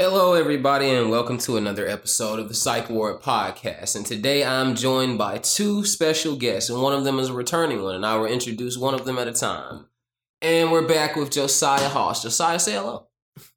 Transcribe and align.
Hello, 0.00 0.34
everybody, 0.34 0.90
and 0.90 1.10
welcome 1.10 1.38
to 1.38 1.56
another 1.56 1.84
episode 1.88 2.38
of 2.38 2.46
the 2.46 2.54
Psych 2.54 2.88
Ward 2.88 3.20
Podcast. 3.20 3.96
And 3.96 4.06
today 4.06 4.44
I'm 4.44 4.76
joined 4.76 5.18
by 5.18 5.38
two 5.38 5.84
special 5.84 6.36
guests, 6.36 6.70
and 6.70 6.80
one 6.80 6.92
of 6.92 7.02
them 7.02 7.18
is 7.18 7.30
a 7.30 7.32
returning 7.32 7.82
one, 7.82 7.96
and 7.96 8.06
I 8.06 8.14
will 8.14 8.26
introduce 8.26 8.78
one 8.78 8.94
of 8.94 9.04
them 9.04 9.18
at 9.18 9.26
a 9.26 9.32
time. 9.32 9.86
And 10.40 10.70
we're 10.70 10.86
back 10.86 11.16
with 11.16 11.32
Josiah 11.32 11.88
Hoss. 11.88 12.22
Josiah, 12.22 12.60
say 12.60 12.74
hello. 12.74 13.08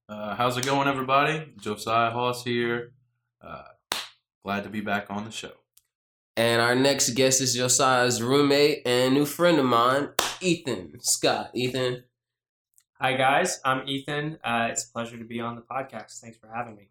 Uh, 0.09 0.33
how's 0.33 0.57
it 0.57 0.65
going, 0.65 0.87
everybody? 0.87 1.53
Josiah 1.61 2.09
Hoss 2.09 2.43
here. 2.43 2.93
Uh, 3.39 3.61
glad 4.43 4.63
to 4.63 4.71
be 4.71 4.81
back 4.81 5.11
on 5.11 5.25
the 5.25 5.31
show. 5.31 5.53
And 6.35 6.59
our 6.59 6.73
next 6.73 7.11
guest 7.11 7.41
is 7.41 7.53
Josiah's 7.53 8.19
roommate 8.19 8.81
and 8.87 9.13
new 9.13 9.27
friend 9.27 9.59
of 9.59 9.65
mine, 9.65 10.09
Ethan 10.41 11.01
Scott. 11.01 11.51
Ethan, 11.53 12.05
Hi 13.01 13.13
guys, 13.13 13.59
I'm 13.65 13.87
Ethan. 13.87 14.37
Uh, 14.43 14.67
it's 14.69 14.87
a 14.87 14.91
pleasure 14.91 15.17
to 15.17 15.23
be 15.23 15.39
on 15.39 15.55
the 15.55 15.63
podcast. 15.63 16.19
Thanks 16.19 16.37
for 16.37 16.47
having 16.53 16.75
me. 16.75 16.89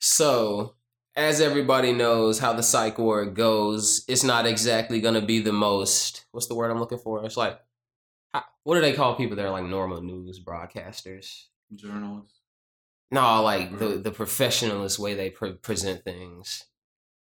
So, 0.00 0.74
as 1.14 1.40
everybody 1.40 1.92
knows 1.92 2.40
how 2.40 2.52
the 2.52 2.64
psych 2.64 2.98
ward 2.98 3.36
goes, 3.36 4.04
it's 4.08 4.24
not 4.24 4.44
exactly 4.44 5.00
going 5.00 5.14
to 5.14 5.24
be 5.24 5.38
the 5.38 5.52
most, 5.52 6.24
what's 6.32 6.48
the 6.48 6.56
word 6.56 6.72
I'm 6.72 6.80
looking 6.80 6.98
for? 6.98 7.24
It's 7.24 7.36
like, 7.36 7.60
what 8.64 8.74
do 8.74 8.80
they 8.80 8.92
call 8.92 9.14
people 9.14 9.36
that 9.36 9.46
are 9.46 9.52
like 9.52 9.66
normal 9.66 10.02
news 10.02 10.40
broadcasters? 10.40 11.44
Journalists. 11.72 12.40
No, 13.12 13.40
like 13.40 13.78
the, 13.78 13.98
the 13.98 14.10
professionalist 14.10 14.98
way 14.98 15.14
they 15.14 15.30
pre- 15.30 15.52
present 15.52 16.02
things. 16.02 16.64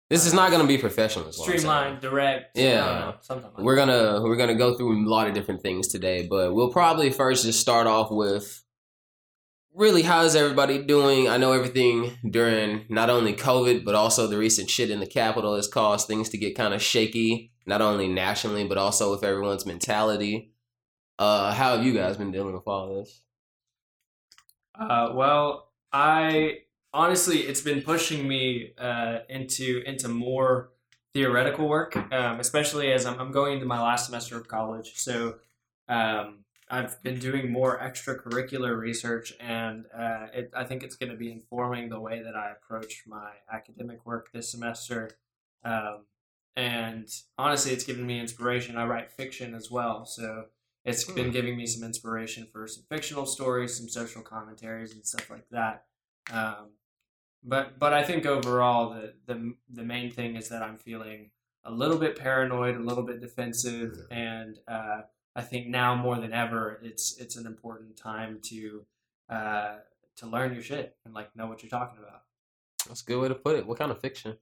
This 0.09 0.25
is 0.25 0.33
not 0.33 0.51
going 0.51 0.61
to 0.61 0.67
be 0.67 0.77
professional. 0.77 1.27
is 1.27 1.37
what 1.37 1.45
I'm 1.45 1.47
saying. 1.49 1.59
Streamlined, 1.59 1.99
direct. 1.99 2.57
Yeah. 2.57 2.85
I 2.85 2.99
know, 2.99 3.15
something 3.21 3.51
like 3.53 3.63
We're 3.63 3.75
gonna 3.75 4.21
we're 4.21 4.37
gonna 4.37 4.55
go 4.55 4.77
through 4.77 5.05
a 5.05 5.09
lot 5.09 5.27
of 5.27 5.33
different 5.33 5.61
things 5.61 5.87
today, 5.89 6.25
but 6.29 6.53
we'll 6.53 6.71
probably 6.71 7.09
first 7.11 7.43
just 7.43 7.59
start 7.59 7.87
off 7.87 8.09
with 8.09 8.63
really 9.73 10.03
how's 10.03 10.35
everybody 10.35 10.81
doing? 10.81 11.27
I 11.27 11.35
know 11.35 11.51
everything 11.51 12.17
during 12.29 12.85
not 12.89 13.09
only 13.09 13.33
COVID 13.33 13.83
but 13.83 13.95
also 13.95 14.27
the 14.27 14.37
recent 14.37 14.69
shit 14.69 14.89
in 14.89 15.01
the 15.01 15.07
Capitol 15.07 15.55
has 15.57 15.67
caused 15.67 16.07
things 16.07 16.29
to 16.29 16.37
get 16.37 16.55
kind 16.55 16.73
of 16.73 16.81
shaky, 16.81 17.51
not 17.65 17.81
only 17.81 18.07
nationally 18.07 18.65
but 18.65 18.77
also 18.77 19.11
with 19.11 19.25
everyone's 19.25 19.65
mentality. 19.65 20.53
Uh, 21.19 21.51
how 21.51 21.75
have 21.75 21.85
you 21.85 21.93
guys 21.93 22.15
been 22.15 22.31
dealing 22.31 22.53
with 22.53 22.67
all 22.67 22.95
this? 22.95 23.21
Uh, 24.79 25.11
well, 25.13 25.71
I 25.91 26.59
honestly, 26.97 27.39
it's 27.49 27.61
been 27.61 27.81
pushing 27.81 28.27
me 28.27 28.73
uh, 28.77 29.19
into 29.29 29.83
into 29.85 30.07
more 30.07 30.71
theoretical 31.13 31.67
work, 31.69 31.95
um, 32.11 32.39
especially 32.39 32.91
as 32.91 33.05
I'm, 33.05 33.17
I'm 33.19 33.31
going 33.31 33.53
into 33.53 33.65
my 33.65 33.81
last 33.81 34.07
semester 34.07 34.37
of 34.37 34.47
college. 34.47 34.93
So 34.97 35.35
um, 35.87 36.39
I've 36.69 37.01
been 37.03 37.19
doing 37.19 37.51
more 37.51 37.79
extracurricular 37.79 38.77
research, 38.77 39.33
and 39.39 39.85
uh, 39.97 40.27
it, 40.33 40.51
I 40.55 40.63
think 40.65 40.83
it's 40.83 40.95
going 40.95 41.11
to 41.11 41.17
be 41.17 41.31
informing 41.31 41.89
the 41.89 41.99
way 41.99 42.21
that 42.21 42.35
I 42.35 42.51
approach 42.51 43.03
my 43.07 43.31
academic 43.51 44.05
work 44.05 44.31
this 44.33 44.51
semester. 44.51 45.11
Um, 45.63 46.05
and 46.55 47.07
honestly, 47.37 47.71
it's 47.71 47.83
given 47.83 48.05
me 48.05 48.19
inspiration. 48.19 48.75
I 48.77 48.85
write 48.85 49.11
fiction 49.11 49.53
as 49.55 49.69
well, 49.71 50.05
so 50.05 50.45
it's 50.83 51.03
Hmm. 51.03 51.15
been 51.15 51.31
giving 51.31 51.55
me 51.55 51.67
some 51.67 51.83
inspiration 51.83 52.47
for 52.51 52.67
some 52.67 52.83
fictional 52.89 53.25
stories, 53.25 53.77
some 53.77 53.89
social 53.89 54.21
commentaries, 54.21 54.93
and 54.93 55.05
stuff 55.05 55.29
like 55.29 55.47
that. 55.51 55.85
Um, 56.31 56.71
but 57.47 57.79
but 57.79 57.93
I 57.93 58.03
think 58.03 58.25
overall 58.25 58.89
the, 58.91 59.13
the 59.25 59.53
the 59.69 59.83
main 59.83 60.11
thing 60.11 60.35
is 60.35 60.49
that 60.49 60.61
I'm 60.61 60.77
feeling 60.77 61.31
a 61.63 61.71
little 61.71 61.97
bit 61.97 62.17
paranoid, 62.17 62.75
a 62.75 62.79
little 62.79 63.03
bit 63.03 63.19
defensive, 63.19 63.97
and 64.11 64.59
uh, 64.67 65.01
I 65.35 65.41
think 65.41 65.67
now 65.67 65.95
more 65.95 66.17
than 66.17 66.33
ever, 66.33 66.79
it's 66.83 67.17
it's 67.17 67.35
an 67.35 67.45
important 67.45 67.97
time 67.97 68.39
to 68.43 68.85
uh, 69.29 69.75
to 70.17 70.27
learn 70.27 70.53
your 70.53 70.63
shit 70.63 70.95
and 71.05 71.13
like 71.13 71.35
know 71.35 71.47
what 71.47 71.63
you're 71.63 71.69
talking 71.69 71.99
about. 71.99 72.23
That's 72.87 73.01
a 73.01 73.05
good 73.05 73.19
way 73.21 73.27
to 73.27 73.35
put 73.35 73.55
it. 73.55 73.65
What 73.65 73.79
kind 73.79 73.91
of 73.91 73.99
fiction? 73.99 74.37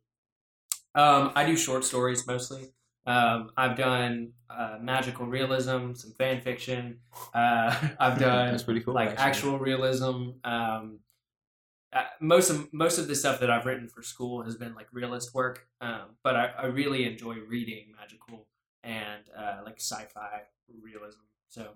Um, 0.94 1.31
I 1.36 1.45
do 1.45 1.58
short 1.58 1.84
stories 1.84 2.25
mostly. 2.25 2.72
Um, 3.08 3.52
I've 3.56 3.78
done 3.78 4.31
uh, 4.50 4.78
magical 4.81 5.28
realism, 5.28 5.94
some 5.94 6.13
fan 6.18 6.41
fiction. 6.41 7.00
Uh, 7.34 7.75
I've 8.00 8.19
done 8.19 8.52
That's 8.52 8.63
pretty 8.63 8.81
cool. 8.81 8.94
like 8.94 9.09
actually. 9.09 9.25
actual 9.25 9.59
realism. 9.59 10.29
Um, 10.44 11.00
uh, 11.95 12.03
most 12.19 12.50
of 12.50 12.72
most 12.73 12.97
of 13.00 13.07
the 13.07 13.16
stuff 13.16 13.39
that 13.39 13.50
I've 13.50 13.66
written 13.66 13.88
for 13.88 14.03
school 14.03 14.44
has 14.44 14.57
been 14.57 14.75
like 14.75 14.88
realist 14.91 15.33
work, 15.33 15.67
um, 15.79 16.17
but 16.23 16.35
I, 16.35 16.51
I 16.57 16.66
really 16.66 17.06
enjoy 17.06 17.38
reading 17.47 17.94
magical 17.97 18.47
and 18.83 19.23
uh, 19.35 19.61
like 19.63 19.79
sci-fi 19.79 20.41
realism. 20.81 21.22
So 21.47 21.69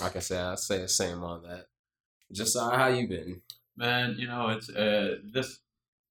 Like 0.00 0.16
I 0.16 0.20
said, 0.20 0.44
I 0.44 0.54
say 0.54 0.78
the 0.78 0.88
same 0.88 1.22
on 1.22 1.42
that. 1.42 1.66
Josiah, 2.32 2.76
how 2.76 2.88
you 2.88 3.06
been? 3.06 3.42
Man, 3.76 4.16
you 4.18 4.26
know, 4.26 4.48
it's 4.48 4.70
uh, 4.70 5.16
this 5.32 5.60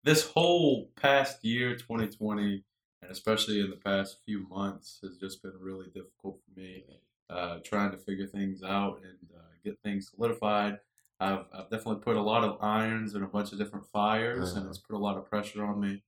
this 0.04 0.24
whole 0.24 0.92
past 0.96 1.44
year, 1.44 1.76
2020, 1.76 2.64
and 3.02 3.12
especially 3.12 3.60
in 3.60 3.72
the 3.72 3.76
past 3.76 4.20
few 4.26 4.48
months, 4.48 5.00
has 5.04 5.18
just 5.18 5.42
been 5.42 5.54
really 5.60 5.88
difficult 5.88 6.40
for 6.44 6.60
me. 6.60 6.86
Uh, 7.30 7.58
trying 7.66 7.92
to 7.92 7.98
figure 7.98 8.26
things 8.28 8.64
out 8.64 9.02
and 9.04 9.30
uh, 9.36 9.42
get 9.66 9.78
things 9.84 10.12
solidified. 10.16 10.78
I've, 11.20 11.46
I've 11.54 11.70
definitely 11.70 12.02
put 12.02 12.16
a 12.16 12.22
lot 12.22 12.44
of 12.44 12.58
irons 12.62 13.16
in 13.16 13.24
a 13.24 13.28
bunch 13.28 13.52
of 13.52 13.58
different 13.58 13.86
fires, 13.88 14.52
and 14.52 14.60
Uh-huh. 14.62 14.70
it's 14.70 14.78
put 14.78 14.96
a 14.96 15.00
lot 15.00 15.18
of 15.18 15.26
pressure 15.26 15.64
on 15.66 15.80
me. 15.80 16.04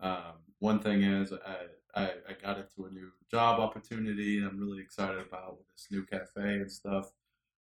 Um, 0.00 0.34
one 0.58 0.80
thing 0.80 1.02
is, 1.02 1.32
I, 1.32 1.66
I, 1.94 2.04
I 2.28 2.32
got 2.40 2.58
into 2.58 2.86
a 2.86 2.90
new 2.90 3.12
job 3.30 3.60
opportunity, 3.60 4.38
and 4.38 4.46
I'm 4.46 4.58
really 4.58 4.80
excited 4.80 5.18
about 5.20 5.58
this 5.72 5.86
new 5.90 6.04
cafe 6.04 6.60
and 6.60 6.70
stuff. 6.70 7.12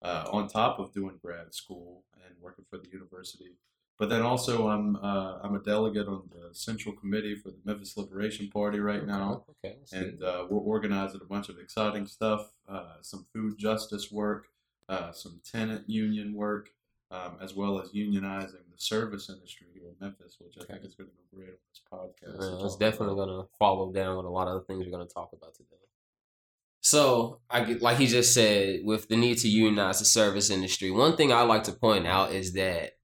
Uh, 0.03 0.29
on 0.33 0.49
top 0.49 0.81
of 0.81 0.93
doing 0.93 1.17
grad 1.23 1.55
school 1.55 2.03
and 2.27 2.35
working 2.41 2.65
for 2.69 2.77
the 2.77 2.89
university, 2.91 3.53
but 4.01 4.09
then 4.09 4.21
also 4.21 4.67
I'm 4.69 4.97
uh, 4.97 5.39
I'm 5.45 5.55
a 5.55 5.61
delegate 5.61 6.09
on 6.09 6.29
the 6.33 6.53
central 6.53 6.93
committee 6.93 7.37
for 7.37 7.51
the 7.53 7.59
Memphis 7.65 7.97
Liberation 7.97 8.49
Party 8.51 8.81
right 8.81 9.07
now 9.07 9.45
Okay. 9.65 9.77
and 9.93 10.21
uh, 10.25 10.45
we're 10.51 10.59
organizing 10.59 11.21
a 11.23 11.25
bunch 11.25 11.49
of 11.49 11.59
exciting 11.61 12.07
stuff, 12.07 12.51
uh, 12.69 12.95
some 13.01 13.25
food 13.33 13.59
justice 13.59 14.11
work, 14.11 14.49
uh, 14.89 15.13
some 15.13 15.41
tenant 15.45 15.89
union 15.89 16.35
work, 16.35 16.71
um, 17.13 17.37
as 17.43 17.55
well 17.55 17.79
as 17.81 17.91
unionizing 17.91 18.65
the 18.71 18.79
service 18.79 19.29
industry 19.29 19.67
here 19.75 19.85
in 19.85 19.95
Memphis, 20.01 20.37
which 20.41 20.57
I 20.59 20.65
think 20.65 20.85
is 20.85 20.95
going 20.95 21.11
to 21.11 21.17
go 21.17 21.37
great 21.37 21.51
on 21.51 21.57
this 21.69 21.83
podcast. 21.93 22.65
it's 22.65 22.77
definitely 22.77 23.17
going 23.17 23.29
to 23.29 23.49
follow 23.59 23.93
down 23.93 24.17
with 24.17 24.27
a 24.27 24.31
lot 24.31 24.49
of 24.49 24.55
the 24.55 24.61
things 24.63 24.85
we're 24.85 24.97
going 24.97 25.07
to 25.07 25.13
talk 25.13 25.31
about 25.33 25.55
today. 25.55 25.69
So, 26.81 27.39
I 27.49 27.65
get, 27.65 27.83
like 27.83 27.99
he 27.99 28.07
just 28.07 28.35
said, 28.35 28.81
with 28.83 29.09
the 29.09 29.17
need 29.17 29.39
to 29.39 29.49
unionize 29.49 30.01
the 30.01 30.05
service 30.05 30.51
industry, 30.51 30.91
one 30.91 31.17
thing 31.17 31.33
I 31.33 31.43
like 31.43 31.63
to 31.65 31.73
point 31.73 32.07
out 32.07 32.33
is 32.33 32.55
that 32.55 32.95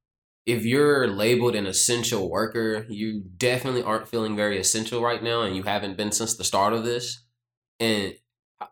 if 0.47 0.65
you're 0.65 1.07
labeled 1.07 1.55
an 1.55 1.67
essential 1.67 2.31
worker, 2.31 2.87
you 2.89 3.23
definitely 3.37 3.83
aren't 3.83 4.09
feeling 4.09 4.35
very 4.35 4.59
essential 4.59 5.03
right 5.03 5.23
now, 5.23 5.43
and 5.43 5.55
you 5.55 5.65
haven't 5.65 5.97
been 5.97 6.11
since 6.11 6.35
the 6.35 6.43
start 6.43 6.73
of 6.73 6.85
this. 6.85 7.23
And 7.79 8.15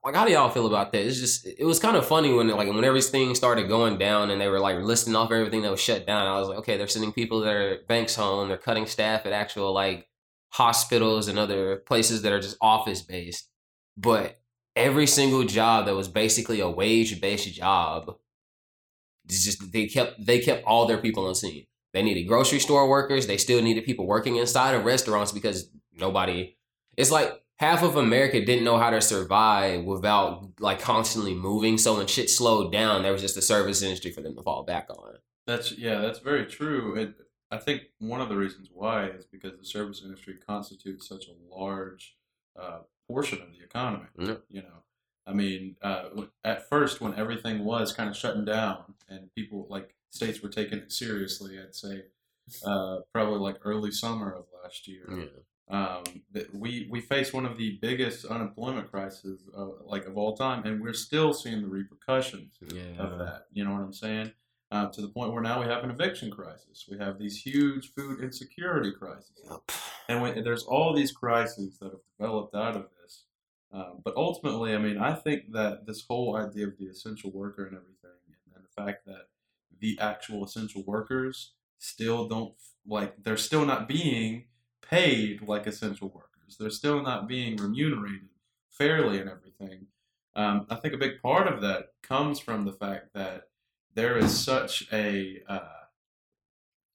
like, 0.05 0.15
how 0.15 0.25
do 0.25 0.33
y'all 0.33 0.51
feel 0.51 0.67
about 0.67 0.93
that? 0.93 1.05
It's 1.05 1.19
just, 1.19 1.47
it 1.47 1.65
was 1.65 1.79
kind 1.79 1.97
of 1.97 2.07
funny 2.07 2.33
when 2.33 2.49
like 2.49 2.69
when 2.69 2.85
everything 2.85 3.35
started 3.35 3.69
going 3.69 3.99
down, 3.99 4.31
and 4.31 4.41
they 4.41 4.49
were 4.49 4.61
like 4.61 4.79
listing 4.79 5.15
off 5.15 5.31
everything 5.31 5.63
that 5.63 5.71
was 5.71 5.81
shut 5.81 6.07
down. 6.07 6.27
I 6.27 6.39
was 6.39 6.49
like, 6.49 6.59
okay, 6.59 6.77
they're 6.77 6.89
sending 6.89 7.13
people 7.13 7.41
their 7.41 7.83
banks 7.89 8.17
home, 8.17 8.49
they're 8.49 8.57
cutting 8.57 8.87
staff 8.87 9.27
at 9.27 9.33
actual 9.33 9.73
like 9.73 10.09
hospitals 10.51 11.29
and 11.29 11.39
other 11.39 11.77
places 11.77 12.23
that 12.23 12.33
are 12.33 12.41
just 12.41 12.57
office 12.61 13.03
based. 13.03 13.49
But 13.97 14.41
every 14.75 15.07
single 15.07 15.45
job 15.45 15.87
that 15.87 15.95
was 15.95 16.09
basically 16.09 16.61
a 16.61 16.69
wage 16.69 17.21
based 17.21 17.53
job, 17.55 18.17
just 19.29 19.73
they 19.73 19.87
kept 19.87 20.25
they 20.25 20.41
kept 20.41 20.65
all 20.65 20.87
their 20.87 20.99
people 20.99 21.27
on 21.27 21.35
scene. 21.35 21.67
They 21.93 22.03
needed 22.03 22.25
grocery 22.25 22.59
store 22.59 22.89
workers. 22.89 23.27
They 23.27 23.39
still 23.39 23.63
needed 23.63 23.85
people 23.85 24.07
working 24.07 24.37
inside 24.37 24.75
of 24.75 24.85
restaurants 24.85 25.33
because 25.33 25.71
nobody. 25.93 26.57
It's 26.97 27.11
like 27.11 27.41
half 27.59 27.83
of 27.83 27.97
America 27.97 28.45
didn't 28.45 28.65
know 28.65 28.79
how 28.79 28.91
to 28.91 29.01
survive 29.01 29.85
without 29.85 30.49
like 30.61 30.81
constantly 30.81 31.35
moving. 31.35 31.79
So 31.79 31.97
when 31.97 32.07
shit 32.07 32.31
slowed 32.31 32.73
down, 32.73 33.03
there 33.03 33.13
was 33.13 33.23
just 33.23 33.37
a 33.37 33.43
service 33.43 33.83
industry 33.83 34.11
for 34.11 34.21
them 34.21 34.37
to 34.37 34.43
fall 34.43 34.63
back 34.63 34.89
on. 34.91 35.15
That's 35.47 35.73
yeah, 35.73 36.01
that's 36.01 36.19
very 36.19 36.47
true. 36.47 36.99
And 36.99 37.15
I 37.51 37.59
think 37.59 37.83
one 37.99 38.21
of 38.21 38.29
the 38.29 38.37
reasons 38.37 38.69
why 38.73 39.07
is 39.07 39.25
because 39.25 39.57
the 39.59 39.65
service 39.65 40.03
industry 40.05 40.35
constitutes 40.35 41.09
such 41.09 41.27
a 41.29 41.55
large 41.55 42.17
uh, 42.61 42.81
portion 43.09 43.41
of 43.41 43.53
the 43.53 43.65
economy. 43.65 44.07
Yep. 44.19 44.43
You 44.51 44.63
know, 44.63 44.83
I 45.27 45.33
mean, 45.33 45.77
uh, 45.83 46.09
at 46.45 46.69
first 46.69 47.01
when 47.01 47.15
everything 47.15 47.65
was 47.65 47.93
kind 47.93 48.11
of 48.11 48.17
shutting 48.17 48.45
down 48.45 48.95
and 49.09 49.33
people 49.35 49.67
like 49.71 49.95
states 50.11 50.43
were 50.43 50.49
taking 50.49 50.79
it 50.79 50.93
seriously, 50.93 51.59
I'd 51.59 51.75
say 51.75 52.03
uh, 52.67 52.99
probably 53.13 53.39
like 53.39 53.57
early 53.65 53.93
summer 53.93 54.33
of 54.33 54.45
last 54.63 54.87
year. 54.89 55.07
Yeah. 55.11 55.25
Um, 55.69 56.05
that 56.31 56.55
we 56.55 56.87
we 56.91 57.01
face 57.01 57.33
one 57.33 57.45
of 57.45 57.57
the 57.57 57.77
biggest 57.83 58.25
unemployment 58.25 58.89
crises 58.89 59.49
uh, 59.57 59.67
like 59.85 60.07
of 60.07 60.17
all 60.17 60.37
time, 60.37 60.65
and 60.65 60.81
we're 60.81 60.93
still 60.93 61.33
seeing 61.33 61.61
the 61.61 61.67
repercussions 61.69 62.55
Yeah. 62.73 62.83
of 63.03 63.19
that. 63.19 63.47
You 63.53 63.65
know 63.65 63.73
what 63.73 63.81
I'm 63.83 63.93
saying? 63.93 64.31
Uh, 64.71 64.87
to 64.91 65.01
the 65.01 65.09
point 65.09 65.33
where 65.33 65.43
now 65.43 65.61
we 65.61 65.67
have 65.67 65.83
an 65.83 65.91
eviction 65.91 66.31
crisis. 66.31 66.87
We 66.89 66.99
have 66.99 67.19
these 67.19 67.41
huge 67.41 67.93
food 67.95 68.21
insecurity 68.21 68.93
crises, 68.93 69.41
Yup. 69.49 69.71
and 70.09 70.23
when, 70.23 70.43
there's 70.45 70.63
all 70.65 70.93
these 70.95 71.11
crises 71.13 71.79
that 71.79 71.91
have 71.91 72.01
developed 72.19 72.55
out 72.55 72.77
of 72.77 72.87
this. 73.03 73.25
Um, 73.73 74.01
but 74.05 74.15
ultimately, 74.17 74.73
I 74.75 74.79
mean, 74.79 74.99
I 74.99 75.15
think 75.15 75.53
that 75.53 75.87
this 75.87 76.05
whole 76.09 76.37
idea 76.37 76.69
of 76.69 76.79
the 76.79 76.87
essential 76.87 77.31
worker 77.33 77.65
and 77.67 77.77
everything, 77.77 78.19
and, 78.29 78.55
and 78.57 78.65
the 78.65 78.83
fact 78.83 79.05
that 79.07 79.29
the 79.81 79.99
actual 80.01 80.45
essential 80.45 80.85
workers 80.87 81.53
still 81.79 82.27
don't 82.29 82.55
like 82.87 83.23
they're 83.23 83.37
still 83.37 83.67
not 83.67 83.87
being 83.89 84.45
paid 84.91 85.43
like 85.43 85.67
essential 85.67 86.09
workers. 86.09 86.57
They're 86.59 86.71
still 86.71 87.03
not 87.03 87.27
being 87.29 87.57
remunerated 87.57 88.29
fairly 88.71 89.21
and 89.21 89.29
everything. 89.29 89.87
Um, 90.35 90.67
I 90.71 90.77
think 90.77 90.95
a 90.95 90.99
big 90.99 91.21
part 91.23 91.49
of 91.49 91.61
that 91.63 91.93
comes 92.03 92.39
from 92.39 92.65
the 92.65 92.73
fact 92.73 93.15
that 93.15 93.49
there 93.95 94.19
is 94.19 94.39
such 94.39 94.87
a 94.93 95.43
uh, 95.49 95.61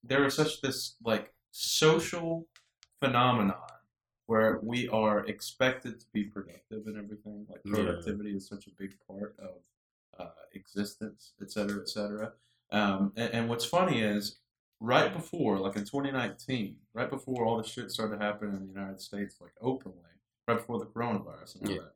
there 0.03 0.25
is 0.25 0.35
such 0.35 0.61
this 0.61 0.95
like 1.03 1.33
social 1.51 2.47
phenomenon 2.99 3.55
where 4.27 4.59
we 4.63 4.87
are 4.89 5.25
expected 5.25 5.99
to 5.99 6.05
be 6.13 6.23
productive 6.23 6.85
and 6.87 6.97
everything. 6.97 7.45
Like 7.49 7.61
Yeah. 7.65 7.73
productivity 7.73 8.35
is 8.35 8.47
such 8.47 8.67
a 8.67 8.71
big 8.77 8.95
part 9.07 9.35
of 9.39 9.55
uh, 10.19 10.29
existence, 10.53 11.33
et 11.41 11.51
cetera, 11.51 11.81
et 11.81 11.89
cetera. 11.89 12.33
Um, 12.71 13.11
and, 13.15 13.33
and 13.33 13.49
what's 13.49 13.65
funny 13.65 14.01
is 14.01 14.37
right 14.81 15.13
before, 15.13 15.57
like 15.59 15.75
in 15.77 15.83
2019, 15.85 16.75
right 16.93 17.09
before 17.09 17.45
all 17.45 17.57
the 17.57 17.67
shit 17.67 17.91
started 17.91 18.21
happening 18.21 18.55
in 18.55 18.61
the 18.67 18.73
United 18.73 18.99
States, 18.99 19.37
like 19.39 19.53
openly, 19.61 19.97
right 20.47 20.57
before 20.57 20.79
the 20.79 20.85
coronavirus 20.87 21.55
and 21.61 21.69
all 21.69 21.75
Yeah. 21.75 21.81
that, 21.81 21.93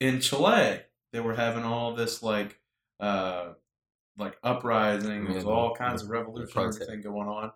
in 0.00 0.20
Chile, 0.20 0.80
they 1.12 1.20
were 1.20 1.34
having 1.34 1.64
all 1.64 1.94
this 1.94 2.22
like, 2.22 2.60
uh, 3.00 3.54
like 4.16 4.38
uprising. 4.42 5.24
There 5.24 5.34
was 5.34 5.44
all 5.44 5.74
kinds 5.74 6.02
of 6.02 6.10
revolution, 6.10 6.52
everything 6.86 7.00
going 7.02 7.28
on. 7.28 7.52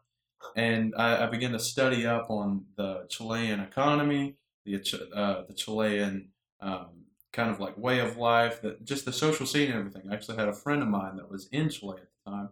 And 0.57 0.95
I, 0.97 1.25
I 1.25 1.27
began 1.31 1.53
to 1.53 1.61
study 1.61 2.05
up 2.05 2.29
on 2.31 2.67
the 2.77 3.07
Chilean 3.09 3.61
economy, 3.61 4.37
the 4.65 4.75
uh, 5.15 5.45
the 5.47 5.55
Chilean 5.55 6.31
um, 6.61 7.05
kind 7.33 7.51
of 7.51 7.61
like 7.61 7.79
way 7.79 8.01
of 8.01 8.17
life, 8.17 8.61
that 8.63 8.85
just 8.85 9.05
the 9.05 9.13
social 9.13 9.47
scene 9.47 9.71
and 9.71 9.79
everything. 9.79 10.11
I 10.11 10.15
actually 10.15 10.37
had 10.39 10.49
a 10.49 10.53
friend 10.53 10.83
of 10.83 10.89
mine 10.89 11.17
that 11.17 11.31
was 11.31 11.47
in 11.53 11.69
Chile 11.69 11.99
at 12.01 12.09
the 12.25 12.31
time. 12.31 12.49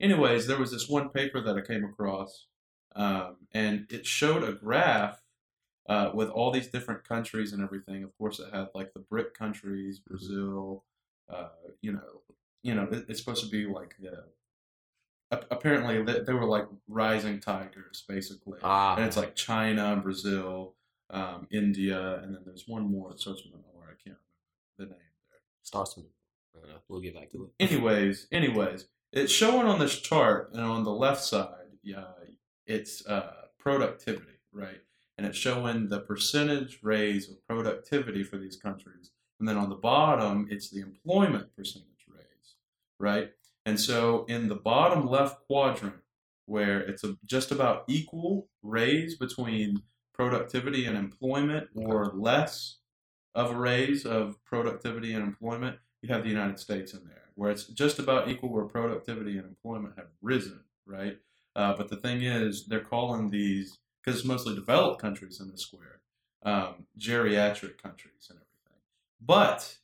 Anyways, 0.00 0.46
there 0.46 0.58
was 0.58 0.70
this 0.70 0.88
one 0.88 1.08
paper 1.10 1.40
that 1.40 1.56
I 1.56 1.60
came 1.60 1.84
across, 1.84 2.46
um, 2.94 3.36
and 3.52 3.86
it 3.90 4.06
showed 4.06 4.44
a 4.44 4.52
graph 4.52 5.20
uh, 5.88 6.10
with 6.14 6.28
all 6.28 6.50
these 6.52 6.68
different 6.68 7.02
countries 7.04 7.52
and 7.52 7.62
everything. 7.62 8.04
Of 8.04 8.16
course, 8.16 8.38
it 8.38 8.52
had 8.54 8.68
like 8.74 8.92
the 8.92 9.00
BRIC 9.00 9.34
countries, 9.34 9.98
Brazil. 9.98 10.84
Uh, 11.28 11.48
you 11.82 11.92
know, 11.92 12.22
you 12.62 12.74
know, 12.74 12.84
it, 12.90 13.06
it's 13.08 13.18
supposed 13.20 13.44
to 13.44 13.50
be 13.50 13.66
like 13.66 13.94
the. 14.00 14.24
Apparently, 15.30 16.02
they, 16.02 16.20
they 16.20 16.32
were 16.32 16.46
like 16.46 16.66
rising 16.86 17.38
tigers, 17.40 18.04
basically. 18.08 18.58
Ah, 18.62 18.96
And 18.96 19.04
it's 19.04 19.16
like 19.16 19.34
China, 19.34 19.94
Brazil, 20.02 20.74
um, 21.10 21.46
India, 21.50 22.20
and 22.22 22.34
then 22.34 22.42
there's 22.46 22.64
one 22.66 22.90
more 22.90 23.10
that 23.10 23.20
starts 23.20 23.42
with 23.44 23.52
an 23.54 23.60
R. 23.76 23.88
I 23.90 23.96
can't 24.02 24.16
remember 24.78 24.94
the 24.94 24.98
name 24.98 25.10
there. 25.30 25.40
starts 25.62 25.96
with. 25.96 26.06
Uh, 26.56 26.78
we'll 26.88 27.00
get 27.02 27.14
back 27.14 27.30
to 27.32 27.44
it. 27.44 27.50
Anyways, 27.70 28.26
anyways, 28.32 28.86
it's 29.12 29.32
showing 29.32 29.66
on 29.66 29.78
this 29.78 30.00
chart, 30.00 30.50
and 30.52 30.62
on 30.62 30.84
the 30.84 30.92
left 30.92 31.22
side, 31.22 31.78
yeah, 31.82 32.04
it's 32.66 33.06
uh, 33.06 33.32
productivity, 33.58 34.40
right? 34.52 34.80
And 35.16 35.26
it's 35.26 35.38
showing 35.38 35.88
the 35.88 36.00
percentage 36.00 36.78
raise 36.82 37.28
of 37.28 37.44
productivity 37.46 38.22
for 38.22 38.36
these 38.36 38.56
countries, 38.56 39.10
and 39.40 39.48
then 39.48 39.56
on 39.56 39.68
the 39.68 39.74
bottom, 39.76 40.46
it's 40.50 40.70
the 40.70 40.80
employment 40.80 41.54
percentage 41.56 42.06
raise, 42.08 42.56
right? 42.98 43.30
And 43.64 43.78
so 43.78 44.24
in 44.26 44.48
the 44.48 44.54
bottom 44.54 45.06
left 45.06 45.46
quadrant, 45.46 45.96
where 46.46 46.80
it's 46.80 47.04
a, 47.04 47.16
just 47.26 47.50
about 47.50 47.84
equal 47.86 48.48
raise 48.62 49.16
between 49.16 49.82
productivity 50.14 50.86
and 50.86 50.96
employment, 50.96 51.68
or 51.74 52.12
less 52.14 52.78
of 53.34 53.50
a 53.52 53.56
raise 53.56 54.04
of 54.04 54.42
productivity 54.44 55.12
and 55.12 55.22
employment, 55.22 55.76
you 56.02 56.08
have 56.12 56.22
the 56.22 56.30
United 56.30 56.58
States 56.58 56.92
in 56.92 57.04
there, 57.04 57.27
where 57.38 57.52
it's 57.52 57.64
just 57.64 58.00
about 58.00 58.28
equal 58.28 58.48
where 58.48 58.64
productivity 58.64 59.38
and 59.38 59.46
employment 59.46 59.94
have 59.96 60.08
risen, 60.20 60.58
right? 60.84 61.18
Uh, 61.54 61.72
but 61.76 61.88
the 61.88 61.96
thing 61.96 62.22
is, 62.22 62.66
they're 62.66 62.80
calling 62.80 63.30
these, 63.30 63.78
because 64.02 64.18
it's 64.18 64.26
mostly 64.26 64.56
developed 64.56 65.00
countries 65.00 65.38
in 65.40 65.48
the 65.48 65.56
square, 65.56 66.00
um, 66.42 66.86
geriatric 66.98 67.80
countries 67.80 68.28
and 68.28 68.40
everything. 68.40 68.82
But 69.24 69.78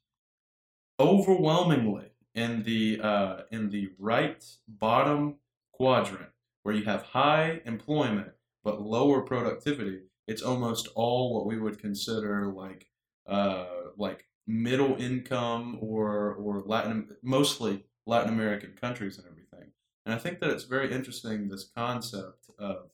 overwhelmingly, 0.98 2.10
in 2.34 2.64
the 2.64 3.00
uh, 3.00 3.42
in 3.52 3.70
the 3.70 3.90
right 4.00 4.44
bottom 4.66 5.36
quadrant, 5.72 6.30
where 6.64 6.74
you 6.74 6.84
have 6.86 7.02
high 7.02 7.60
employment 7.64 8.32
but 8.64 8.82
lower 8.82 9.20
productivity, 9.20 10.00
it's 10.26 10.42
almost 10.42 10.88
all 10.96 11.32
what 11.32 11.46
we 11.46 11.56
would 11.56 11.78
consider 11.78 12.46
like 12.46 12.88
uh, 13.28 13.66
like 13.96 14.26
middle 14.46 14.96
income 14.96 15.78
or 15.80 16.34
or 16.34 16.62
Latin 16.66 17.16
mostly 17.22 17.84
Latin 18.06 18.32
American 18.32 18.72
countries 18.74 19.18
and 19.18 19.26
everything. 19.26 19.72
And 20.04 20.14
I 20.14 20.18
think 20.18 20.40
that 20.40 20.50
it's 20.50 20.64
very 20.64 20.92
interesting 20.92 21.48
this 21.48 21.64
concept 21.74 22.46
of 22.58 22.90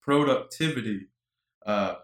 productivity, 0.00 1.08
uh, 1.66 1.94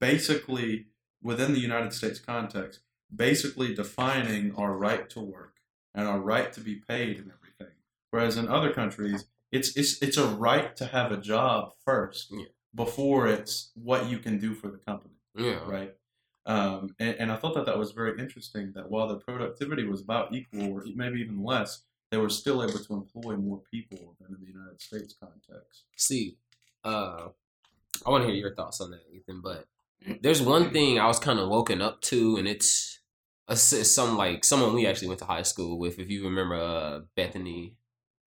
basically 0.00 0.86
within 1.22 1.52
the 1.52 1.60
United 1.60 1.92
States 1.92 2.18
context, 2.20 2.80
basically 3.14 3.74
defining 3.74 4.54
our 4.54 4.76
right 4.76 5.08
to 5.10 5.20
work 5.20 5.54
and 5.94 6.06
our 6.06 6.20
right 6.20 6.52
to 6.52 6.60
be 6.60 6.76
paid 6.76 7.18
and 7.18 7.30
everything. 7.32 7.74
Whereas 8.10 8.36
in 8.36 8.48
other 8.48 8.72
countries, 8.72 9.24
it's 9.50 9.76
it's 9.76 10.00
it's 10.02 10.16
a 10.16 10.26
right 10.26 10.76
to 10.76 10.86
have 10.86 11.10
a 11.10 11.16
job 11.16 11.72
first 11.84 12.30
Yeah. 12.30 12.44
before 12.74 13.26
it's 13.26 13.72
what 13.74 14.08
you 14.10 14.18
can 14.18 14.38
do 14.38 14.54
for 14.54 14.68
the 14.70 14.78
company 14.78 15.14
Yeah. 15.34 15.60
right? 15.68 15.94
Um, 16.48 16.94
and, 16.98 17.14
and 17.20 17.32
I 17.32 17.36
thought 17.36 17.54
that 17.54 17.66
that 17.66 17.78
was 17.78 17.92
very 17.92 18.18
interesting. 18.18 18.72
That 18.74 18.90
while 18.90 19.06
their 19.06 19.18
productivity 19.18 19.84
was 19.84 20.00
about 20.00 20.34
equal, 20.34 20.72
or 20.72 20.84
maybe 20.94 21.20
even 21.20 21.44
less, 21.44 21.82
they 22.10 22.16
were 22.16 22.30
still 22.30 22.62
able 22.62 22.78
to 22.78 22.94
employ 22.94 23.36
more 23.36 23.60
people 23.70 24.16
than 24.18 24.34
in 24.34 24.40
the 24.40 24.50
United 24.50 24.80
States 24.80 25.14
context. 25.20 25.84
See, 25.96 26.38
uh, 26.84 27.28
I 28.06 28.10
want 28.10 28.22
to 28.24 28.28
hear 28.28 28.36
your 28.36 28.54
thoughts 28.54 28.80
on 28.80 28.90
that, 28.92 29.02
Ethan. 29.12 29.42
But 29.42 29.66
there's 30.22 30.40
one 30.40 30.72
thing 30.72 30.98
I 30.98 31.06
was 31.06 31.18
kind 31.18 31.38
of 31.38 31.48
woken 31.50 31.82
up 31.82 32.00
to, 32.02 32.36
and 32.36 32.48
it's 32.48 33.00
a, 33.46 33.52
it's 33.52 33.92
some 33.92 34.16
like 34.16 34.44
someone 34.44 34.74
we 34.74 34.86
actually 34.86 35.08
went 35.08 35.20
to 35.20 35.26
high 35.26 35.42
school 35.42 35.78
with. 35.78 35.98
If 35.98 36.08
you 36.08 36.24
remember, 36.24 36.56
uh, 36.56 37.00
Bethany 37.14 37.74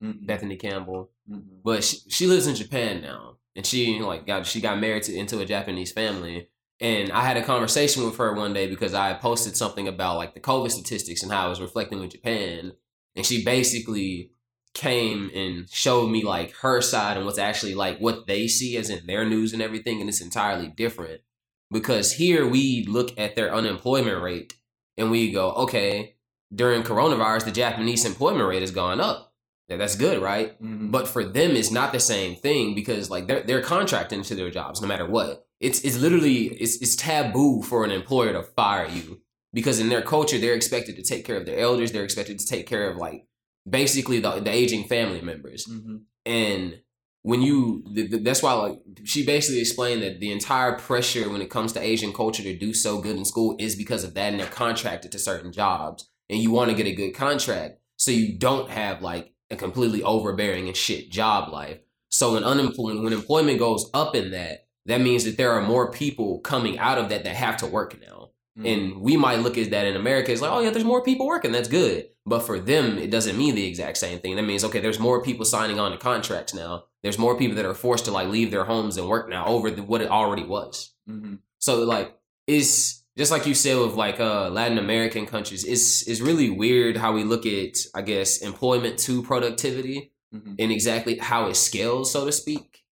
Mm-mm, 0.03 0.25
Bethany 0.25 0.57
Campbell, 0.57 1.11
mm-mm. 1.29 1.61
but 1.63 1.83
she, 1.83 1.97
she 2.09 2.27
lives 2.27 2.47
in 2.47 2.55
Japan 2.55 3.01
now, 3.01 3.37
and 3.55 3.65
she 3.65 3.99
like 3.99 4.25
got 4.25 4.45
she 4.45 4.61
got 4.61 4.79
married 4.79 5.03
to, 5.03 5.15
into 5.15 5.39
a 5.39 5.45
Japanese 5.45 5.91
family. 5.91 6.49
And 6.81 7.11
I 7.11 7.23
had 7.23 7.37
a 7.37 7.43
conversation 7.43 8.03
with 8.03 8.17
her 8.17 8.33
one 8.33 8.53
day 8.53 8.65
because 8.67 8.95
I 8.95 9.13
posted 9.13 9.55
something 9.55 9.87
about 9.87 10.17
like 10.17 10.33
the 10.33 10.39
COVID 10.39 10.71
statistics 10.71 11.21
and 11.21 11.31
how 11.31 11.45
it 11.45 11.49
was 11.49 11.61
reflecting 11.61 11.99
with 11.99 12.09
Japan, 12.11 12.73
and 13.15 13.25
she 13.25 13.45
basically 13.45 14.31
came 14.73 15.29
and 15.35 15.69
showed 15.69 16.07
me 16.09 16.23
like 16.23 16.53
her 16.57 16.81
side 16.81 17.17
and 17.17 17.25
what's 17.25 17.37
actually 17.37 17.75
like 17.75 17.99
what 17.99 18.25
they 18.25 18.47
see 18.47 18.77
as 18.77 18.89
in 18.89 19.05
their 19.05 19.25
news 19.25 19.53
and 19.53 19.61
everything, 19.61 19.99
and 19.99 20.09
it's 20.09 20.21
entirely 20.21 20.69
different. 20.69 21.21
Because 21.69 22.13
here 22.13 22.47
we 22.47 22.85
look 22.87 23.17
at 23.17 23.35
their 23.35 23.53
unemployment 23.53 24.21
rate 24.21 24.55
and 24.97 25.11
we 25.11 25.31
go, 25.31 25.51
okay, 25.51 26.15
during 26.53 26.83
coronavirus, 26.83 27.45
the 27.45 27.51
Japanese 27.51 28.03
employment 28.05 28.47
rate 28.49 28.61
has 28.61 28.71
gone 28.71 28.99
up. 28.99 29.33
Yeah, 29.67 29.77
That's 29.77 29.95
good, 29.95 30.21
right? 30.21 30.61
Mhm. 30.61 30.91
But 30.91 31.07
for 31.07 31.23
them, 31.23 31.51
it's 31.51 31.71
not 31.71 31.93
the 31.93 31.99
same 31.99 32.35
thing 32.35 32.73
because 32.75 33.09
like 33.09 33.27
they're 33.27 33.43
they're 33.43 33.61
contracting 33.61 34.23
to 34.23 34.35
their 34.35 34.49
jobs 34.49 34.81
no 34.81 34.87
matter 34.87 35.05
what. 35.05 35.47
It's 35.61 35.79
it's 35.81 35.97
literally 35.97 36.47
it's 36.47 36.81
it's 36.81 36.95
taboo 36.95 37.61
for 37.61 37.85
an 37.85 37.91
employer 37.91 38.33
to 38.33 38.43
fire 38.43 38.87
you 38.87 39.21
because 39.53 39.79
in 39.79 39.89
their 39.89 40.01
culture 40.01 40.37
they're 40.39 40.55
expected 40.55 40.95
to 40.97 41.03
take 41.03 41.23
care 41.23 41.37
of 41.37 41.45
their 41.45 41.59
elders. 41.59 41.91
They're 41.91 42.03
expected 42.03 42.39
to 42.39 42.45
take 42.45 42.67
care 42.67 42.89
of 42.89 42.97
like 42.97 43.27
basically 43.69 44.19
the 44.19 44.39
the 44.39 44.49
aging 44.51 44.85
family 44.85 45.21
members. 45.21 45.67
Mhm. 45.67 46.01
And 46.25 46.81
when 47.23 47.43
you 47.43 47.83
th- 47.95 48.09
th- 48.09 48.23
that's 48.23 48.41
why 48.41 48.53
like 48.53 48.79
she 49.03 49.23
basically 49.23 49.61
explained 49.61 50.01
that 50.01 50.19
the 50.19 50.31
entire 50.31 50.73
pressure 50.73 51.29
when 51.29 51.41
it 51.41 51.51
comes 51.51 51.71
to 51.73 51.79
Asian 51.79 52.11
culture 52.11 52.41
to 52.43 52.57
do 52.57 52.73
so 52.73 52.99
good 52.99 53.15
in 53.15 53.25
school 53.25 53.55
is 53.59 53.75
because 53.75 54.03
of 54.03 54.15
that 54.15 54.31
and 54.31 54.39
they're 54.39 54.47
contracted 54.47 55.11
to 55.11 55.19
certain 55.19 55.51
jobs 55.51 56.09
and 56.29 56.39
you 56.41 56.49
want 56.49 56.71
to 56.71 56.75
get 56.75 56.87
a 56.87 56.95
good 56.95 57.11
contract 57.11 57.77
so 57.97 58.09
you 58.09 58.39
don't 58.39 58.71
have 58.71 59.03
like 59.03 59.33
a 59.51 59.55
completely 59.55 60.01
overbearing 60.01 60.67
and 60.67 60.75
shit 60.75 61.11
job 61.11 61.53
life. 61.53 61.77
So 62.09 62.33
when 62.33 62.43
unemployment 62.43 63.03
when 63.03 63.13
employment 63.13 63.59
goes 63.59 63.89
up 63.93 64.15
in 64.15 64.31
that, 64.31 64.65
that 64.85 65.01
means 65.01 65.23
that 65.25 65.37
there 65.37 65.51
are 65.51 65.61
more 65.61 65.91
people 65.91 66.39
coming 66.39 66.77
out 66.79 66.97
of 66.97 67.09
that 67.09 67.23
that 67.23 67.35
have 67.35 67.57
to 67.57 67.67
work 67.67 67.99
now. 68.01 68.29
Mhm. 68.59 68.73
And 68.73 69.01
we 69.01 69.15
might 69.17 69.39
look 69.39 69.57
at 69.57 69.69
that 69.71 69.85
in 69.87 69.95
America 69.95 70.31
as 70.31 70.41
like, 70.41 70.51
oh 70.51 70.59
yeah, 70.59 70.71
there's 70.71 70.83
more 70.83 71.03
people 71.03 71.25
working. 71.27 71.51
That's 71.51 71.69
good. 71.69 72.07
But 72.25 72.41
for 72.41 72.59
them, 72.59 72.97
it 72.97 73.09
doesn't 73.09 73.37
mean 73.37 73.55
the 73.55 73.65
exact 73.65 73.97
same 73.97 74.19
thing. 74.19 74.35
That 74.35 74.43
means 74.43 74.63
okay, 74.63 74.79
there's 74.79 74.99
more 74.99 75.21
people 75.23 75.45
signing 75.45 75.79
on 75.79 75.91
to 75.91 75.97
contracts 75.97 76.53
now. 76.53 76.85
There's 77.03 77.17
more 77.17 77.37
people 77.37 77.55
that 77.55 77.65
are 77.65 77.73
forced 77.73 78.05
to 78.05 78.11
like 78.11 78.27
leave 78.27 78.51
their 78.51 78.65
homes 78.65 78.97
and 78.97 79.07
work 79.07 79.29
now 79.29 79.45
over 79.45 79.71
the, 79.71 79.83
what 79.83 80.01
it 80.01 80.09
already 80.09 80.43
was. 80.43 80.93
Mhm. 81.09 81.39
So 81.59 81.83
like, 81.83 82.17
it's 82.47 83.03
just 83.17 83.31
like 83.31 83.45
you 83.45 83.53
said 83.53 83.77
with 83.77 83.93
like 83.95 84.19
uh 84.19 84.49
Latin 84.49 84.77
American 84.77 85.25
countries. 85.25 85.63
It's 85.63 86.07
it's 86.07 86.21
really 86.21 86.49
weird 86.49 86.97
how 86.97 87.13
we 87.13 87.23
look 87.23 87.45
at 87.45 87.77
I 87.95 88.01
guess 88.01 88.37
employment 88.41 88.97
to 88.99 89.23
productivity 89.23 90.11
Mhm. 90.35 90.55
and 90.59 90.71
exactly 90.71 91.17
how 91.17 91.47
it 91.47 91.55
scales, 91.55 92.11
so 92.11 92.25
to 92.25 92.31
speak. 92.31 92.83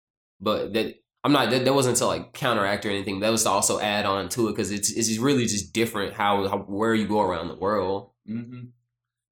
But 0.41 0.73
that 0.73 0.95
I'm 1.23 1.31
not 1.33 1.49
that, 1.51 1.65
that 1.65 1.73
wasn't 1.73 1.97
to 1.97 2.05
like 2.05 2.33
counteract 2.33 2.85
or 2.85 2.89
anything. 2.89 3.19
That 3.19 3.29
was 3.29 3.43
to 3.43 3.49
also 3.49 3.79
add 3.79 4.05
on 4.05 4.29
to 4.29 4.47
it 4.47 4.51
because 4.51 4.71
it's 4.71 4.89
it's 4.91 5.17
really 5.17 5.45
just 5.45 5.73
different 5.73 6.13
how, 6.13 6.47
how 6.47 6.59
where 6.59 6.95
you 6.95 7.07
go 7.07 7.21
around 7.21 7.49
the 7.49 7.55
world. 7.55 8.11
Mhm. 8.29 8.69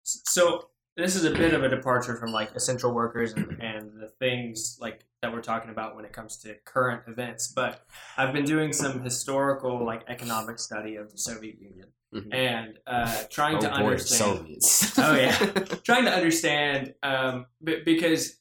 So 0.03 0.69
this 0.95 1.15
is 1.15 1.25
a 1.25 1.31
bit 1.31 1.53
of 1.53 1.63
a 1.63 1.69
departure 1.69 2.15
from 2.15 2.31
like 2.31 2.51
essential 2.55 2.93
workers 2.93 3.33
and, 3.33 3.45
and 3.61 3.91
the 4.01 4.09
things 4.19 4.77
like 4.81 5.05
that 5.21 5.31
we're 5.33 5.41
talking 5.41 5.71
about 5.71 5.95
when 5.95 6.05
it 6.05 6.13
comes 6.13 6.37
to 6.37 6.55
current 6.65 7.03
events. 7.07 7.47
But 7.47 7.85
I've 8.17 8.33
been 8.33 8.45
doing 8.45 8.73
some 8.73 9.01
historical 9.01 9.85
like 9.85 10.03
economic 10.07 10.59
study 10.59 10.95
of 10.95 11.11
the 11.11 11.17
Soviet 11.17 11.59
Union 11.59 11.87
Mhm. 12.13 12.33
and 12.33 12.79
uh, 12.87 13.23
trying 13.29 13.59
to 13.59 13.67
Oh, 13.67 13.79
boy, 13.79 13.85
understand. 13.87 14.37
Soviets. 14.37 14.97
Oh, 14.97 15.13
yeah. 15.15 15.31
trying 15.83 16.05
to 16.05 16.11
understand 16.13 16.93
um, 17.03 17.47
b- 17.61 17.81
because 17.83 18.37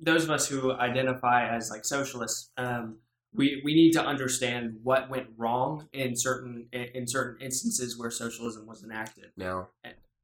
those 0.00 0.24
of 0.24 0.30
us 0.30 0.48
who 0.48 0.72
identify 0.72 1.48
as 1.48 1.70
like 1.70 1.84
socialists 1.84 2.50
um, 2.56 2.98
we, 3.32 3.60
we 3.64 3.74
need 3.74 3.92
to 3.92 4.04
understand 4.04 4.76
what 4.82 5.08
went 5.08 5.28
wrong 5.36 5.88
in 5.92 6.16
certain 6.16 6.66
in 6.72 7.06
certain 7.06 7.40
instances 7.40 7.98
where 7.98 8.10
socialism 8.10 8.66
was 8.66 8.82
enacted 8.82 9.26
Now, 9.36 9.68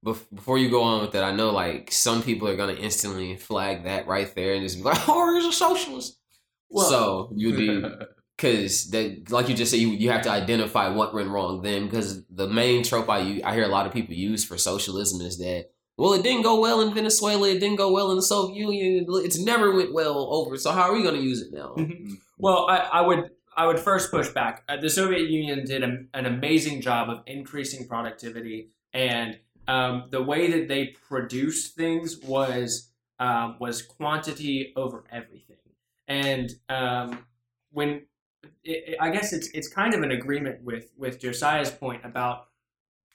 before 0.02 0.59
you 0.59 0.71
go 0.71 0.83
on 0.83 1.02
with 1.02 1.12
that, 1.12 1.25
I 1.25 1.33
know 1.33 1.50
like 1.50 1.90
some 1.92 2.23
people 2.23 2.49
are 2.49 2.56
gonna 2.56 2.75
instantly 2.75 3.37
flag 3.37 3.85
that 3.85 4.06
right 4.06 4.33
there 4.35 4.54
and 4.54 4.62
just 4.62 4.76
be 4.76 4.83
like, 4.83 5.00
"Oh, 5.09 5.35
he's 5.35 5.47
a 5.47 5.52
socialist." 5.52 6.21
Well- 6.68 6.88
so 6.88 7.33
you'd 7.35 7.56
be 7.56 7.85
because 8.37 8.90
that, 8.90 9.30
like 9.30 9.49
you 9.49 9.54
just 9.54 9.71
said, 9.71 9.80
you 9.80 9.90
you 9.90 10.11
have 10.11 10.23
to 10.23 10.30
identify 10.30 10.88
what 10.88 11.14
went 11.14 11.28
wrong 11.28 11.62
then. 11.62 11.87
Because 11.87 12.25
the 12.28 12.49
main 12.49 12.83
trope 12.83 13.09
I 13.09 13.23
hear 13.23 13.64
a 13.64 13.68
lot 13.68 13.87
of 13.87 13.92
people 13.92 14.14
use 14.14 14.45
for 14.45 14.59
socialism 14.59 15.21
is 15.21 15.38
that 15.38 15.71
well, 15.97 16.12
it 16.15 16.23
didn't 16.23 16.43
go 16.43 16.61
well 16.61 16.81
in 16.81 16.93
Venezuela, 16.95 17.49
it 17.49 17.59
didn't 17.61 17.76
go 17.76 17.91
well 17.93 18.11
in 18.11 18.17
the 18.17 18.23
Soviet 18.23 18.57
Union, 18.57 19.07
it's 19.09 19.38
never 19.38 19.75
went 19.75 19.93
well 19.95 20.29
over. 20.33 20.57
So 20.59 20.73
how 20.73 20.83
are 20.83 20.93
we 20.95 21.03
gonna 21.03 21.19
use 21.19 21.43
it 21.43 21.53
now? 21.53 21.75
Well, 22.38 22.67
I, 22.69 22.76
I 22.76 23.00
would 23.00 23.31
I 23.57 23.67
would 23.67 23.81
first 23.81 24.11
push 24.11 24.29
back. 24.29 24.62
Uh, 24.69 24.76
the 24.76 24.91
Soviet 24.91 25.31
Union 25.31 25.65
did 25.65 25.83
a, 25.83 26.00
an 26.12 26.26
amazing 26.26 26.83
job 26.83 27.09
of 27.09 27.23
increasing 27.26 27.88
productivity, 27.88 28.69
and 28.93 29.38
um, 29.67 30.09
the 30.11 30.23
way 30.23 30.50
that 30.50 30.69
they 30.69 30.88
produced 31.09 31.75
things 31.76 32.19
was 32.19 32.91
um, 33.19 33.57
was 33.59 33.81
quantity 33.81 34.75
over 34.76 35.05
everything. 35.11 35.57
And 36.09 36.50
um, 36.69 37.21
when 37.71 37.88
it, 38.62 38.85
it- 38.88 38.97
I 39.00 39.09
guess 39.09 39.33
it's 39.33 39.49
it's 39.55 39.69
kind 39.69 39.95
of 39.95 40.03
an 40.03 40.11
agreement 40.11 40.62
with 40.62 40.91
with 40.99 41.19
Josiah's 41.19 41.71
point 41.71 42.05
about 42.05 42.49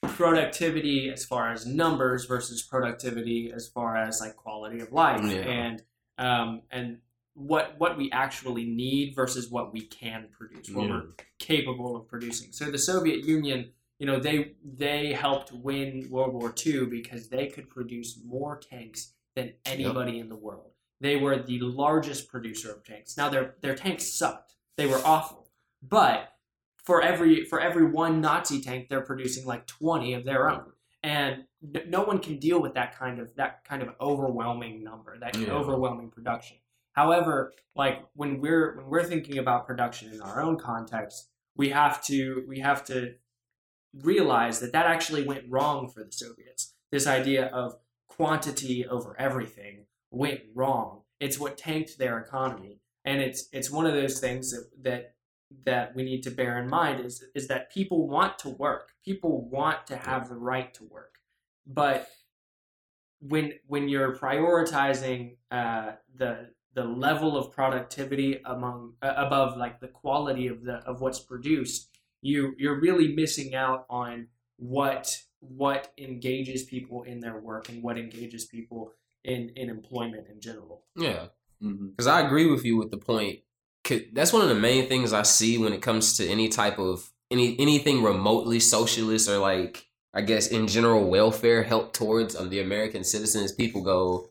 productivity 0.02 1.10
as 1.10 1.26
far 1.26 1.52
as 1.52 1.66
numbers 1.66 2.26
versus 2.26 2.62
productivity 2.64 3.52
as 3.54 3.68
far 3.68 3.96
as 3.96 4.20
like 4.20 4.36
quality 4.36 4.80
of 4.80 4.92
life 4.92 5.24
Yeah. 5.24 5.42
and 5.42 5.84
um, 6.18 6.62
and 6.72 7.00
what 7.34 7.76
what 7.80 7.98
we 7.98 8.12
actually 8.12 8.66
need 8.66 9.16
versus 9.16 9.50
what 9.50 9.72
we 9.74 9.82
can 9.82 10.28
produce, 10.32 10.70
what 10.70 10.88
Yeah. 10.88 10.92
we're 10.94 11.08
capable 11.40 11.96
of 11.96 12.08
producing. 12.08 12.52
So 12.52 12.70
the 12.70 12.78
Soviet 12.78 13.24
Union, 13.26 13.72
you 14.00 14.06
know, 14.06 14.20
they 14.20 14.56
they 14.64 15.14
helped 15.14 15.52
win 15.52 16.08
World 16.10 16.34
War 16.34 16.54
II 16.66 16.88
because 16.88 17.30
they 17.30 17.48
could 17.48 17.70
produce 17.70 18.20
more 18.24 18.58
tanks 18.60 19.14
than 19.36 19.54
anybody 19.66 20.20
in 20.20 20.30
the 20.30 20.36
world. 20.36 20.72
They 21.00 21.16
were 21.16 21.38
the 21.42 21.60
largest 21.62 22.28
producer 22.28 22.72
of 22.72 22.84
tanks. 22.84 23.18
Now 23.18 23.30
their 23.30 23.56
their 23.62 23.76
tanks 23.76 24.14
sucked. 24.14 24.56
They 24.78 24.88
were 24.88 25.02
awful. 25.06 25.48
But 25.82 26.34
for 26.84 27.02
every 27.02 27.46
for 27.46 27.60
every 27.60 27.86
one 27.86 28.22
Nazi 28.22 28.62
tank, 28.62 28.90
they're 28.90 29.02
producing 29.02 29.46
like 29.46 29.68
20 29.68 30.14
of 30.14 30.24
their 30.26 30.50
own. 30.50 30.72
And 31.04 31.46
n- 31.64 31.84
no 31.90 32.04
one 32.04 32.20
can 32.20 32.38
deal 32.38 32.62
with 32.62 32.74
that 32.76 32.96
kind 32.98 33.20
of 33.20 33.36
that 33.36 33.64
kind 33.64 33.82
of 33.82 33.90
overwhelming 34.00 34.84
number, 34.84 35.18
that 35.20 35.36
Yeah. 35.38 35.52
overwhelming 35.54 36.10
production. 36.12 36.58
However, 36.94 37.54
like 37.76 38.04
when 38.14 38.42
we're 38.42 38.76
when 38.78 38.88
we're 38.88 39.04
thinking 39.04 39.38
about 39.38 39.66
production 39.68 40.12
in 40.14 40.22
our 40.22 40.42
own 40.42 40.58
context, 40.58 41.30
we 41.56 41.70
have 41.70 42.04
to 42.06 42.44
we 42.48 42.60
have 42.60 42.84
to 42.86 43.16
realize 43.94 44.60
that 44.60 44.72
that 44.72 44.86
actually 44.86 45.24
went 45.24 45.46
wrong 45.50 45.90
for 45.90 46.04
the 46.04 46.12
Soviets. 46.12 46.74
This 46.92 47.08
idea 47.08 47.48
of 47.48 47.76
quantity 48.08 48.86
over 48.86 49.16
everything 49.20 49.86
went 50.12 50.42
wrong. 50.54 51.02
It's 51.20 51.40
what 51.40 51.58
tanked 51.58 51.98
their 51.98 52.18
economy, 52.20 52.82
and 53.06 53.22
it's 53.22 53.48
it's 53.52 53.70
one 53.72 53.86
of 53.86 53.94
those 53.94 54.20
things 54.20 54.52
that 54.52 54.70
that 54.84 55.16
that 55.66 55.96
we 55.96 56.04
need 56.04 56.24
to 56.24 56.32
bear 56.32 56.58
in 56.60 56.70
mind 56.70 57.06
is 57.06 57.24
is 57.36 57.48
that 57.48 57.72
people 57.72 58.08
want 58.08 58.40
to 58.40 58.50
work. 58.50 58.94
People 59.04 59.50
want 59.50 59.88
to 59.88 59.96
have 59.96 60.30
the 60.30 60.36
right 60.36 60.74
to 60.76 60.84
work, 60.84 61.20
but 61.66 62.10
when 63.20 63.54
when 63.68 63.88
you're 63.88 64.16
prioritizing 64.16 65.38
uh, 65.52 65.92
the 66.16 66.50
the 66.74 66.84
level 66.84 67.38
of 67.38 67.52
productivity 67.52 68.40
among 68.46 68.94
uh, 69.02 69.14
above 69.18 69.58
like 69.58 69.80
the 69.80 69.88
quality 69.88 70.48
of 70.48 70.64
the 70.64 70.76
of 70.86 71.02
what's 71.02 71.20
produced, 71.20 71.90
you 72.22 72.54
you're 72.58 72.80
really 72.80 73.14
missing 73.14 73.54
out 73.56 73.86
on 73.90 74.28
what 74.58 75.18
what 75.40 75.92
engages 75.98 76.64
people 76.64 77.04
in 77.04 77.20
their 77.20 77.40
work 77.40 77.70
and 77.70 77.84
what 77.84 77.98
engages 77.98 78.46
people 78.46 78.94
in 79.24 79.52
in 79.56 79.70
employment 79.70 80.28
in 80.28 80.40
general. 80.42 80.84
Yeah. 80.96 81.28
Mhm. 81.62 81.92
Because 81.92 82.08
I 82.08 82.22
agree 82.22 82.48
with 82.48 82.66
you 82.66 82.78
with 82.78 82.92
the 82.92 82.98
point. 82.98 83.40
That's 84.14 84.34
one 84.34 84.42
of 84.42 84.50
the 84.50 84.56
main 84.56 84.88
things 84.88 85.14
I 85.14 85.24
see 85.24 85.58
when 85.58 85.74
it 85.74 85.82
comes 85.82 86.18
to 86.18 86.28
any 86.28 86.50
type 86.50 86.80
of 86.80 87.12
any 87.30 87.60
anything 87.60 88.04
remotely 88.04 88.60
socialist 88.60 89.30
or 89.30 89.38
like 89.38 89.86
I 90.14 90.22
guess 90.22 90.48
in 90.48 90.68
general 90.68 91.10
welfare 91.10 91.64
help 91.64 91.94
towards 91.94 92.36
um, 92.36 92.50
the 92.50 92.60
American 92.60 93.04
citizens. 93.04 93.52
People 93.54 93.82
go, 93.82 94.30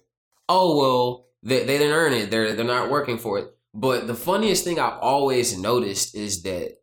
"Oh 0.49 0.79
well, 0.79 1.27
they 1.43 1.65
they 1.65 1.79
didn't 1.79 1.95
earn 1.95 2.13
it. 2.13 2.31
They're 2.31 2.55
they're 2.55 2.65
not 2.65 2.91
working 2.91 3.19
for 3.19 3.39
it." 3.39 3.55
But 3.73 4.07
the 4.07 4.15
funniest 4.15 4.65
thing 4.65 4.79
I've 4.79 4.99
always 4.99 5.57
noticed 5.57 6.15
is 6.15 6.43
that 6.43 6.79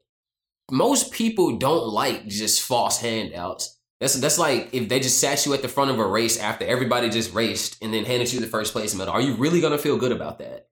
most 0.71 1.11
people 1.11 1.57
don't 1.57 1.87
like 1.87 2.27
just 2.27 2.61
false 2.61 2.99
handouts. 2.99 3.77
That's 3.99 4.15
that's 4.15 4.39
like 4.39 4.69
if 4.73 4.89
they 4.89 4.99
just 4.99 5.19
sat 5.19 5.45
you 5.45 5.53
at 5.53 5.61
the 5.61 5.67
front 5.67 5.91
of 5.91 5.99
a 5.99 6.05
race 6.05 6.39
after 6.39 6.65
everybody 6.65 7.09
just 7.09 7.33
raced 7.33 7.77
and 7.81 7.93
then 7.93 8.05
handed 8.05 8.31
you 8.31 8.39
the 8.39 8.47
first 8.47 8.73
place 8.73 8.95
medal. 8.95 9.13
Are 9.13 9.21
you 9.21 9.33
really 9.35 9.61
gonna 9.61 9.77
feel 9.77 9.97
good 9.97 10.11
about 10.11 10.39
that? 10.39 10.67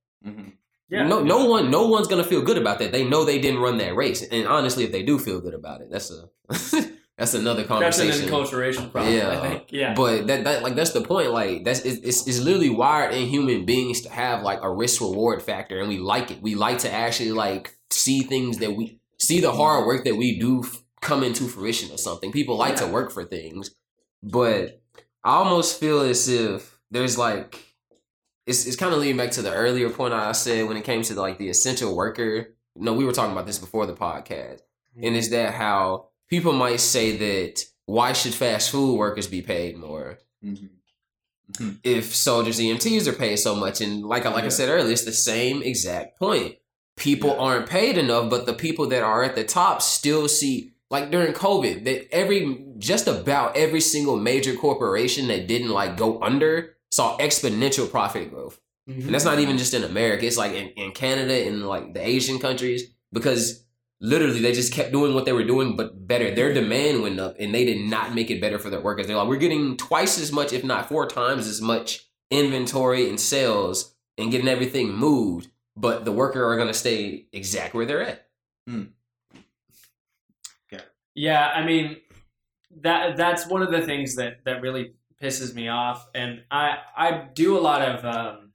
Mhm. 0.92 1.08
No, 1.08 1.24
no 1.24 1.46
one, 1.46 1.72
no 1.72 1.88
one's 1.88 2.08
gonna 2.08 2.24
feel 2.24 2.42
good 2.42 2.58
about 2.58 2.80
that. 2.80 2.92
They 2.92 3.04
know 3.04 3.26
they 3.26 3.40
didn't 3.40 3.60
run 3.60 3.78
that 3.80 3.96
race, 3.96 4.22
and 4.22 4.48
honestly, 4.48 4.84
if 4.84 4.92
they 4.92 5.04
do 5.04 5.18
feel 5.18 5.40
good 5.42 5.54
about 5.54 5.82
it, 5.82 5.90
that's 5.90 6.12
a 6.12 6.30
that's 7.18 7.34
another 7.34 7.64
conversation. 7.64 8.08
That's 8.08 8.20
an 8.22 8.30
enculturation 8.30 8.92
problem. 8.92 9.16
Yeah. 9.16 9.30
I 9.30 9.48
think. 9.50 9.72
Yeah. 9.72 9.94
But 9.96 10.28
that, 10.28 10.44
that 10.44 10.62
like 10.64 10.76
that's 10.76 10.92
the 10.92 11.02
point. 11.02 11.32
Like 11.32 11.64
that's 11.64 11.80
it's, 11.86 12.00
it's 12.04 12.28
it's 12.28 12.40
literally 12.40 12.70
wired 12.70 13.14
in 13.16 13.28
human 13.28 13.66
beings 13.66 14.02
to 14.02 14.10
have 14.10 14.44
like 14.44 14.60
a 14.62 14.72
risk 14.72 15.02
reward 15.02 15.42
factor, 15.42 15.80
and 15.80 15.90
we 15.90 15.98
like 15.98 16.30
it. 16.32 16.42
We 16.42 16.56
like 16.56 16.80
to 16.80 16.92
actually 16.92 17.32
like 17.32 17.76
see 17.90 18.22
things 18.22 18.60
that 18.60 18.76
we 18.76 19.00
see 19.18 19.40
the 19.42 19.52
hard 19.54 19.88
work 19.88 20.04
that 20.06 20.16
we 20.16 20.38
do 20.40 20.64
come 21.02 21.24
into 21.24 21.48
fruition 21.48 21.92
or 21.92 21.98
something. 21.98 22.32
People 22.32 22.58
like 22.58 22.76
to 22.78 22.88
work 22.88 23.12
for 23.12 23.24
things, 23.24 23.72
but 24.22 24.82
I 25.24 25.36
almost 25.38 25.80
feel 25.80 26.02
as 26.02 26.28
if 26.30 26.78
there's 26.92 27.18
like 27.18 27.60
it's 28.46 28.66
it's 28.66 28.76
kind 28.76 28.94
of 28.94 29.00
leading 29.00 29.18
back 29.18 29.32
to 29.32 29.42
the 29.42 29.54
earlier 29.54 29.90
point 29.90 30.14
I 30.14 30.32
said 30.34 30.68
when 30.68 30.78
it 30.78 30.84
came 30.84 31.02
to 31.04 31.20
like 31.20 31.38
the 31.38 31.50
essential 31.50 31.96
worker. 31.96 32.56
No, 32.76 32.94
we 32.94 33.06
were 33.06 33.12
talking 33.14 33.32
about 33.32 33.46
this 33.46 33.58
before 33.60 33.86
the 33.86 33.94
podcast, 33.94 34.60
and 35.02 35.16
is 35.16 35.30
that 35.32 35.54
how 35.54 36.10
people 36.30 36.54
might 36.54 36.80
say 36.80 37.16
that 37.18 37.64
why 37.86 38.14
should 38.14 38.34
fast 38.34 38.72
food 38.72 38.96
workers 38.98 39.28
be 39.28 39.42
paid 39.42 39.78
more 39.78 40.18
Mhm. 40.44 40.70
if 41.84 42.16
soldiers 42.16 42.60
EMTs 42.60 43.08
are 43.08 43.14
paid 43.14 43.38
so 43.38 43.56
much? 43.56 43.82
And 43.82 44.04
like 44.06 44.26
I 44.26 44.32
like 44.32 44.44
I 44.46 44.50
said 44.50 44.70
earlier, 44.70 44.92
it's 44.92 45.06
the 45.06 45.12
same 45.14 45.62
exact 45.62 46.20
point. 46.20 46.56
People 46.98 47.30
Yeah. 47.32 47.36
aren't 47.38 47.70
paid 47.70 47.98
enough, 47.98 48.30
but 48.30 48.46
the 48.46 48.54
people 48.54 48.88
that 48.88 49.04
are 49.04 49.24
at 49.24 49.36
the 49.36 49.44
top 49.44 49.82
still 49.82 50.28
see 50.28 50.72
like 50.90 51.12
during 51.12 51.34
COVID 51.34 51.84
that 51.86 52.14
every 52.14 52.64
just 52.78 53.08
about 53.08 53.56
every 53.58 53.82
single 53.82 54.18
major 54.18 54.54
corporation 54.56 55.28
that 55.28 55.48
didn't 55.48 55.70
like 55.70 55.98
go 55.98 56.22
under 56.22 56.75
saw 56.96 57.18
exponential 57.18 57.90
profit 57.92 58.30
growth. 58.30 58.60
Mhm. 58.90 59.06
And 59.06 59.14
that's 59.14 59.26
not 59.26 59.40
even 59.40 59.58
just 59.58 59.74
in 59.74 59.84
America. 59.84 60.26
It's 60.26 60.38
like 60.38 60.54
in, 60.54 60.70
in 60.70 60.92
Canada 60.92 61.48
and 61.48 61.68
like 61.68 61.94
the 61.94 62.06
Asian 62.06 62.40
countries 62.40 62.84
because 63.12 63.66
literally 64.00 64.40
they 64.40 64.54
just 64.54 64.74
kept 64.74 64.92
doing 64.92 65.14
what 65.14 65.26
they 65.26 65.34
were 65.34 65.44
doing, 65.44 65.76
but 65.76 66.08
better. 66.08 66.34
Their 66.34 66.54
demand 66.54 67.02
went 67.02 67.20
up 67.20 67.36
and 67.40 67.54
they 67.54 67.66
did 67.66 67.82
not 67.90 68.14
make 68.14 68.32
it 68.32 68.40
better 68.40 68.60
for 68.60 68.70
their 68.70 68.80
workers. 68.82 69.08
They're 69.08 69.18
like, 69.18 69.28
we're 69.28 69.36
getting 69.38 69.76
twice 69.78 70.20
as 70.20 70.32
much, 70.32 70.54
if 70.54 70.64
not 70.64 70.88
four 70.88 71.08
times 71.08 71.48
as 71.48 71.62
much 71.62 72.06
inventory 72.32 73.10
and 73.10 73.20
sales 73.20 73.94
and 74.18 74.32
getting 74.32 74.48
everything 74.48 74.94
moved, 74.94 75.50
but 75.76 76.06
the 76.06 76.12
worker 76.12 76.46
are 76.46 76.56
going 76.56 76.70
to 76.70 76.74
stay 76.74 77.28
exact 77.34 77.74
where 77.74 77.86
they're 77.86 78.08
at. 78.08 78.28
Yeah, 80.72 80.82
Yeah, 81.14 81.48
I 81.54 81.66
mean 81.66 81.98
that 82.82 83.16
that's 83.18 83.48
one 83.48 83.62
of 83.62 83.72
the 83.72 83.82
things 83.82 84.16
that 84.16 84.44
that 84.46 84.62
really 84.62 84.95
pisses 85.22 85.54
me 85.54 85.68
off, 85.70 86.08
and 86.14 86.44
I 86.52 86.78
I 86.96 87.28
do 87.34 87.58
a 87.58 87.62
lot 87.62 87.82
of 87.82 88.06
um, 88.06 88.52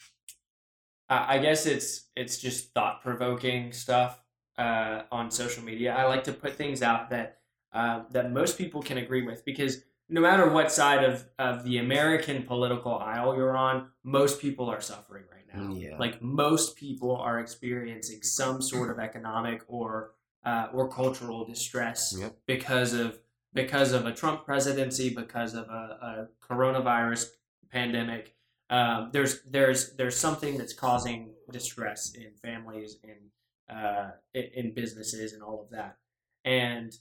I 1.09 1.37
I 1.37 1.38
guess 1.38 1.67
it's 1.67 2.09
it's 2.17 2.38
just 2.38 2.73
thought 2.75 3.02
provoking 3.02 3.73
stuff 3.73 4.23
uh, 4.59 5.02
on 5.11 5.31
social 5.31 5.62
media. 5.64 5.95
I 5.95 6.05
like 6.05 6.25
to 6.25 6.33
put 6.33 6.55
things 6.57 6.83
out 6.83 7.11
that 7.11 7.38
uh, 7.73 8.02
that 8.11 8.33
most 8.33 8.59
people 8.59 8.83
can 8.83 8.99
agree 8.99 9.23
with 9.23 9.45
because 9.45 9.83
no 10.09 10.21
matter 10.21 10.49
what 10.50 10.73
side 10.73 11.05
of, 11.05 11.25
of 11.38 11.62
the 11.62 11.79
American 11.79 12.43
political 12.43 12.99
aisle 12.99 13.37
you're 13.37 13.57
on, 13.57 13.90
most 14.02 14.40
people 14.40 14.69
are 14.69 14.81
suffering 14.81 15.23
right 15.31 15.47
now. 15.55 15.73
Yeah. 15.73 15.97
Like 16.00 16.21
most 16.21 16.75
people 16.76 17.14
are 17.14 17.38
experiencing 17.38 18.23
some 18.23 18.61
sort 18.61 18.90
of 18.90 18.99
economic 18.99 19.62
or 19.69 20.14
uh, 20.45 20.67
or 20.73 20.88
cultural 20.88 21.45
distress 21.45 22.12
Yep. 22.19 22.37
because 22.47 22.93
of 22.93 23.19
because 23.52 23.92
of 23.92 24.07
a 24.07 24.12
Trump 24.12 24.45
presidency, 24.45 25.14
because 25.14 25.54
of 25.54 25.69
a, 25.69 26.28
a 26.40 26.52
coronavirus 26.52 27.30
pandemic. 27.73 28.35
Um, 28.69 29.11
there's 29.12 29.42
there's 29.42 29.95
there's 29.97 30.16
something 30.16 30.57
that's 30.57 30.73
causing 30.73 31.33
distress 31.50 32.14
in 32.14 32.33
families 32.42 32.99
and 33.02 33.76
uh, 33.76 34.11
in, 34.35 34.45
in 34.54 34.75
businesses 34.75 35.33
and 35.33 35.42
all 35.42 35.62
of 35.62 35.71
that. 35.71 35.97
And 36.45 36.92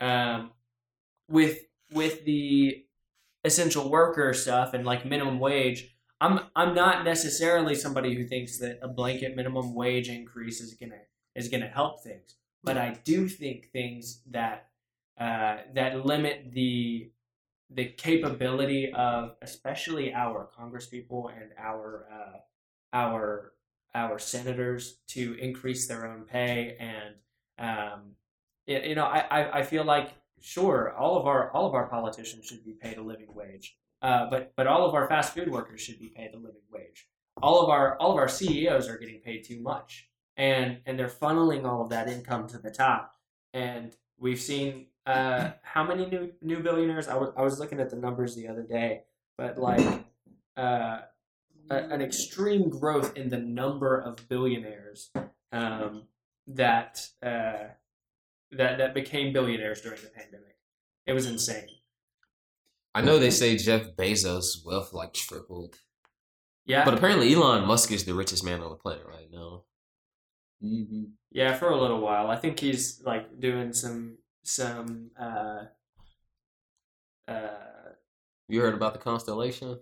um, 0.00 0.52
with 1.28 1.58
with 1.92 2.24
the 2.24 2.84
essential 3.44 3.88
worker 3.90 4.32
stuff 4.34 4.74
and 4.74 4.84
like 4.84 5.04
minimum 5.04 5.40
wage, 5.40 5.96
I'm 6.20 6.40
I'm 6.54 6.74
not 6.74 7.04
necessarily 7.04 7.74
somebody 7.74 8.14
who 8.14 8.24
thinks 8.24 8.58
that 8.58 8.78
a 8.82 8.88
blanket 8.88 9.36
minimum 9.36 9.74
wage 9.74 10.08
increase 10.08 10.60
is 10.60 10.74
gonna 10.74 11.00
is 11.34 11.48
gonna 11.48 11.68
help 11.68 12.02
things, 12.02 12.36
but 12.62 12.78
I 12.78 12.98
do 13.04 13.28
think 13.28 13.70
things 13.72 14.22
that 14.30 14.68
uh, 15.18 15.58
that 15.74 16.04
limit 16.04 16.52
the 16.52 17.10
the 17.70 17.86
capability 17.86 18.92
of 18.92 19.34
especially 19.42 20.12
our 20.14 20.48
congresspeople 20.58 21.30
and 21.36 21.50
our 21.58 22.06
uh, 22.12 22.38
our 22.92 23.52
our 23.94 24.18
senators 24.18 24.98
to 25.08 25.34
increase 25.40 25.88
their 25.88 26.06
own 26.06 26.24
pay 26.24 26.76
and 26.78 27.14
um, 27.58 28.00
you, 28.66 28.78
you 28.78 28.94
know 28.94 29.04
I, 29.04 29.18
I, 29.30 29.58
I 29.58 29.62
feel 29.62 29.84
like 29.84 30.14
sure 30.40 30.94
all 30.96 31.16
of 31.18 31.26
our 31.26 31.50
all 31.52 31.66
of 31.66 31.74
our 31.74 31.88
politicians 31.88 32.46
should 32.46 32.64
be 32.64 32.72
paid 32.72 32.98
a 32.98 33.02
living 33.02 33.34
wage 33.34 33.76
uh, 34.02 34.28
but 34.30 34.52
but 34.56 34.66
all 34.66 34.86
of 34.86 34.94
our 34.94 35.08
fast 35.08 35.34
food 35.34 35.50
workers 35.50 35.80
should 35.80 35.98
be 35.98 36.08
paid 36.08 36.34
a 36.34 36.36
living 36.36 36.62
wage. 36.70 37.08
All 37.42 37.62
of 37.62 37.70
our 37.70 37.96
all 37.98 38.12
of 38.12 38.18
our 38.18 38.28
CEOs 38.28 38.88
are 38.88 38.98
getting 38.98 39.20
paid 39.20 39.44
too 39.44 39.60
much 39.60 40.08
and 40.36 40.78
and 40.86 40.98
they're 40.98 41.08
funneling 41.08 41.64
all 41.64 41.82
of 41.82 41.90
that 41.90 42.08
income 42.08 42.46
to 42.48 42.58
the 42.58 42.70
top. 42.70 43.14
And 43.52 43.96
we've 44.18 44.40
seen 44.40 44.86
uh, 45.06 45.50
how 45.62 45.84
many 45.84 46.06
new 46.06 46.32
new 46.42 46.60
billionaires? 46.60 47.08
I 47.08 47.16
was 47.16 47.32
I 47.36 47.42
was 47.42 47.60
looking 47.60 47.80
at 47.80 47.90
the 47.90 47.96
numbers 47.96 48.34
the 48.34 48.48
other 48.48 48.62
day, 48.62 49.02
but 49.38 49.56
like 49.56 50.04
uh, 50.56 50.98
a, 51.70 51.76
an 51.76 52.02
extreme 52.02 52.68
growth 52.68 53.16
in 53.16 53.28
the 53.28 53.38
number 53.38 53.98
of 53.98 54.28
billionaires 54.28 55.10
um, 55.52 56.04
that 56.48 57.06
uh, 57.22 57.68
that 58.50 58.78
that 58.78 58.94
became 58.94 59.32
billionaires 59.32 59.80
during 59.80 60.00
the 60.00 60.08
pandemic. 60.08 60.56
It 61.06 61.12
was 61.12 61.26
insane. 61.26 61.68
I 62.94 63.02
know 63.02 63.18
they 63.18 63.30
say 63.30 63.56
Jeff 63.58 63.94
Bezos' 63.94 64.64
wealth 64.64 64.92
like 64.92 65.12
tripled, 65.12 65.76
Yeah, 66.64 66.84
but 66.84 66.94
apparently 66.94 67.32
Elon 67.32 67.66
Musk 67.66 67.92
is 67.92 68.04
the 68.04 68.14
richest 68.14 68.42
man 68.42 68.60
on 68.62 68.70
the 68.70 68.76
planet 68.76 69.04
right 69.06 69.28
now. 69.30 69.64
Mm-hmm. 70.64 71.04
yeah, 71.30 71.54
for 71.54 71.68
a 71.68 71.78
little 71.78 72.00
while. 72.00 72.30
I 72.30 72.36
think 72.36 72.58
he's 72.58 73.02
like 73.04 73.38
doing 73.38 73.74
some 73.74 74.16
some 74.46 75.10
uh, 75.20 75.62
uh, 77.28 77.48
You 78.48 78.60
heard 78.60 78.74
about 78.74 78.92
the 78.92 78.98
constellation, 79.00 79.78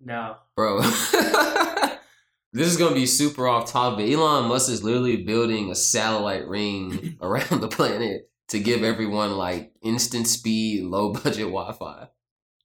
no. 0.00 0.36
bro? 0.56 0.80
this 2.52 2.66
is 2.68 2.76
gonna 2.76 2.94
be 2.94 3.06
super 3.06 3.46
off 3.48 3.70
topic. 3.70 4.10
Elon 4.10 4.48
Musk 4.48 4.70
is 4.70 4.82
literally 4.84 5.18
building 5.24 5.70
a 5.70 5.74
satellite 5.74 6.46
ring 6.46 7.16
around 7.22 7.60
the 7.60 7.68
planet 7.68 8.30
to 8.48 8.58
give 8.60 8.82
everyone 8.82 9.36
like 9.36 9.72
instant 9.82 10.26
speed, 10.26 10.84
low 10.84 11.12
budget 11.12 11.46
Wi-Fi. 11.48 12.08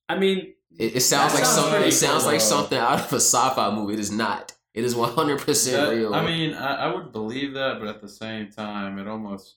I 0.10 0.18
mean, 0.18 0.54
It, 0.78 0.98
it 0.98 1.02
sounds 1.02 1.34
like 1.34 1.46
sounds 1.46 1.58
something. 1.70 1.84
It 1.84 1.92
sounds 1.92 2.24
cool, 2.24 2.32
like 2.32 2.40
though. 2.42 2.46
something 2.46 2.78
out 2.78 3.00
of 3.00 3.14
a 3.14 3.16
sci-fi 3.20 3.74
movie. 3.76 3.94
It 3.94 4.00
is 4.00 4.12
not. 4.12 4.54
It 4.74 4.84
is 4.86 4.96
one 4.96 5.12
hundred 5.14 5.40
percent 5.42 5.78
That- 5.90 5.96
real. 5.96 6.14
I 6.14 6.24
mean, 6.26 6.54
I, 6.54 6.86
I 6.86 6.94
would 6.96 7.12
believe 7.12 7.54
that, 7.56 7.80
but 7.80 7.88
at 7.88 8.02
the 8.02 8.08
same 8.10 8.52
time, 8.52 9.00
it 9.00 9.08
almost. 9.08 9.56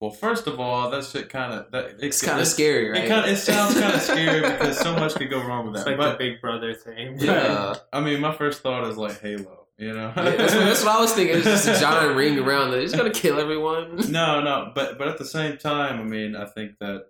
Well, 0.00 0.10
first 0.12 0.46
of 0.46 0.60
all, 0.60 0.90
that 0.90 1.04
shit 1.04 1.28
kind 1.28 1.52
of 1.52 1.72
that 1.72 1.96
it's 2.00 2.22
kind 2.22 2.40
of 2.40 2.46
scary, 2.46 2.90
right? 2.90 3.04
It 3.04 3.08
kind 3.08 3.24
of 3.24 3.32
it 3.32 3.36
sounds 3.38 3.74
kind 3.78 3.94
of 3.94 4.00
scary 4.12 4.40
because 4.40 4.78
so 4.78 4.94
much 4.94 5.14
could 5.14 5.28
go 5.30 5.40
wrong 5.44 5.66
with 5.66 5.74
it's 5.76 5.84
that. 5.84 5.90
like 5.90 5.98
but 5.98 6.12
the 6.12 6.18
Big 6.18 6.40
Brother 6.40 6.72
thing. 6.74 7.18
yeah. 7.18 7.74
I 7.92 8.00
mean, 8.00 8.20
my 8.20 8.32
first 8.32 8.62
thought 8.62 8.84
is 8.88 8.96
like 8.96 9.20
Halo. 9.20 9.66
You 9.76 9.92
know, 9.92 10.12
Yeah, 10.16 10.22
that's, 10.36 10.54
what, 10.54 10.64
that's 10.64 10.84
what 10.84 10.96
I 10.96 11.00
was 11.00 11.12
thinking. 11.12 11.36
It's 11.36 11.44
just 11.44 11.68
a 11.68 11.78
giant 11.80 12.16
ring 12.16 12.36
around 12.38 12.74
it. 12.74 12.82
It's 12.82 12.94
gonna 12.94 13.10
kill 13.10 13.38
everyone. 13.38 13.96
no, 14.10 14.40
no, 14.40 14.72
but 14.74 14.98
but 14.98 15.06
at 15.08 15.18
the 15.18 15.24
same 15.24 15.56
time, 15.56 16.00
I 16.00 16.04
mean, 16.04 16.34
I 16.34 16.46
think 16.46 16.78
that, 16.80 17.06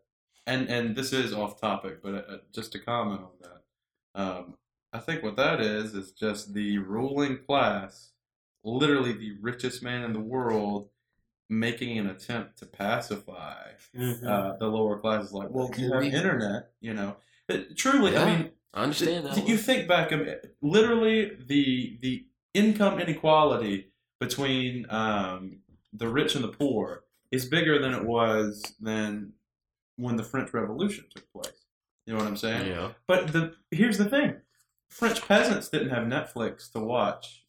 and 0.47 0.69
and 0.69 0.95
this 0.95 1.12
is 1.15 1.33
off 1.33 1.59
topic, 1.61 2.03
but 2.03 2.15
uh, 2.15 2.37
just 2.55 2.73
to 2.73 2.79
comment 2.79 3.23
on 3.23 3.31
that, 3.43 4.21
um, 4.23 4.55
I 4.93 4.99
think 4.99 5.23
what 5.23 5.37
that 5.37 5.61
is 5.62 5.95
is 5.95 6.12
just 6.12 6.53
the 6.53 6.77
ruling 6.79 7.39
class, 7.47 8.12
literally 8.65 9.12
the 9.12 9.33
richest 9.41 9.83
man 9.83 10.03
in 10.05 10.12
the 10.12 10.21
world, 10.21 10.89
making 11.49 11.99
an 11.99 12.09
attempt 12.09 12.59
to 12.59 12.67
pacify 12.67 13.71
Mhm. 13.95 14.25
uh, 14.27 14.57
the 14.59 14.67
lower 14.67 14.99
classes. 14.99 15.33
Like, 15.33 15.49
well, 15.51 15.71
you 15.77 15.93
have 15.93 16.03
We- 16.03 16.11
internet, 16.13 16.73
you 16.81 16.95
know. 16.95 17.17
It- 17.49 17.77
truly, 17.77 18.13
Yeah, 18.13 18.23
I 18.25 18.37
mean, 18.37 18.51
I 18.75 18.83
understand 18.83 19.27
that. 19.27 19.49
you 19.49 19.57
think 19.57 19.89
back, 19.89 20.13
I 20.13 20.17
mean, 20.17 20.35
literally 20.61 21.35
the 21.47 21.99
the 22.03 22.27
income 22.55 22.99
inequality 23.01 23.93
between 24.21 24.87
um, 24.91 25.61
the 25.93 26.09
rich 26.09 26.35
and 26.35 26.45
the 26.45 26.49
poor 26.49 27.05
is 27.31 27.47
bigger 27.47 27.79
than 27.79 27.95
it 27.95 28.05
was 28.05 28.75
than 28.81 29.33
when 29.97 30.17
the 30.17 30.25
French 30.25 30.53
Revolution 30.53 31.05
took 31.15 31.31
place. 31.33 31.65
You 32.05 32.13
know 32.13 32.19
what 32.21 32.29
I'm 32.29 32.37
saying? 32.37 32.67
Yeah. 32.69 32.93
But 33.07 33.33
the 33.33 33.55
here's 33.71 33.97
the 33.99 34.09
thing: 34.11 34.41
French 34.91 35.27
peasants 35.27 35.69
didn't 35.71 35.91
have 35.91 36.05
Netflix 36.07 36.71
to 36.73 36.81
watch 36.81 37.45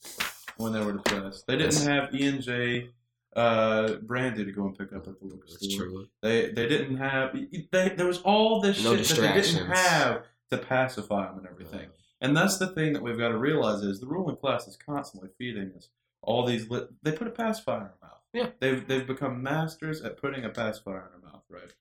when 0.57 0.71
they 0.73 0.83
were 0.83 0.93
depressed. 0.93 1.47
They 1.47 1.57
didn't 1.57 1.81
have 1.85 2.13
E 2.15 2.25
and 2.27 2.41
J 2.41 2.91
uh, 3.39 3.95
brandy 4.01 4.43
to 4.43 4.51
go 4.51 4.65
and 4.65 4.77
pick 4.77 4.91
up 4.91 5.07
at 5.07 5.19
the 5.19 5.25
liquor 5.25 5.45
That's 5.47 5.73
store. 5.73 5.85
true. 5.85 6.07
They 6.21 6.51
they 6.51 6.67
didn't 6.67 6.97
have. 6.97 7.33
They, 7.71 7.89
there 7.89 8.07
was 8.07 8.21
all 8.21 8.59
this 8.59 8.83
No 8.83 8.97
shit 8.97 9.17
that 9.17 9.35
they 9.35 9.41
didn't 9.41 9.67
have 9.67 10.23
to 10.51 10.57
pacify 10.57 11.27
them 11.27 11.37
and 11.37 11.47
everything. 11.47 11.89
And 12.21 12.35
that's 12.35 12.57
the 12.57 12.67
thing 12.67 12.91
that 12.93 13.01
we've 13.01 13.17
got 13.17 13.29
to 13.29 13.37
realize 13.37 13.81
is 13.81 14.01
the 14.01 14.07
ruling 14.07 14.35
class 14.35 14.67
is 14.67 14.75
constantly 14.75 15.29
feeding 15.37 15.71
us 15.77 15.87
all 16.21 16.45
these. 16.45 16.69
Lit- 16.69 16.89
they 17.01 17.13
put 17.13 17.27
a 17.27 17.31
pacifier 17.31 17.77
in 17.77 17.83
our 17.83 17.97
mouth. 18.01 18.21
Yeah. 18.33 18.49
They've 18.59 18.85
they've 18.85 19.07
become 19.07 19.41
masters 19.41 20.01
at 20.01 20.17
putting 20.17 20.43
a 20.43 20.49
pacifier 20.49 21.09
in 21.15 21.25
our 21.25 21.31
mouth, 21.31 21.43
right? 21.49 21.73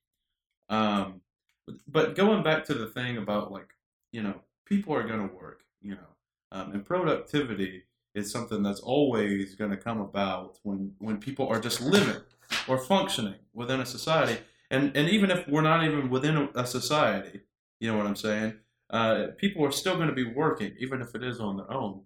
Um, 0.69 1.23
but, 1.67 1.77
but 1.89 2.15
going 2.15 2.43
back 2.45 2.65
to 2.67 2.75
the 2.75 2.87
thing 2.87 3.17
about 3.17 3.51
like 3.51 3.75
you 4.13 4.23
know 4.23 4.35
people 4.65 4.95
are 4.95 5.03
going 5.07 5.29
to 5.29 5.35
work, 5.35 5.65
you 5.83 5.95
know, 5.97 6.11
um, 6.53 6.73
and 6.73 6.85
productivity 6.85 7.85
is 8.15 8.31
something 8.31 8.63
that's 8.63 8.81
always 8.81 9.55
going 9.55 9.71
to 9.71 9.77
come 9.77 10.01
about 10.01 10.59
when 10.63 10.93
when 10.99 11.19
people 11.19 11.49
are 11.49 11.61
just 11.61 11.81
living 11.81 12.21
or 12.67 12.79
functioning 12.79 13.37
within 13.53 13.81
a 13.81 13.87
society, 13.87 14.41
and 14.71 14.97
and 14.97 15.09
even 15.09 15.31
if 15.31 15.47
we're 15.49 15.63
not 15.63 15.85
even 15.85 16.11
within 16.11 16.49
a, 16.55 16.67
society, 16.67 17.41
you 17.81 17.91
know 17.91 17.97
what 17.97 18.07
I'm 18.07 18.17
saying? 18.17 18.55
Uh, 18.91 19.27
people 19.37 19.65
are 19.65 19.73
still 19.73 19.97
going 19.97 20.09
to 20.09 20.15
be 20.15 20.25
working, 20.25 20.75
even 20.79 21.03
if 21.03 21.15
it 21.15 21.23
is 21.23 21.41
on 21.41 21.59
their 21.59 21.71
own. 21.71 22.03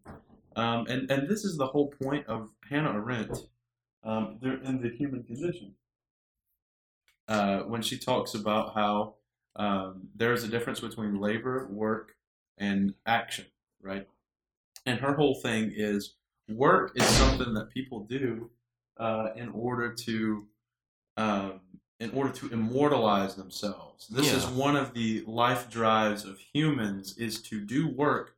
Um, 0.56 0.86
and 0.88 1.10
and 1.10 1.28
this 1.28 1.44
is 1.44 1.56
the 1.56 1.66
whole 1.66 1.92
point 2.02 2.26
of 2.26 2.50
Hannah 2.68 2.92
Arendt 2.92 3.46
um, 4.04 4.38
there 4.40 4.60
in 4.62 4.82
the 4.82 4.90
human 4.90 5.22
condition. 5.22 5.74
Uh, 7.28 7.60
when 7.60 7.82
she 7.82 7.98
talks 7.98 8.34
about 8.34 8.74
how 8.74 9.14
um, 9.56 10.08
there 10.14 10.32
is 10.32 10.44
a 10.44 10.48
difference 10.48 10.80
between 10.80 11.20
labor, 11.20 11.68
work, 11.70 12.16
and 12.58 12.94
action, 13.06 13.46
right? 13.80 14.06
And 14.86 14.98
her 15.00 15.14
whole 15.14 15.36
thing 15.36 15.72
is 15.74 16.14
work 16.48 16.92
is 16.96 17.04
something 17.04 17.54
that 17.54 17.70
people 17.70 18.04
do 18.04 18.50
uh, 18.98 19.28
in 19.36 19.48
order 19.50 19.94
to 19.94 20.46
um, 21.16 21.60
in 22.00 22.10
order 22.10 22.32
to 22.32 22.48
immortalize 22.48 23.36
themselves. 23.36 24.08
This 24.08 24.32
is 24.32 24.46
one 24.46 24.74
of 24.74 24.92
the 24.92 25.22
life 25.26 25.70
drives 25.70 26.24
of 26.24 26.38
humans 26.38 27.16
is 27.16 27.40
to 27.42 27.60
do 27.60 27.86
work 27.88 28.34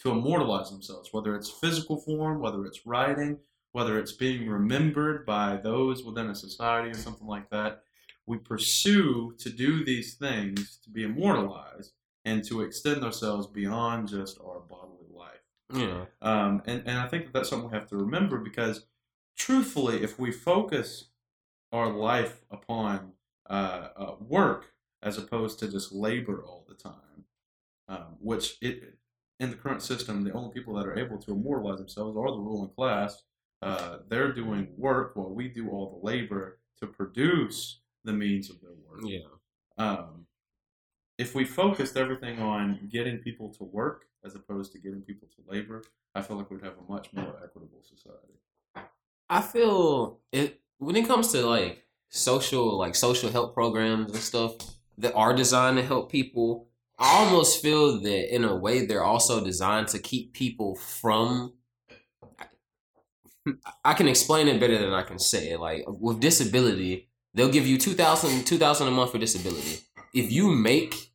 to 0.00 0.10
immortalize 0.10 0.70
themselves, 0.70 1.12
whether 1.12 1.36
it's 1.36 1.48
physical 1.48 1.98
form, 1.98 2.40
whether 2.40 2.64
it's 2.66 2.84
writing, 2.84 3.38
whether 3.72 3.98
it's 3.98 4.12
being 4.12 4.48
remembered 4.48 5.24
by 5.24 5.56
those 5.56 6.02
within 6.02 6.30
a 6.30 6.34
society 6.34 6.90
or 6.90 6.94
something 6.94 7.26
like 7.26 7.48
that. 7.50 7.82
We 8.26 8.38
pursue 8.38 9.34
to 9.38 9.50
do 9.50 9.84
these 9.84 10.14
things 10.14 10.78
to 10.82 10.90
be 10.90 11.04
immortalized 11.04 11.92
and 12.24 12.42
to 12.48 12.62
extend 12.62 13.04
ourselves 13.04 13.46
beyond 13.46 14.08
just 14.08 14.40
our 14.40 14.62
life. 14.68 14.85
Yeah. 15.72 16.06
Um, 16.22 16.62
and, 16.66 16.82
and 16.86 16.98
I 16.98 17.08
think 17.08 17.24
that 17.24 17.32
that's 17.32 17.48
something 17.48 17.70
we 17.70 17.76
have 17.76 17.88
to 17.88 17.96
remember 17.96 18.38
because, 18.38 18.86
truthfully, 19.36 20.02
if 20.02 20.18
we 20.18 20.30
focus 20.32 21.08
our 21.72 21.90
life 21.90 22.44
upon 22.50 23.12
uh, 23.50 23.88
uh, 23.96 24.14
work 24.20 24.72
as 25.02 25.18
opposed 25.18 25.58
to 25.60 25.68
just 25.70 25.92
labor 25.92 26.42
all 26.44 26.64
the 26.68 26.74
time, 26.74 27.24
um, 27.88 28.16
which 28.20 28.56
it 28.60 28.98
in 29.38 29.50
the 29.50 29.56
current 29.56 29.82
system, 29.82 30.24
the 30.24 30.32
only 30.32 30.52
people 30.52 30.74
that 30.74 30.86
are 30.86 30.98
able 30.98 31.18
to 31.18 31.32
immortalize 31.32 31.78
themselves 31.78 32.16
are 32.16 32.30
the 32.30 32.38
ruling 32.38 32.70
class. 32.70 33.22
Uh, 33.62 33.98
they're 34.08 34.32
doing 34.32 34.68
work 34.76 35.14
while 35.14 35.30
we 35.34 35.48
do 35.48 35.68
all 35.70 35.90
the 36.00 36.06
labor 36.06 36.58
to 36.80 36.86
produce 36.86 37.80
the 38.04 38.12
means 38.12 38.50
of 38.50 38.60
their 38.60 38.72
work 38.88 39.00
Yeah. 39.04 39.20
um, 39.78 40.25
if 41.18 41.34
we 41.34 41.44
focused 41.44 41.96
everything 41.96 42.40
on 42.40 42.88
getting 42.90 43.18
people 43.18 43.52
to 43.54 43.64
work 43.64 44.06
as 44.24 44.34
opposed 44.34 44.72
to 44.72 44.78
getting 44.78 45.02
people 45.02 45.28
to 45.28 45.50
labor, 45.50 45.82
I 46.14 46.22
feel 46.22 46.36
like 46.36 46.50
we'd 46.50 46.62
have 46.62 46.74
a 46.78 46.92
much 46.92 47.12
more 47.12 47.36
equitable 47.42 47.82
society. 47.82 48.40
I 49.28 49.40
feel 49.40 50.20
it 50.32 50.60
when 50.78 50.96
it 50.96 51.06
comes 51.06 51.32
to 51.32 51.46
like 51.46 51.84
social 52.08 52.78
like 52.78 52.94
social 52.94 53.30
help 53.30 53.54
programs 53.54 54.12
and 54.12 54.20
stuff 54.22 54.52
that 54.98 55.14
are 55.14 55.34
designed 55.34 55.76
to 55.76 55.82
help 55.82 56.10
people 56.10 56.68
I 56.98 57.24
almost 57.24 57.60
feel 57.60 58.00
that 58.00 58.34
in 58.34 58.44
a 58.44 58.56
way 58.56 58.86
they're 58.86 59.04
also 59.04 59.44
designed 59.44 59.88
to 59.88 59.98
keep 59.98 60.32
people 60.32 60.76
from. 60.76 61.52
I 63.84 63.94
can 63.94 64.08
explain 64.08 64.48
it 64.48 64.58
better 64.58 64.78
than 64.78 64.92
I 64.92 65.02
can 65.02 65.18
say 65.18 65.50
it. 65.50 65.60
Like 65.60 65.84
with 65.86 66.20
disability, 66.20 67.08
they'll 67.34 67.50
give 67.50 67.66
you 67.66 67.78
2000 67.78 68.44
2000 68.44 68.88
a 68.88 68.90
month 68.90 69.12
for 69.12 69.18
disability. 69.18 69.80
If 70.16 70.32
you 70.32 70.48
make 70.48 71.12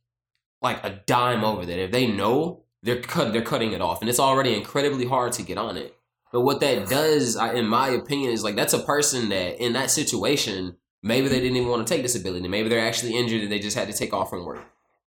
like 0.62 0.82
a 0.84 1.00
dime 1.06 1.42
over 1.42 1.66
that, 1.66 1.78
if 1.82 1.90
they 1.90 2.06
know 2.06 2.62
they're 2.84 3.00
cut, 3.00 3.32
they're 3.32 3.42
cutting 3.42 3.72
it 3.72 3.80
off, 3.80 4.00
and 4.00 4.08
it's 4.08 4.20
already 4.20 4.54
incredibly 4.54 5.06
hard 5.06 5.32
to 5.32 5.42
get 5.42 5.58
on 5.58 5.76
it. 5.76 5.96
But 6.32 6.42
what 6.42 6.60
that 6.60 6.88
does, 6.88 7.36
I, 7.36 7.52
in 7.54 7.66
my 7.66 7.88
opinion, 7.88 8.32
is 8.32 8.44
like 8.44 8.56
that's 8.56 8.72
a 8.72 8.78
person 8.78 9.28
that 9.30 9.62
in 9.62 9.72
that 9.72 9.90
situation, 9.90 10.76
maybe 11.02 11.28
they 11.28 11.40
didn't 11.40 11.56
even 11.56 11.68
want 11.68 11.86
to 11.86 11.92
take 11.92 12.02
disability. 12.02 12.46
Maybe 12.48 12.68
they're 12.68 12.86
actually 12.86 13.16
injured 13.16 13.42
and 13.42 13.50
they 13.50 13.58
just 13.58 13.76
had 13.76 13.88
to 13.88 13.96
take 13.96 14.14
off 14.14 14.30
from 14.30 14.44
work. 14.44 14.64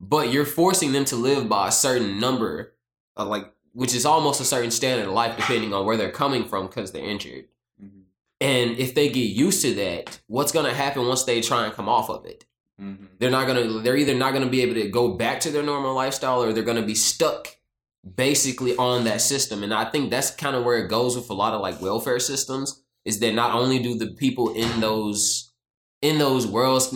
But 0.01 0.33
you're 0.33 0.45
forcing 0.45 0.93
them 0.93 1.05
to 1.07 1.17
live 1.17 1.49
by 1.49 1.69
a 1.69 1.73
certain 1.73 2.21
number, 2.21 2.75
of 3.17 3.29
like 3.29 3.53
which 3.73 3.95
is 3.95 4.05
almost 4.05 4.41
a 4.41 4.45
certain 4.45 4.71
standard 4.71 5.07
of 5.07 5.15
life, 5.15 5.37
depending 5.37 5.73
on 5.73 5.87
where 5.87 5.97
they're 5.97 6.11
coming 6.11 6.45
from 6.45 6.67
because 6.67 6.93
they're 6.93 7.05
injured. 7.05 7.47
Mhm. 7.83 8.03
And 8.41 8.79
if 8.79 8.95
they 8.95 9.09
get 9.09 9.31
used 9.31 9.63
to 9.63 9.75
that, 9.75 10.21
what's 10.27 10.53
gonna 10.53 10.75
happen 10.75 11.07
once 11.07 11.25
they 11.25 11.41
try 11.41 11.65
and 11.65 11.75
come 11.75 11.89
off 11.89 12.11
of 12.11 12.27
it? 12.27 12.45
Mhm. 12.81 13.09
They're 13.19 13.31
not 13.31 13.47
gonna. 13.47 13.81
They're 13.81 13.97
either 13.97 14.15
not 14.15 14.33
gonna 14.33 14.49
be 14.49 14.63
able 14.63 14.75
to 14.75 14.89
go 14.89 15.15
back 15.17 15.41
to 15.41 15.51
their 15.51 15.63
normal 15.63 15.95
lifestyle, 15.95 16.43
or 16.43 16.53
they're 16.53 16.63
gonna 16.63 16.83
be 16.83 16.95
stuck 16.95 17.49
basically 18.17 18.77
on 18.77 19.05
that 19.05 19.21
system. 19.21 19.63
And 19.63 19.75
I 19.75 19.85
think 19.85 20.11
that's 20.11 20.31
kind 20.31 20.55
of 20.57 20.65
where 20.65 20.79
it 20.85 20.89
goes 20.89 21.17
with 21.17 21.29
a 21.31 21.35
lot 21.35 21.55
of 21.55 21.61
like 21.61 21.81
welfare 21.83 22.21
systems. 22.21 22.83
Is 23.05 23.19
that 23.21 23.35
not 23.35 23.55
only 23.55 23.79
do 23.81 23.97
the 23.97 24.09
people 24.09 24.53
in 24.55 24.81
those 24.81 25.53
in 26.03 26.19
those 26.19 26.47
worlds, 26.47 26.95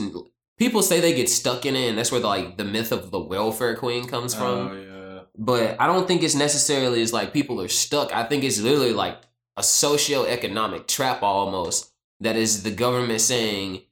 people 0.58 0.82
say 0.82 1.00
they 1.00 1.14
get 1.14 1.28
stuck 1.28 1.66
in 1.66 1.74
it, 1.74 1.88
and 1.88 1.98
that's 1.98 2.12
where 2.12 2.20
the, 2.20 2.28
like 2.28 2.56
the 2.56 2.64
myth 2.64 2.92
of 2.92 3.10
the 3.10 3.18
welfare 3.18 3.74
queen 3.76 4.06
comes 4.06 4.34
from 4.34 4.68
Oh 4.70 4.74
yeah. 4.74 5.20
but 5.36 5.76
I 5.80 5.86
don't 5.88 6.06
think 6.06 6.22
it's 6.22 6.36
necessarily 6.36 7.02
as 7.02 7.12
like 7.12 7.32
people 7.32 7.60
are 7.60 7.68
stuck. 7.68 8.14
I 8.14 8.22
think 8.24 8.44
it's 8.44 8.60
literally 8.60 8.92
like 8.92 9.18
a 9.56 9.62
socio-economic 9.62 10.86
trap 10.86 11.22
almost 11.22 11.92
that 12.20 12.36
is 12.36 12.62
the 12.62 12.70
government 12.70 13.20
saying, 13.20 13.82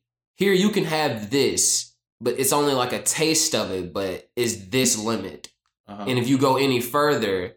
"Here 0.42 0.52
you 0.64 0.70
can 0.76 0.84
have 0.84 1.30
this, 1.38 1.94
but 2.24 2.32
it's 2.40 2.52
only 2.60 2.74
like 2.82 2.92
a 3.00 3.02
taste 3.02 3.54
of 3.54 3.66
it, 3.78 3.92
but 3.92 4.14
is 4.36 4.52
this 4.76 4.98
limit. 5.10 5.42
Uh-huh. 5.90 6.04
And 6.08 6.18
if 6.18 6.26
you 6.30 6.36
go 6.38 6.52
any 6.56 6.80
further, 6.80 7.56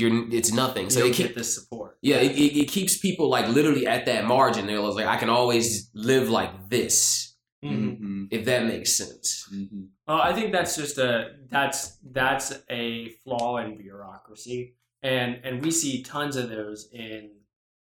you're 0.00 0.32
it's 0.38 0.52
nothing." 0.52 0.86
So 0.90 0.94
So 0.96 1.00
they 1.00 1.08
you 1.08 1.14
keep 1.14 1.26
get 1.28 1.36
this 1.36 1.54
support. 1.58 1.98
yeah, 2.02 2.16
it, 2.26 2.32
it, 2.44 2.52
it 2.62 2.68
keeps 2.76 2.98
people 3.06 3.26
like 3.36 3.46
literally 3.48 3.86
at 3.86 4.06
that 4.06 4.22
margin. 4.26 4.66
They're 4.66 4.80
like, 4.80 5.06
I 5.06 5.16
can 5.22 5.28
always 5.38 5.90
live 5.94 6.28
like 6.30 6.52
this, 6.70 7.34
Mhm. 7.64 8.00
Mhm. 8.00 8.28
if 8.30 8.44
that 8.46 8.62
makes 8.72 8.90
sense. 9.02 9.26
Mhm. 9.52 9.88
Well, 10.06 10.20
I 10.30 10.32
think 10.36 10.52
that's 10.52 10.74
just 10.76 10.98
a 10.98 11.12
that's 11.50 11.98
that's 12.20 12.48
a 12.70 13.08
flaw 13.24 13.58
in 13.64 13.76
bureaucracy, 13.78 14.60
and 15.02 15.30
and 15.44 15.62
we 15.64 15.70
see 15.70 16.02
tons 16.02 16.34
of 16.36 16.48
those 16.48 16.88
in 16.92 17.22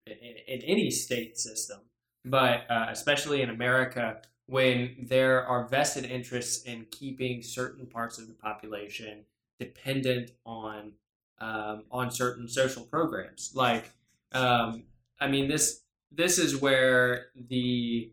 in, 0.06 0.16
in 0.52 0.58
any 0.74 0.90
state 0.90 1.38
system, 1.38 1.80
but 2.24 2.70
uh, 2.70 2.86
especially 2.90 3.42
in 3.42 3.50
America, 3.50 4.20
when 4.46 4.96
there 5.08 5.46
are 5.46 5.68
vested 5.68 6.04
interests 6.04 6.64
in 6.64 6.86
keeping 6.90 7.42
certain 7.42 7.86
parts 7.86 8.18
of 8.18 8.26
the 8.26 8.34
population 8.34 9.24
dependent 9.58 10.32
on 10.44 10.92
um, 11.40 11.84
on 11.90 12.10
certain 12.10 12.48
social 12.48 12.82
programs. 12.82 13.52
Like, 13.54 13.90
um, 14.32 14.84
I 15.20 15.28
mean 15.28 15.48
this 15.48 15.82
this 16.10 16.38
is 16.38 16.56
where 16.56 17.26
the 17.48 18.12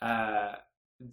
uh, 0.00 0.56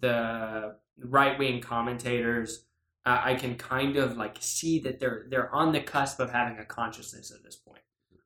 the 0.00 0.76
right 0.98 1.38
wing 1.38 1.60
commentators, 1.60 2.66
uh, 3.06 3.20
I 3.24 3.34
can 3.34 3.56
kind 3.56 3.96
of 3.96 4.16
like 4.16 4.36
see 4.40 4.78
that 4.80 5.00
they're 5.00 5.26
they're 5.28 5.54
on 5.54 5.72
the 5.72 5.80
cusp 5.80 6.20
of 6.20 6.30
having 6.30 6.58
a 6.58 6.64
consciousness 6.64 7.30
at 7.30 7.42
this 7.42 7.56
point. 7.56 7.82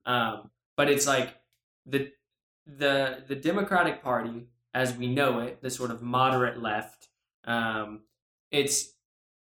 Um, 0.07 0.51
but 0.77 0.91
it's 0.91 1.07
like 1.07 1.37
the 1.87 2.11
the 2.67 3.25
the 3.27 3.35
Democratic 3.35 4.03
Party, 4.03 4.47
as 4.73 4.97
we 4.97 5.07
know 5.07 5.41
it, 5.41 5.63
the 5.63 5.71
sort 5.71 5.91
of 5.91 6.03
moderate 6.03 6.61
left, 6.61 7.09
um, 7.45 8.01
it's 8.51 8.95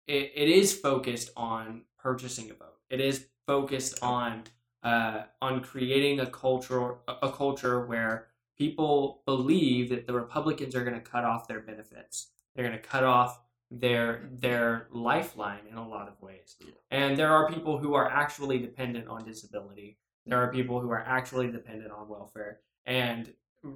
it, 0.08 0.32
it 0.36 0.50
is 0.50 0.76
focused 0.76 1.32
on 1.36 1.84
purchasing 1.98 2.50
a 2.50 2.54
vote. 2.54 2.80
It 2.90 3.00
is 3.00 3.26
focused 3.46 4.02
on 4.02 4.44
uh, 4.84 5.24
on 5.42 5.62
creating 5.62 6.20
a 6.20 6.26
culture 6.26 6.96
a 7.08 7.32
culture 7.32 7.86
where 7.86 8.28
people 8.58 9.22
believe 9.26 9.90
that 9.90 10.06
the 10.06 10.14
Republicans 10.14 10.76
are 10.76 10.84
going 10.84 10.96
to 10.96 11.02
cut 11.02 11.24
off 11.24 11.48
their 11.48 11.62
benefits. 11.62 12.28
They're 12.56 12.68
going 12.68 12.80
to 12.80 12.88
cut 12.88 13.04
off 13.04 13.42
their 13.72 14.30
their 14.32 14.88
lifeline 14.92 15.62
in 15.70 15.78
a 15.78 15.88
lot 15.88 16.08
of 16.08 16.20
ways. 16.22 16.56
And 16.92 17.18
there 17.18 17.32
are 17.32 17.52
people 17.52 17.78
who 17.78 17.94
are 17.94 18.10
actually 18.10 18.60
dependent 18.60 19.08
on 19.08 19.26
disability. 19.26 19.98
There 20.26 20.42
are 20.42 20.52
people 20.52 20.80
who 20.80 20.90
are 20.92 21.04
actually 21.06 21.52
dependent 21.52 21.92
on 21.92 22.10
welfare. 22.10 22.60
And 22.90 23.34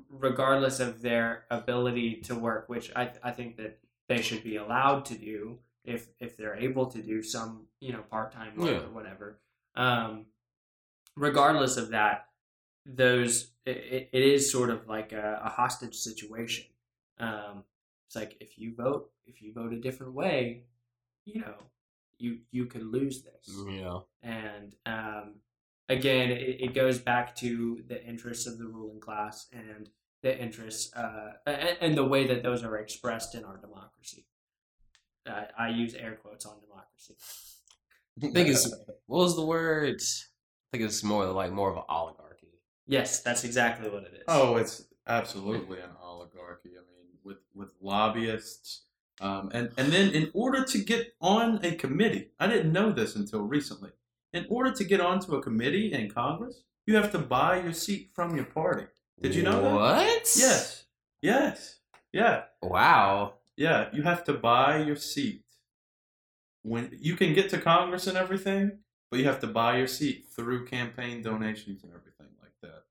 regardless 0.09 0.79
of 0.79 1.01
their 1.01 1.45
ability 1.51 2.21
to 2.21 2.35
work, 2.35 2.67
which 2.67 2.91
I, 2.95 3.11
I 3.21 3.31
think 3.31 3.57
that 3.57 3.79
they 4.09 4.21
should 4.21 4.43
be 4.43 4.55
allowed 4.57 5.05
to 5.05 5.15
do 5.15 5.59
if 5.85 6.07
if 6.19 6.35
they're 6.37 6.55
able 6.55 6.85
to 6.87 7.01
do 7.01 7.21
some 7.21 7.67
you 7.79 7.91
know 7.93 8.01
part 8.09 8.31
time 8.31 8.55
work 8.57 8.69
Yeah. 8.71 8.77
or 8.87 8.89
whatever. 8.89 9.39
Um, 9.75 10.25
regardless 11.15 11.77
of 11.77 11.89
that, 11.89 12.27
those 12.85 13.51
it, 13.65 14.09
it 14.11 14.21
is 14.23 14.51
sort 14.51 14.69
of 14.69 14.87
like 14.87 15.11
a, 15.11 15.41
a 15.43 15.49
hostage 15.49 15.95
situation. 15.95 16.65
Um, 17.19 17.63
it's 18.07 18.15
like 18.15 18.37
if 18.39 18.57
you 18.57 18.73
vote 18.75 19.11
if 19.27 19.41
you 19.41 19.53
vote 19.53 19.73
a 19.73 19.79
different 19.79 20.13
way, 20.13 20.63
you 21.25 21.39
know, 21.41 21.55
you 22.17 22.39
you 22.51 22.65
could 22.65 22.83
lose 22.83 23.21
this. 23.23 23.55
Yeah. 23.69 23.99
And 24.21 24.75
um, 24.85 25.35
again, 25.89 26.31
it, 26.31 26.61
it 26.61 26.73
goes 26.73 26.99
back 26.99 27.35
to 27.37 27.83
the 27.87 28.03
interests 28.05 28.47
of 28.47 28.57
the 28.57 28.65
ruling 28.65 28.99
class 28.99 29.47
and 29.51 29.89
the 30.21 30.39
interests 30.41 30.93
uh, 30.95 31.33
and, 31.45 31.77
and 31.81 31.97
the 31.97 32.05
way 32.05 32.25
that 32.27 32.43
those 32.43 32.63
are 32.63 32.77
expressed 32.77 33.35
in 33.35 33.43
our 33.43 33.57
democracy. 33.57 34.25
Uh, 35.25 35.43
I 35.57 35.69
use 35.69 35.93
air 35.95 36.17
quotes 36.21 36.45
on 36.45 36.55
democracy. 36.61 37.15
I 38.21 38.31
think 38.31 38.49
it's 38.49 38.69
what 39.07 39.19
was 39.19 39.35
the 39.35 39.45
word? 39.45 40.01
I 40.01 40.77
think 40.77 40.89
it's 40.89 41.03
more 41.03 41.25
like 41.25 41.51
more 41.51 41.71
of 41.71 41.77
an 41.77 41.83
oligarchy. 41.89 42.47
Yes, 42.87 43.21
that's 43.21 43.43
exactly 43.43 43.89
what 43.89 44.03
it 44.03 44.13
is. 44.13 44.23
Oh, 44.27 44.57
it's 44.57 44.85
absolutely 45.07 45.79
an 45.79 45.91
oligarchy. 46.01 46.71
I 46.71 46.81
mean, 46.81 47.07
with 47.23 47.37
with 47.53 47.69
lobbyists, 47.81 48.83
um, 49.21 49.49
and 49.53 49.71
and 49.77 49.91
then 49.91 50.11
in 50.11 50.29
order 50.33 50.63
to 50.63 50.77
get 50.79 51.15
on 51.21 51.59
a 51.63 51.75
committee, 51.75 52.31
I 52.39 52.47
didn't 52.47 52.71
know 52.71 52.91
this 52.91 53.15
until 53.15 53.41
recently. 53.41 53.91
In 54.33 54.45
order 54.49 54.71
to 54.71 54.83
get 54.83 54.99
onto 54.99 55.35
a 55.35 55.41
committee 55.41 55.93
in 55.93 56.09
Congress, 56.09 56.63
you 56.87 56.95
have 56.95 57.11
to 57.11 57.19
buy 57.19 57.61
your 57.61 57.73
seat 57.73 58.11
from 58.15 58.35
your 58.35 58.45
party. 58.45 58.85
Did 59.21 59.35
you 59.35 59.43
know 59.43 59.61
that? 59.61 59.73
What? 59.73 60.33
Yes, 60.35 60.85
yes, 61.21 61.79
yeah, 62.11 62.43
Wow. 62.61 63.35
yeah. 63.55 63.89
You 63.93 64.01
have 64.03 64.23
to 64.25 64.33
buy 64.33 64.79
your 64.83 64.95
seat. 64.95 65.43
When 66.63 66.89
you 66.99 67.15
can 67.15 67.33
get 67.33 67.49
to 67.51 67.57
Congress 67.59 68.07
and 68.07 68.17
everything, 68.17 68.79
but 69.11 69.19
you 69.19 69.25
have 69.25 69.39
to 69.41 69.47
buy 69.47 69.77
your 69.77 69.87
seat 69.87 70.27
through 70.35 70.65
campaign 70.65 71.21
donations 71.21 71.83
and 71.83 71.91
everything 71.93 72.27
like 72.41 72.53
that 72.61 72.83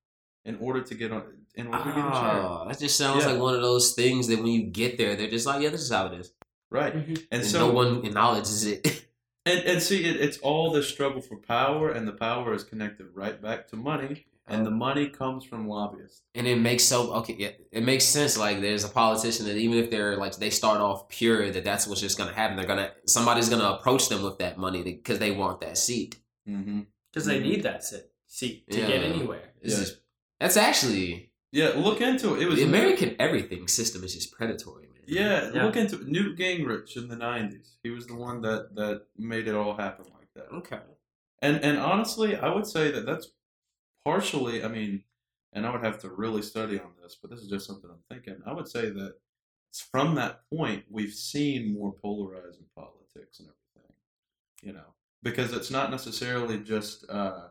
in 0.45 0.57
order 0.61 0.83
to 0.83 0.95
get 0.95 1.11
on. 1.11 1.23
In 1.55 1.67
order 1.67 1.83
to 1.85 1.91
get 1.91 1.99
a 1.99 2.11
chair. 2.11 2.43
Oh, 2.45 2.65
that 2.69 2.79
just 2.79 2.97
sounds 2.97 3.25
Yeah. 3.25 3.33
like 3.33 3.41
one 3.41 3.55
of 3.55 3.63
those 3.63 3.93
things 3.95 4.29
that 4.29 4.39
when 4.39 4.47
you 4.53 4.63
get 4.63 4.97
there, 4.97 5.17
they're 5.17 5.29
just 5.29 5.47
like, 5.47 5.63
yeah, 5.63 5.69
this 5.71 5.83
is 5.83 5.91
how 5.91 6.07
it 6.07 6.19
is. 6.21 6.33
Right. 6.71 6.95
Mhm. 6.95 7.17
And 7.31 7.43
And 7.43 7.45
so 7.45 7.67
no 7.67 7.73
one 7.73 8.05
acknowledges 8.07 8.65
it. 8.65 9.07
and, 9.47 9.61
and 9.61 9.83
see 9.83 10.05
it, 10.05 10.17
it's 10.21 10.39
all 10.39 10.71
this 10.71 10.89
struggle 10.89 11.21
for 11.21 11.37
power 11.37 11.91
and 11.91 12.07
the 12.07 12.13
power 12.13 12.53
is 12.55 12.65
connected 12.65 13.07
right 13.15 13.41
back 13.43 13.69
to 13.69 13.77
money 13.77 14.27
and 14.49 14.67
the 14.67 14.71
money 14.71 15.09
comes 15.09 15.45
from 15.45 15.69
lobbyists. 15.69 16.23
and 16.35 16.47
it 16.47 16.59
makes 16.59 16.83
so 16.85 17.13
okay 17.15 17.35
yeah, 17.39 17.51
it 17.71 17.83
makes 17.85 18.05
sense 18.05 18.37
like 18.37 18.61
there's 18.61 18.85
a 18.85 18.89
politician 18.89 19.47
that 19.47 19.57
even 19.57 19.79
if 19.79 19.91
they're 19.91 20.17
like 20.17 20.37
they 20.37 20.51
start 20.51 20.81
off 20.81 21.09
pure 21.09 21.51
that 21.51 21.65
that's 21.65 21.87
what's 21.87 22.01
just 22.01 22.19
gonna 22.19 22.33
happen 22.33 22.57
they're 22.57 22.67
gonna 22.67 22.91
somebody's 23.07 23.49
gonna 23.49 23.65
approach 23.77 24.09
them 24.09 24.23
with 24.23 24.39
that 24.39 24.59
money 24.59 24.83
because 24.83 25.19
they 25.19 25.31
want 25.31 25.61
that 25.61 25.79
seat 25.79 26.17
Mm-hmm. 26.49 26.81
because 27.11 27.25
they 27.25 27.39
need 27.39 27.63
that 27.63 27.85
sit, 27.85 28.11
seat 28.27 28.69
to 28.71 28.81
Yeah. 28.81 28.87
get 28.89 29.05
anywhere. 29.05 29.53
Yeah. 29.63 29.77
just- 29.77 29.99
that's 30.41 30.57
actually 30.57 31.31
Yeah, 31.53 31.69
look 31.77 32.01
into 32.01 32.35
it. 32.35 32.43
It 32.43 32.49
was 32.49 32.57
the 32.59 32.65
american 32.65 33.15
everything 33.21 33.69
system 33.69 34.03
is 34.03 34.13
just 34.13 34.33
predatory 34.33 34.87
man 34.89 34.92
Yeah, 35.07 35.51
Yeah. 35.53 35.65
look 35.65 35.77
into 35.77 35.97
it. 36.01 36.07
Newt 36.09 36.39
Gingrich 36.39 36.97
in 36.97 37.09
the 37.09 37.17
'90s. 37.17 37.77
He 37.83 37.91
was 37.91 38.07
the 38.07 38.15
one 38.15 38.41
that 38.43 38.75
that 38.75 39.07
made 39.17 39.49
it 39.49 39.55
all 39.55 39.75
happen 39.77 40.07
like 40.15 40.29
that. 40.35 40.53
okay 40.57 40.81
And 41.41 41.57
and 41.65 41.79
honestly, 41.79 42.37
I 42.37 42.55
would 42.55 42.67
say 42.67 42.91
that 42.93 43.07
that's 43.07 43.29
partially. 44.05 44.63
I 44.65 44.69
mean, 44.69 45.05
and 45.53 45.67
I 45.67 45.71
would 45.73 45.85
have 45.85 45.99
to 46.01 46.11
really 46.11 46.43
study 46.43 46.79
on 46.79 46.93
this, 47.03 47.17
but 47.21 47.31
this 47.31 47.41
is 47.41 47.49
just 47.49 47.67
something 47.67 47.91
I'm 47.91 48.03
thinking. 48.09 48.41
I 48.47 48.53
would 48.53 48.69
say 48.69 48.91
that 48.91 49.15
it's 49.71 49.81
from 49.81 50.15
that 50.17 50.41
point 50.51 50.85
we've 50.91 51.13
seen 51.13 51.75
more 51.75 51.93
polarizing 51.93 52.67
politics 52.77 53.41
and 53.41 53.49
everything. 53.49 53.97
You 54.63 54.73
know, 54.75 54.95
because 55.23 55.53
it's 55.53 55.71
not 55.71 55.91
necessarily 55.91 56.61
just 56.61 57.09
uh, 57.11 57.49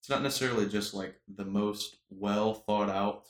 it's 0.00 0.08
not 0.10 0.22
necessarily 0.22 0.68
just 0.68 0.94
like 0.94 1.20
the 1.28 1.44
most 1.44 1.96
well 2.10 2.54
thought 2.54 2.88
out 2.90 3.28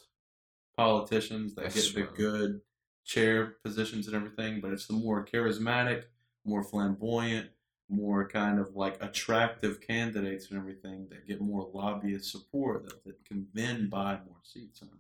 politicians 0.77 1.55
that 1.55 1.65
That's 1.65 1.75
get 1.93 1.95
the 1.95 2.03
true. 2.13 2.17
good 2.17 2.61
chair 3.09 3.57
positions 3.65 4.07
and 4.07 4.15
everything, 4.15 4.61
but 4.61 4.71
it's 4.71 4.87
the 4.87 4.93
more 4.93 5.25
charismatic, 5.25 6.05
more 6.45 6.63
flamboyant, 6.63 7.49
more 7.89 8.29
kind 8.29 8.61
of 8.61 8.77
like 8.77 9.03
attractive 9.03 9.81
candidates 9.81 10.51
and 10.51 10.59
everything 10.59 11.09
that 11.09 11.27
get 11.27 11.41
more 11.41 11.71
lobbyist 11.73 12.31
support 12.31 12.85
that, 12.85 13.03
that 13.05 13.25
can 13.25 13.47
then 13.55 13.89
buy 13.89 14.19
more 14.27 14.37
seats. 14.43 14.83
And 14.83 14.91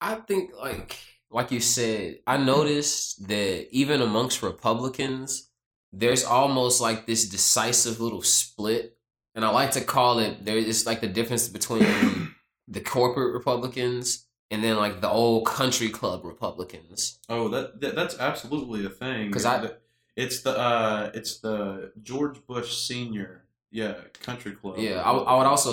I 0.00 0.14
think 0.16 0.52
like 0.56 0.96
like 1.30 1.52
you 1.52 1.60
said, 1.60 2.20
I 2.26 2.38
noticed 2.38 3.28
that 3.28 3.68
even 3.70 4.00
amongst 4.00 4.42
Republicans, 4.42 5.50
there's 5.92 6.24
almost 6.24 6.80
like 6.80 7.06
this 7.06 7.28
decisive 7.28 8.00
little 8.00 8.22
split. 8.22 8.96
And 9.34 9.44
I 9.44 9.50
like 9.50 9.72
to 9.72 9.82
call 9.82 10.18
it 10.18 10.46
there 10.46 10.56
is 10.56 10.86
like 10.86 11.02
the 11.02 11.08
difference 11.08 11.46
between 11.46 12.34
the 12.68 12.80
corporate 12.80 13.34
Republicans 13.34 14.27
and 14.50 14.62
then 14.64 14.76
like 14.76 15.00
the 15.00 15.08
old 15.08 15.46
country 15.46 15.88
club 15.90 16.24
Republicans. 16.24 17.18
Oh, 17.28 17.48
that, 17.48 17.80
that 17.80 17.94
that's 17.94 18.18
absolutely 18.18 18.84
a 18.84 18.90
thing. 18.90 19.30
'Cause 19.30 19.44
I- 19.44 19.70
it's 20.16 20.40
the 20.42 20.58
uh, 20.58 21.10
it's 21.14 21.38
the 21.38 21.92
George 22.02 22.44
Bush 22.46 22.76
Senior, 22.76 23.44
yeah, 23.70 23.94
country 24.22 24.50
club. 24.52 24.76
Yeah, 24.78 25.00
I, 25.02 25.12
I 25.12 25.38
would 25.38 25.46
also. 25.46 25.72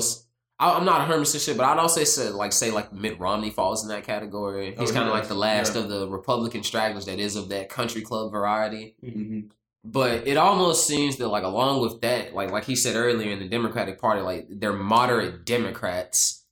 I, 0.60 0.78
am 0.78 0.86
not 0.86 1.00
100 1.00 1.18
percent 1.20 1.42
sure, 1.44 1.56
but 1.56 1.66
I'd 1.66 1.80
also 1.80 2.04
say 2.04 2.30
like 2.30 2.54
say 2.54 2.70
like 2.72 2.94
Mitt 2.94 3.20
Romney 3.20 3.50
falls 3.50 3.82
in 3.84 3.90
that 3.90 4.04
category. 4.06 4.76
He's 4.78 4.92
Oh, 4.92 4.94
kind 4.94 5.08
of 5.10 5.14
like 5.14 5.28
the 5.28 5.34
last 5.36 5.76
yeah. 5.76 5.82
of 5.82 5.90
the 5.90 6.08
Republican 6.08 6.64
stragglers 6.64 7.08
that 7.08 7.20
is 7.20 7.36
of 7.36 7.50
that 7.50 7.70
country 7.70 8.02
club 8.04 8.32
variety. 8.32 8.96
Mhm. 9.04 9.50
But 9.84 10.28
it 10.28 10.38
almost 10.38 10.88
seems 10.88 11.18
that 11.18 11.28
like 11.28 11.44
along 11.44 11.82
with 11.82 12.00
that, 12.02 12.34
like 12.36 12.52
like 12.52 12.66
he 12.66 12.76
said 12.76 12.96
earlier 12.96 13.32
in 13.32 13.40
the 13.40 13.50
Democratic 13.50 14.00
Party, 14.00 14.22
like 14.22 14.46
they're 14.50 14.74
moderate 14.74 15.44
Democrats, 15.46 16.45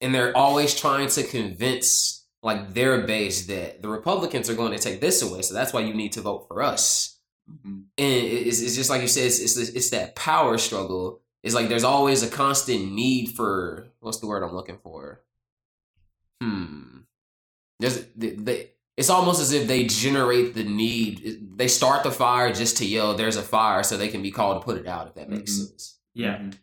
and 0.00 0.14
they're 0.14 0.36
always 0.36 0.74
trying 0.78 1.08
to 1.08 1.22
convince 1.24 2.26
like 2.42 2.72
their 2.74 3.02
base 3.06 3.46
that 3.46 3.82
the 3.82 3.88
Republicans 3.88 4.48
are 4.48 4.54
going 4.54 4.72
to 4.72 4.78
take 4.78 5.00
this 5.00 5.22
away, 5.22 5.42
so 5.42 5.54
that's 5.54 5.72
why 5.72 5.80
you 5.80 5.92
need 5.94 6.12
to 6.12 6.20
vote 6.20 6.46
for 6.48 6.62
us. 6.62 7.18
Mhm. 7.50 7.84
And 7.96 8.14
it's, 8.26 8.60
it's 8.60 8.76
just 8.76 8.90
like 8.90 9.02
you 9.02 9.08
said, 9.08 9.24
it's, 9.24 9.40
it's 9.40 9.56
it's 9.56 9.90
that 9.90 10.14
power 10.14 10.58
struggle. 10.58 11.20
It's 11.42 11.54
like 11.54 11.68
there's 11.68 11.84
always 11.84 12.22
a 12.22 12.28
constant 12.28 12.92
need 12.92 13.30
for 13.34 13.88
what's 14.00 14.18
the 14.18 14.26
word 14.26 14.42
I'm 14.42 14.54
looking 14.54 14.78
for? 14.82 15.22
Hmm. 16.42 16.98
There's 17.80 18.04
they, 18.16 18.30
they 18.30 18.70
it's 18.96 19.10
almost 19.10 19.40
as 19.40 19.52
if 19.52 19.66
they 19.68 19.84
generate 19.84 20.54
the 20.54 20.64
need. 20.64 21.56
They 21.56 21.68
start 21.68 22.02
the 22.02 22.10
fire 22.10 22.52
just 22.52 22.76
to 22.78 22.84
yell, 22.86 23.14
"There's 23.14 23.36
a 23.36 23.42
fire," 23.42 23.82
so 23.82 23.96
they 23.96 24.08
can 24.08 24.22
be 24.22 24.30
called 24.32 24.60
to 24.60 24.64
put 24.64 24.76
it 24.78 24.86
out. 24.86 25.08
If 25.08 25.14
that 25.14 25.28
makes 25.30 25.52
Mhm. 25.52 25.68
sense. 25.68 25.98
Yeah. 26.14 26.38
Mhm. 26.38 26.58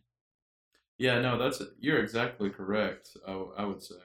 Yeah, 0.97 1.19
no, 1.19 1.37
that's 1.37 1.61
you're 1.79 1.99
exactly 1.99 2.49
correct. 2.49 3.17
I 3.27 3.65
would 3.65 3.83
say. 3.83 3.95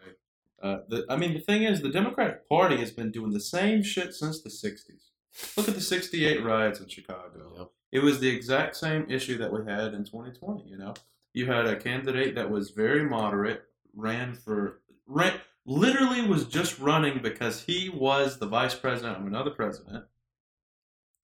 Uh, 0.62 0.81
the, 0.88 1.07
I 1.09 1.16
mean, 1.16 1.33
the 1.33 1.40
thing 1.40 1.62
is, 1.62 1.81
the 1.81 1.88
Democratic 1.88 2.48
Party 2.48 2.76
has 2.79 2.90
been 2.90 3.11
doing 3.11 3.33
the 3.33 3.40
same 3.40 3.83
shit 3.83 4.14
since 4.14 4.42
the 4.42 4.50
'60s. 4.50 5.57
Look 5.57 5.68
at 5.68 5.74
the 5.74 5.81
'68 5.81 6.44
riots 6.44 6.81
in 6.81 6.88
Chicago. 6.88 7.53
Yep. 7.57 7.70
It 7.92 8.03
was 8.03 8.20
the 8.20 8.29
exact 8.29 8.76
same 8.76 9.07
issue 9.09 9.38
that 9.38 9.53
we 9.53 9.64
had 9.70 9.94
in 9.94 10.05
2020. 10.05 10.68
You 10.68 10.76
know, 10.76 10.94
you 11.33 11.46
had 11.46 11.66
a 11.66 11.76
candidate 11.76 12.35
that 12.35 12.50
was 12.50 12.70
very 12.70 13.05
moderate, 13.05 13.62
ran 13.94 14.35
for 14.35 14.81
ran, 15.07 15.40
literally 15.64 16.26
was 16.26 16.44
just 16.44 16.79
running 16.79 17.20
because 17.22 17.62
he 17.62 17.88
was 17.88 18.38
the 18.38 18.46
vice 18.46 18.74
president 18.74 19.18
of 19.18 19.26
another 19.26 19.50
president 19.50 20.05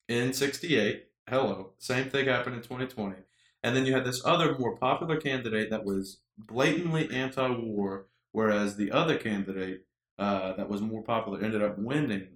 in 0.09 0.33
'68. 0.33 1.05
Hello, 1.29 1.73
same 1.79 2.09
thing 2.09 2.27
happened 2.27 2.57
in 2.57 2.63
2020. 2.63 3.17
And 3.67 3.75
then 3.75 3.85
you 3.85 3.93
had 3.93 4.05
this 4.05 4.25
other 4.25 4.57
more 4.57 4.77
popular 4.77 5.21
candidate 5.21 5.71
that 5.71 5.85
was 5.85 6.21
blatantly 6.39 7.11
anti-war, 7.11 8.07
whereas 8.31 8.77
the 8.77 8.93
other 8.93 9.19
candidate 9.19 9.87
uh, 10.21 10.53
that 10.53 10.69
was 10.71 10.81
more 10.81 11.03
popular 11.03 11.43
ended 11.43 11.65
up 11.65 11.77
winning 11.77 12.29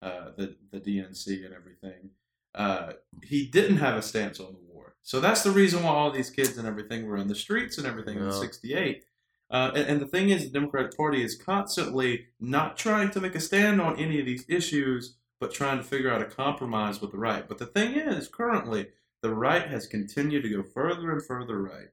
uh, 0.00 0.30
the 0.38 0.56
the 0.72 0.80
DNC 0.80 1.44
and 1.44 1.54
everything. 1.54 2.10
Uh, 2.54 2.94
he 3.22 3.46
didn't 3.46 3.76
have 3.76 3.98
a 3.98 4.02
stance 4.02 4.40
on 4.40 4.54
the 4.54 4.72
war, 4.72 4.96
so 5.02 5.20
that's 5.20 5.42
the 5.42 5.50
reason 5.50 5.82
why 5.82 5.90
all 5.90 6.10
these 6.10 6.30
kids 6.30 6.56
and 6.56 6.66
everything 6.66 7.06
were 7.06 7.18
in 7.18 7.28
the 7.28 7.34
streets 7.34 7.76
and 7.76 7.86
everything 7.86 8.16
in 8.16 8.32
'68. 8.32 9.04
Uh, 9.50 9.70
and, 9.74 9.86
and 9.88 10.00
the 10.00 10.06
thing 10.06 10.30
is, 10.30 10.44
the 10.44 10.50
Democratic 10.50 10.96
Party 10.96 11.22
is 11.22 11.36
constantly 11.36 12.28
not 12.40 12.78
trying 12.78 13.10
to 13.10 13.20
make 13.20 13.34
a 13.34 13.40
stand 13.40 13.78
on 13.78 13.98
any 13.98 14.20
of 14.20 14.24
these 14.24 14.46
issues, 14.48 15.16
but 15.38 15.52
trying 15.52 15.76
to 15.76 15.84
figure 15.84 16.10
out 16.10 16.22
a 16.22 16.26
compromise 16.26 17.02
with 17.02 17.12
the 17.12 17.18
right. 17.18 17.46
But 17.46 17.58
the 17.58 17.66
thing 17.66 17.92
is, 17.92 18.26
currently, 18.26 18.88
the 19.22 19.34
right 19.34 19.66
has 19.68 19.86
continued 19.86 20.42
to 20.44 20.48
go 20.48 20.62
further 20.62 21.10
and 21.12 21.24
further 21.24 21.60
right. 21.62 21.88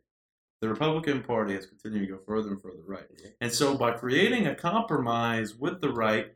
The 0.61 0.69
Republican 0.69 1.21
Party 1.21 1.53
has 1.53 1.65
continued 1.65 2.07
to 2.07 2.13
go 2.13 2.19
further 2.25 2.49
and 2.49 2.61
further 2.61 2.83
right. 2.87 3.05
And 3.41 3.51
so, 3.51 3.77
by 3.77 3.91
creating 3.91 4.47
a 4.47 4.55
compromise 4.55 5.55
with 5.55 5.81
the 5.81 5.89
right, 5.89 6.33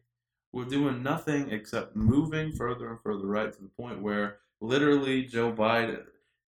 we're 0.51 0.65
doing 0.65 1.01
nothing 1.03 1.51
except 1.51 1.95
moving 1.95 2.51
further 2.51 2.89
and 2.89 2.99
further 3.01 3.25
right 3.27 3.51
to 3.51 3.61
the 3.61 3.69
point 3.69 4.01
where 4.01 4.37
literally 4.61 5.23
Joe 5.23 5.51
Biden. 5.53 6.03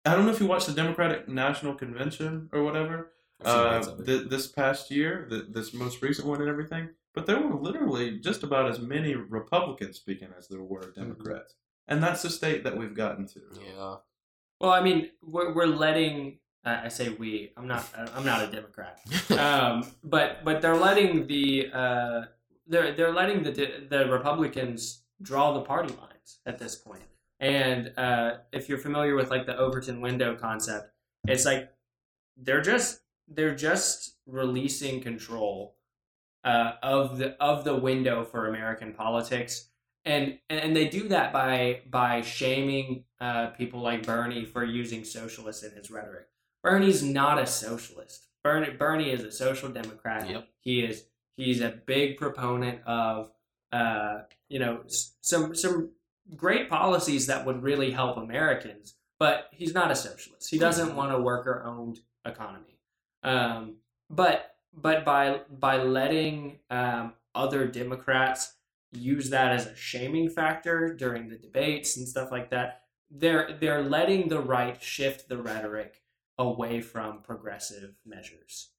I 0.05 0.15
don't 0.15 0.25
know 0.25 0.33
if 0.33 0.41
you 0.41 0.47
watched 0.47 0.67
the 0.69 0.73
Democratic 0.73 1.29
National 1.29 1.75
Convention 1.75 2.49
or 2.53 2.63
whatever 2.63 3.13
uh, 3.45 3.77
bits 3.79 3.87
of 3.89 4.01
it. 4.01 4.07
th- 4.07 4.31
this 4.31 4.47
past 4.47 4.91
year, 4.91 5.27
th- 5.29 5.45
this 5.51 5.75
most 5.75 6.01
recent 6.01 6.27
one 6.27 6.41
and 6.41 6.49
everything. 6.49 6.89
But 7.15 7.27
there 7.27 7.41
were 7.41 7.55
literally 7.61 8.19
just 8.19 8.43
about 8.45 8.71
as 8.71 8.79
many 8.79 9.15
Republicans 9.15 9.97
speaking 9.97 10.29
as 10.39 10.49
there 10.49 10.63
were 10.63 10.93
Democrats. 10.95 11.55
And 11.89 12.03
that's 12.03 12.23
the 12.23 12.31
state 12.31 12.65
that 12.65 12.77
we've 12.77 12.95
gotten 12.95 13.27
to. 13.29 13.41
yeah. 13.61 13.97
Well, 14.61 14.73
I 14.73 14.81
mean, 14.81 15.11
we're, 15.23 15.53
we're 15.53 15.67
letting. 15.67 16.39
Uh, 16.65 16.81
I 16.85 16.89
say 16.89 17.11
we. 17.11 17.53
I'm 17.57 17.67
not. 17.67 17.89
I'm 18.15 18.25
not 18.25 18.43
a 18.43 18.51
Democrat. 18.51 19.01
um, 19.39 19.85
but 20.03 20.45
but 20.45 20.61
they're 20.61 20.77
letting 20.77 21.27
the 21.27 21.71
uh, 21.73 22.23
they're 22.67 22.93
they're 22.93 23.13
letting 23.13 23.43
the 23.43 23.87
the 23.89 24.07
Republicans 24.11 25.03
draw 25.23 25.53
the 25.53 25.63
party 25.63 25.95
lines 25.95 26.41
at 26.47 26.59
this 26.59 26.77
point. 26.77 27.03
And 27.41 27.93
uh, 27.97 28.39
if 28.53 28.69
you're 28.69 28.79
familiar 28.79 29.15
with 29.15 29.31
like 29.31 29.47
the 29.47 29.57
Overton 29.57 30.01
window 30.01 30.35
concept, 30.35 30.91
it's 31.27 31.45
like 31.45 31.71
they're 32.37 32.61
just 32.61 33.01
they're 33.29 33.55
just 33.55 34.17
releasing 34.27 35.01
control 35.01 35.77
uh, 36.45 36.73
of 36.83 37.19
the 37.19 37.37
of 37.43 37.65
the 37.65 37.77
window 37.77 38.25
for 38.25 38.47
American 38.47 38.93
politics, 38.93 39.69
and 40.09 40.39
and 40.49 40.75
they 40.75 40.89
do 40.89 41.09
that 41.09 41.33
by 41.33 41.83
by 41.89 42.23
shaming 42.23 43.05
uh, 43.21 43.49
people 43.49 43.81
like 43.81 44.07
Bernie 44.07 44.45
for 44.45 44.65
using 44.65 45.05
socialist 45.05 45.63
in 45.63 45.73
his 45.73 45.91
rhetoric. 45.91 46.27
Bernie's 46.63 47.03
not 47.03 47.39
a 47.39 47.47
socialist. 47.47 48.27
Bernie 48.43 48.71
Bernie 48.71 49.11
is 49.11 49.23
a 49.23 49.31
social 49.31 49.69
democrat. 49.69 50.29
Yep. 50.29 50.49
He 50.61 50.81
is 50.81 51.05
he's 51.37 51.61
a 51.61 51.79
big 51.87 52.17
proponent 52.17 52.81
of 52.87 53.31
uh, 53.71 54.21
you 54.49 54.59
know 54.59 54.81
some 55.21 55.55
some 55.55 55.91
great 56.35 56.71
policies 56.71 57.27
that 57.27 57.45
would 57.45 57.63
really 57.63 57.91
help 57.91 58.17
Americans, 58.17 58.95
but 59.19 59.51
he's 59.53 59.75
not 59.75 59.91
a 59.91 59.97
socialist. 59.97 60.51
He 60.51 60.59
doesn't 60.59 60.97
want 60.97 61.13
a 61.13 61.21
worker 61.21 61.63
owned 61.65 62.01
economy. 62.25 62.79
Um, 63.23 63.77
but 64.09 64.55
but 64.73 65.05
by 65.05 65.43
by 65.51 65.83
letting 65.83 66.61
um, 66.71 67.13
other 67.35 67.67
Democrats 67.67 68.55
use 68.93 69.31
that 69.31 69.53
as 69.53 69.67
a 69.67 69.77
shaming 69.77 70.31
factor 70.31 70.95
during 70.95 71.29
the 71.29 71.37
debates 71.37 71.97
and 71.97 72.09
stuff 72.09 72.31
like 72.31 72.51
that, 72.51 72.83
they're 73.11 73.57
they're 73.61 73.83
letting 73.83 74.29
the 74.29 74.41
right 74.41 74.83
shift 74.83 75.29
the 75.29 75.39
rhetoric 75.39 76.03
away 76.39 76.81
from 76.81 77.23
progressive 77.23 77.95
measures. 78.07 78.71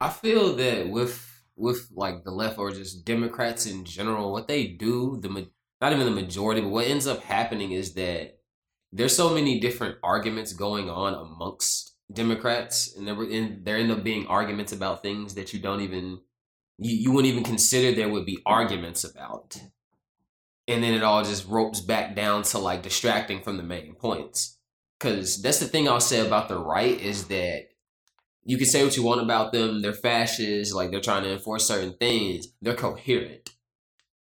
I 0.00 0.10
feel 0.10 0.54
that 0.56 0.88
with 0.88 1.42
with 1.56 1.88
like 1.94 2.24
the 2.24 2.30
left 2.30 2.58
or 2.58 2.70
just 2.70 3.04
Democrats 3.04 3.66
in 3.66 3.84
general, 3.84 4.32
what 4.32 4.48
they 4.48 4.66
do, 4.66 5.18
the 5.20 5.48
not 5.80 5.92
even 5.92 6.06
the 6.06 6.22
majority, 6.22 6.60
but 6.60 6.70
what 6.70 6.86
ends 6.86 7.06
up 7.06 7.22
happening 7.22 7.72
is 7.72 7.94
that 7.94 8.38
there's 8.92 9.14
so 9.14 9.34
many 9.34 9.60
different 9.60 9.96
arguments 10.02 10.52
going 10.52 10.88
on 10.88 11.14
amongst 11.14 11.94
Democrats, 12.12 12.96
and 12.96 13.08
in 13.08 13.60
there 13.64 13.76
end 13.76 13.92
up 13.92 14.02
being 14.02 14.26
arguments 14.26 14.72
about 14.72 15.02
things 15.02 15.34
that 15.34 15.52
you 15.52 15.60
don't 15.60 15.82
even 15.82 16.20
you, 16.78 16.96
you 16.96 17.12
wouldn't 17.12 17.32
even 17.32 17.44
consider 17.44 17.94
there 17.94 18.08
would 18.08 18.26
be 18.26 18.42
arguments 18.46 19.04
about, 19.04 19.60
and 20.66 20.82
then 20.82 20.94
it 20.94 21.02
all 21.02 21.24
just 21.24 21.48
ropes 21.48 21.80
back 21.80 22.14
down 22.14 22.42
to 22.44 22.58
like 22.58 22.82
distracting 22.82 23.42
from 23.42 23.56
the 23.56 23.62
main 23.62 23.94
points. 23.94 24.56
Because 24.98 25.40
that's 25.40 25.60
the 25.60 25.66
thing 25.66 25.88
I'll 25.88 26.00
say 26.00 26.26
about 26.26 26.48
the 26.48 26.58
right 26.58 27.00
is 27.00 27.28
that 27.28 27.68
you 28.44 28.56
can 28.56 28.66
say 28.66 28.82
what 28.82 28.96
you 28.96 29.02
want 29.02 29.20
about 29.20 29.52
them. 29.52 29.80
They're 29.80 29.92
fascists, 29.92 30.74
like 30.74 30.90
they're 30.90 31.00
trying 31.00 31.22
to 31.22 31.32
enforce 31.32 31.66
certain 31.66 31.92
things. 31.94 32.48
They're 32.60 32.74
coherent. 32.74 33.50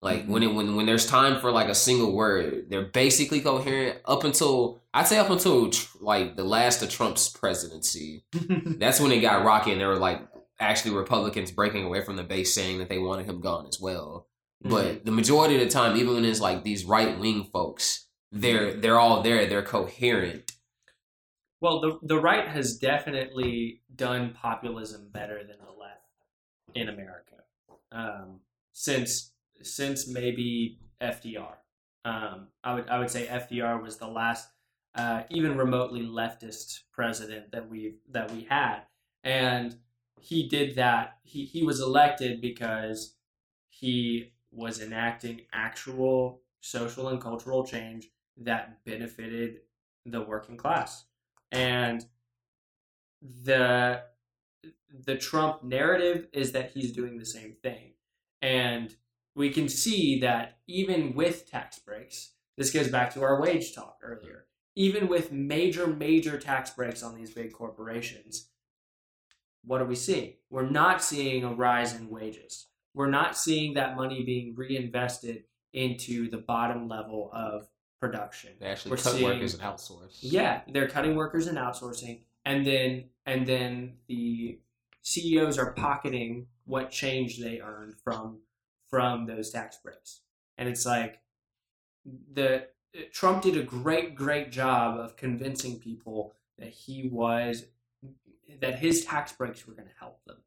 Like 0.04 0.22
mm-hmm. 0.22 0.32
when 0.32 0.42
it 0.42 0.54
when 0.54 0.76
when 0.76 0.86
there's 0.86 1.06
time 1.06 1.40
for 1.40 1.50
like 1.50 1.68
a 1.68 1.74
single 1.74 2.12
word, 2.12 2.66
they're 2.68 2.84
basically 2.84 3.40
coherent 3.40 4.00
up 4.04 4.24
until 4.24 4.82
I'd 4.92 5.06
say 5.06 5.18
up 5.18 5.30
until 5.30 5.70
tr- 5.70 5.96
like 6.00 6.36
the 6.36 6.44
last 6.44 6.82
of 6.82 6.90
Trump's 6.90 7.28
presidency. 7.28 8.24
That's 8.32 9.00
when 9.00 9.12
it 9.12 9.20
got 9.20 9.44
rocky, 9.44 9.72
and 9.72 9.80
they 9.80 9.86
were 9.86 9.96
like 9.96 10.20
actually 10.64 10.94
Republicans 10.94 11.50
breaking 11.50 11.84
away 11.84 12.02
from 12.02 12.16
the 12.16 12.22
base, 12.22 12.54
saying 12.54 12.78
that 12.78 12.88
they 12.88 12.98
wanted 12.98 13.26
him 13.26 13.40
gone 13.40 13.66
as 13.66 13.80
well. 13.80 14.28
But 14.62 15.04
the 15.04 15.12
majority 15.12 15.56
of 15.56 15.60
the 15.60 15.68
time, 15.68 15.96
even 15.96 16.14
when 16.14 16.24
it's 16.24 16.40
like 16.40 16.64
these 16.64 16.84
right 16.84 17.18
wing 17.18 17.44
folks, 17.52 18.06
they're 18.32 18.72
they're 18.74 18.98
all 18.98 19.22
there. 19.22 19.46
They're 19.46 19.62
coherent. 19.62 20.52
Well, 21.60 21.80
the 21.80 21.98
the 22.02 22.20
right 22.20 22.48
has 22.48 22.78
definitely 22.78 23.82
done 23.94 24.32
populism 24.32 25.10
better 25.12 25.38
than 25.38 25.56
the 25.58 25.72
left 25.72 26.00
in 26.74 26.88
America 26.88 27.34
um, 27.94 28.40
since 28.72 29.32
since 29.62 30.08
maybe 30.08 30.78
FDR. 31.00 31.54
Um, 32.04 32.48
I 32.62 32.74
would 32.74 32.88
I 32.88 32.98
would 32.98 33.10
say 33.10 33.26
FDR 33.26 33.82
was 33.82 33.96
the 33.96 34.08
last 34.08 34.48
uh, 34.94 35.22
even 35.30 35.56
remotely 35.56 36.02
leftist 36.02 36.80
president 36.92 37.52
that 37.52 37.68
we 37.68 37.96
that 38.10 38.30
we 38.30 38.46
had, 38.50 38.80
and 39.22 39.76
he 40.24 40.48
did 40.48 40.76
that. 40.76 41.18
He 41.22 41.44
he 41.44 41.62
was 41.62 41.80
elected 41.80 42.40
because 42.40 43.14
he 43.68 44.32
was 44.50 44.80
enacting 44.80 45.42
actual 45.52 46.40
social 46.60 47.08
and 47.08 47.20
cultural 47.20 47.64
change 47.66 48.08
that 48.38 48.82
benefited 48.84 49.60
the 50.06 50.22
working 50.22 50.56
class, 50.56 51.04
and 51.52 52.06
the 53.20 54.02
the 55.06 55.16
Trump 55.16 55.62
narrative 55.62 56.28
is 56.32 56.52
that 56.52 56.70
he's 56.70 56.92
doing 56.92 57.18
the 57.18 57.26
same 57.26 57.56
thing, 57.62 57.92
and 58.40 58.96
we 59.34 59.50
can 59.50 59.68
see 59.68 60.20
that 60.20 60.58
even 60.66 61.14
with 61.14 61.50
tax 61.50 61.78
breaks, 61.78 62.30
this 62.56 62.70
goes 62.70 62.88
back 62.88 63.12
to 63.12 63.22
our 63.22 63.40
wage 63.40 63.74
talk 63.74 63.98
earlier. 64.02 64.46
Even 64.76 65.06
with 65.06 65.30
major, 65.32 65.86
major 65.86 66.38
tax 66.38 66.70
breaks 66.70 67.02
on 67.02 67.14
these 67.14 67.30
big 67.30 67.52
corporations, 67.52 68.48
what 69.66 69.80
are 69.80 69.86
we 69.86 69.94
seeing? 69.94 70.34
We're 70.50 70.68
not 70.68 71.02
seeing 71.02 71.44
a 71.44 71.52
rise 71.54 71.94
in 71.94 72.08
wages. 72.10 72.66
We're 72.94 73.10
not 73.10 73.36
seeing 73.36 73.74
that 73.74 73.96
money 73.96 74.22
being 74.22 74.54
reinvested 74.56 75.44
into 75.72 76.30
the 76.30 76.38
bottom 76.38 76.88
level 76.88 77.30
of 77.32 77.66
production. 78.00 78.50
They 78.60 78.66
actually 78.66 78.92
We're 78.92 78.96
cut 78.98 79.12
seeing- 79.14 79.24
workers 79.24 79.54
and 79.54 79.62
outsource. 79.62 80.18
Yeah, 80.20 80.60
they're 80.68 80.88
cutting 80.88 81.16
workers 81.16 81.46
and 81.46 81.58
outsourcing, 81.58 82.20
and 82.44 82.66
then 82.66 83.04
and 83.26 83.46
then 83.46 83.96
the 84.06 84.60
CEOs 85.02 85.58
are 85.58 85.72
pocketing 85.72 86.46
what 86.66 86.90
change 86.90 87.38
they 87.38 87.60
earned 87.60 87.94
from 88.02 88.40
from 88.88 89.26
those 89.26 89.50
tax 89.50 89.76
breaks. 89.82 90.20
And 90.56 90.68
it's 90.68 90.86
like 90.86 91.20
the 92.32 92.68
Trump 93.12 93.42
did 93.42 93.56
a 93.56 93.62
great 93.62 94.14
great 94.14 94.52
job 94.52 94.98
of 94.98 95.16
convincing 95.16 95.80
people 95.80 96.34
that 96.58 96.68
he 96.70 97.08
was 97.10 97.64
that 98.60 98.78
his 98.78 99.04
tax 99.04 99.32
breaks 99.32 99.66
were 99.66 99.74
going 99.74 99.88
to 99.88 99.94
help 99.98 100.24
them. 100.26 100.38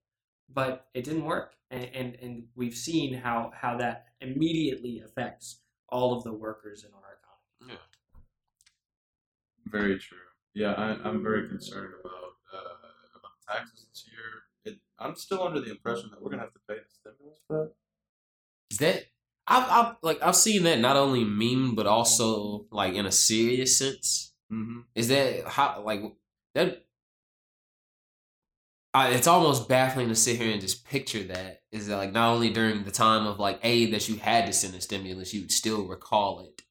But 0.54 0.88
it 0.94 1.04
didn't 1.04 1.26
work. 1.26 1.54
And, 1.70 1.90
and 1.94 2.18
and 2.22 2.44
we've 2.56 2.74
seen 2.74 3.14
how 3.14 3.52
how 3.54 3.78
that 3.78 4.06
immediately 4.22 5.02
affects 5.06 5.62
all 5.90 6.18
of 6.18 6.24
the 6.24 6.34
workers 6.34 6.86
in 6.86 6.92
our 6.94 7.18
economy. 7.20 7.80
yeah 7.80 8.20
Very 9.66 10.00
true. 10.00 10.18
Yeah, 10.54 10.72
I, 10.72 10.98
I'm 11.08 11.22
very 11.22 11.48
concerned 11.48 11.94
about 12.00 12.34
uh, 12.54 13.20
about 13.20 13.32
taxes 13.48 13.86
this 13.90 14.06
year. 14.10 14.74
It, 14.74 14.80
I'm 14.98 15.16
still 15.16 15.44
under 15.44 15.60
the 15.60 15.72
impression 15.72 16.10
that 16.12 16.22
we're 16.22 16.32
gonna 16.32 16.44
have 16.44 16.54
to 16.54 16.60
pay 16.70 16.76
the 16.76 16.90
stimulus 16.90 17.40
for 17.48 17.66
that. 17.66 17.74
Is 18.72 18.78
that 18.78 19.06
I've, 19.48 19.70
I've 19.70 19.96
like 20.02 20.20
I've 20.22 20.36
seen 20.36 20.64
that 20.64 20.80
not 20.80 20.96
only 20.96 21.24
meme 21.24 21.76
but 21.76 21.86
also 21.86 22.66
like 22.72 22.94
in 22.94 23.06
a 23.06 23.12
serious 23.12 23.78
sense. 23.78 24.34
Mm-hmm. 24.52 24.80
Is 24.96 25.10
that 25.10 25.48
how 25.48 25.84
like 25.86 26.02
that? 26.56 26.87
I, 28.98 29.10
it's 29.10 29.28
almost 29.28 29.70
baffling 29.70 30.10
to 30.10 30.16
sit 30.16 30.38
here 30.38 30.52
and 30.52 30.60
just 30.60 30.86
picture 30.88 31.24
that. 31.26 31.62
Is 31.72 31.88
that 31.88 31.98
like 31.98 32.14
not 32.14 32.34
only 32.34 32.50
during 32.50 32.84
the 32.84 32.92
time 32.92 33.28
of 33.28 33.38
like 33.38 33.60
aid 33.62 33.94
that 33.94 34.10
you 34.10 34.16
had 34.16 34.48
to 34.48 34.54
send 34.54 34.74
a 34.74 34.82
stimulus, 34.82 35.34
you 35.34 35.42
would 35.42 35.52
still 35.52 35.88
recall 35.88 36.40
it. 36.42 36.64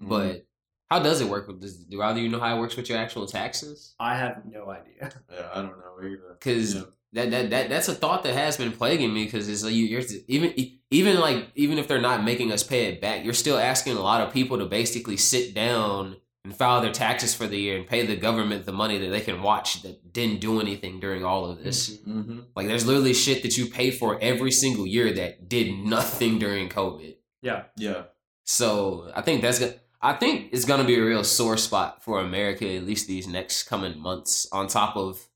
Mm-hmm. 0.00 0.08
But 0.08 0.46
how 0.90 0.98
does 0.98 1.20
it 1.20 1.28
work? 1.28 1.46
with 1.46 1.60
Does, 1.60 1.76
do 1.84 2.02
either 2.02 2.18
you 2.18 2.28
know 2.28 2.40
how 2.40 2.56
it 2.56 2.60
works 2.60 2.76
with 2.76 2.88
your 2.88 2.98
actual 2.98 3.26
taxes? 3.26 3.94
I 4.00 4.16
have 4.16 4.42
no 4.44 4.68
idea. 4.68 5.12
yeah, 5.32 5.48
I 5.54 5.62
don't 5.62 5.78
know 5.78 5.96
either. 6.04 6.36
Because 6.38 6.74
Yeah. 6.74 6.82
that, 7.12 7.30
that 7.30 7.50
that 7.50 7.68
that's 7.68 7.88
a 7.88 7.94
thought 7.94 8.24
that 8.24 8.34
has 8.34 8.56
been 8.56 8.72
plaguing 8.72 9.14
me. 9.14 9.24
Because 9.24 9.48
it's 9.48 9.62
like 9.62 9.74
you, 9.74 9.84
you're 9.84 10.02
even 10.26 10.52
even 10.90 11.20
like 11.20 11.50
even 11.54 11.78
if 11.78 11.86
they're 11.86 12.00
not 12.00 12.24
making 12.24 12.50
us 12.50 12.64
pay 12.64 12.86
it 12.86 13.00
back, 13.00 13.24
you're 13.24 13.32
still 13.32 13.58
asking 13.58 13.96
a 13.96 14.00
lot 14.00 14.22
of 14.22 14.32
people 14.32 14.58
to 14.58 14.66
basically 14.66 15.16
sit 15.16 15.54
down 15.54 16.16
and 16.44 16.56
file 16.56 16.80
their 16.80 16.92
taxes 16.92 17.34
for 17.34 17.46
the 17.46 17.58
year 17.58 17.76
and 17.76 17.86
pay 17.86 18.06
the 18.06 18.16
government 18.16 18.64
the 18.64 18.72
money 18.72 18.98
that 18.98 19.08
they 19.08 19.20
can 19.20 19.42
watch 19.42 19.82
that 19.82 20.12
didn't 20.12 20.40
do 20.40 20.60
anything 20.60 20.98
during 20.98 21.24
all 21.24 21.44
of 21.44 21.62
this. 21.62 21.98
Mm-hmm. 21.98 22.40
Like 22.56 22.66
there's 22.66 22.86
literally 22.86 23.12
shit 23.12 23.42
that 23.42 23.58
you 23.58 23.66
pay 23.66 23.90
for 23.90 24.18
every 24.20 24.50
single 24.50 24.86
year 24.86 25.12
that 25.12 25.48
did 25.48 25.72
nothing 25.72 26.38
during 26.38 26.68
COVID. 26.68 27.16
Yeah. 27.42 27.64
Yeah. 27.76 28.04
So 28.44 29.10
I 29.14 29.22
think 29.22 29.42
that's 29.42 29.58
good. 29.58 29.78
I 30.02 30.14
think 30.14 30.48
it's 30.52 30.64
gonna 30.64 30.84
be 30.84 30.98
a 30.98 31.04
real 31.04 31.24
sore 31.24 31.58
spot 31.58 32.02
for 32.02 32.20
America 32.20 32.66
at 32.74 32.84
least 32.84 33.06
these 33.06 33.28
next 33.28 33.64
coming 33.64 33.98
months. 33.98 34.48
On 34.50 34.66
top 34.66 34.96
of, 34.96 35.28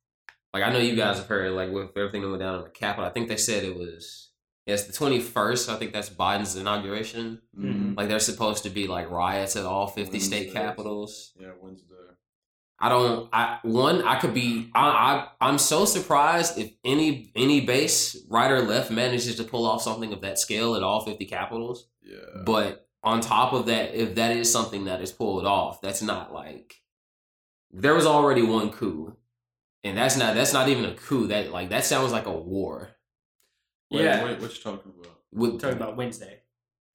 like 0.54 0.62
I 0.62 0.72
know 0.72 0.78
you 0.78 0.96
guys 0.96 1.18
have 1.18 1.26
heard 1.26 1.52
like 1.52 1.70
with 1.70 1.96
everything 1.96 2.22
that 2.22 2.28
went 2.28 2.40
down 2.40 2.54
on 2.54 2.64
the 2.64 2.70
Capitol. 2.70 3.04
I 3.04 3.10
think 3.10 3.28
they 3.28 3.36
said 3.36 3.62
it 3.62 3.76
was 3.76 4.23
yes 4.66 4.86
the 4.86 4.92
twenty 4.92 5.20
first. 5.20 5.68
I 5.68 5.76
think 5.76 5.92
that's 5.92 6.10
Biden's 6.10 6.56
inauguration. 6.56 7.40
Mm-hmm. 7.58 7.94
Like 7.94 8.08
there's 8.08 8.26
supposed 8.26 8.64
to 8.64 8.70
be 8.70 8.86
like 8.86 9.10
riots 9.10 9.56
at 9.56 9.64
all 9.64 9.86
fifty 9.86 10.20
state 10.20 10.52
capitals. 10.52 11.32
Yeah, 11.38 11.52
Wednesday. 11.60 11.94
I 12.78 12.88
don't. 12.88 13.28
I 13.32 13.60
one. 13.62 14.02
I 14.02 14.18
could 14.18 14.34
be. 14.34 14.70
I, 14.74 14.88
I. 14.88 15.28
I'm 15.40 15.58
so 15.58 15.84
surprised 15.84 16.58
if 16.58 16.72
any 16.84 17.32
any 17.34 17.60
base 17.60 18.16
right 18.28 18.50
or 18.50 18.60
left 18.60 18.90
manages 18.90 19.36
to 19.36 19.44
pull 19.44 19.64
off 19.64 19.80
something 19.80 20.12
of 20.12 20.20
that 20.22 20.38
scale 20.38 20.74
at 20.74 20.82
all 20.82 21.04
fifty 21.04 21.24
capitals. 21.24 21.88
Yeah. 22.02 22.42
But 22.44 22.86
on 23.02 23.20
top 23.20 23.52
of 23.52 23.66
that, 23.66 23.94
if 23.94 24.16
that 24.16 24.36
is 24.36 24.50
something 24.50 24.84
that 24.84 25.00
is 25.00 25.12
pulled 25.12 25.46
off, 25.46 25.80
that's 25.80 26.02
not 26.02 26.34
like 26.34 26.82
there 27.70 27.94
was 27.94 28.06
already 28.06 28.42
one 28.42 28.70
coup, 28.70 29.16
and 29.84 29.96
that's 29.96 30.16
not 30.16 30.34
that's 30.34 30.52
not 30.52 30.68
even 30.68 30.84
a 30.84 30.94
coup. 30.94 31.28
That 31.28 31.52
like 31.52 31.70
that 31.70 31.84
sounds 31.84 32.12
like 32.12 32.26
a 32.26 32.32
war. 32.32 32.93
Wait, 33.90 34.04
Yeah. 34.04 34.24
Wait, 34.24 34.40
what 34.40 34.54
you 34.54 34.62
talking 34.62 34.92
about? 34.98 35.12
With, 35.32 35.60
talking 35.60 35.76
about 35.76 35.96
Wednesday. 35.96 36.40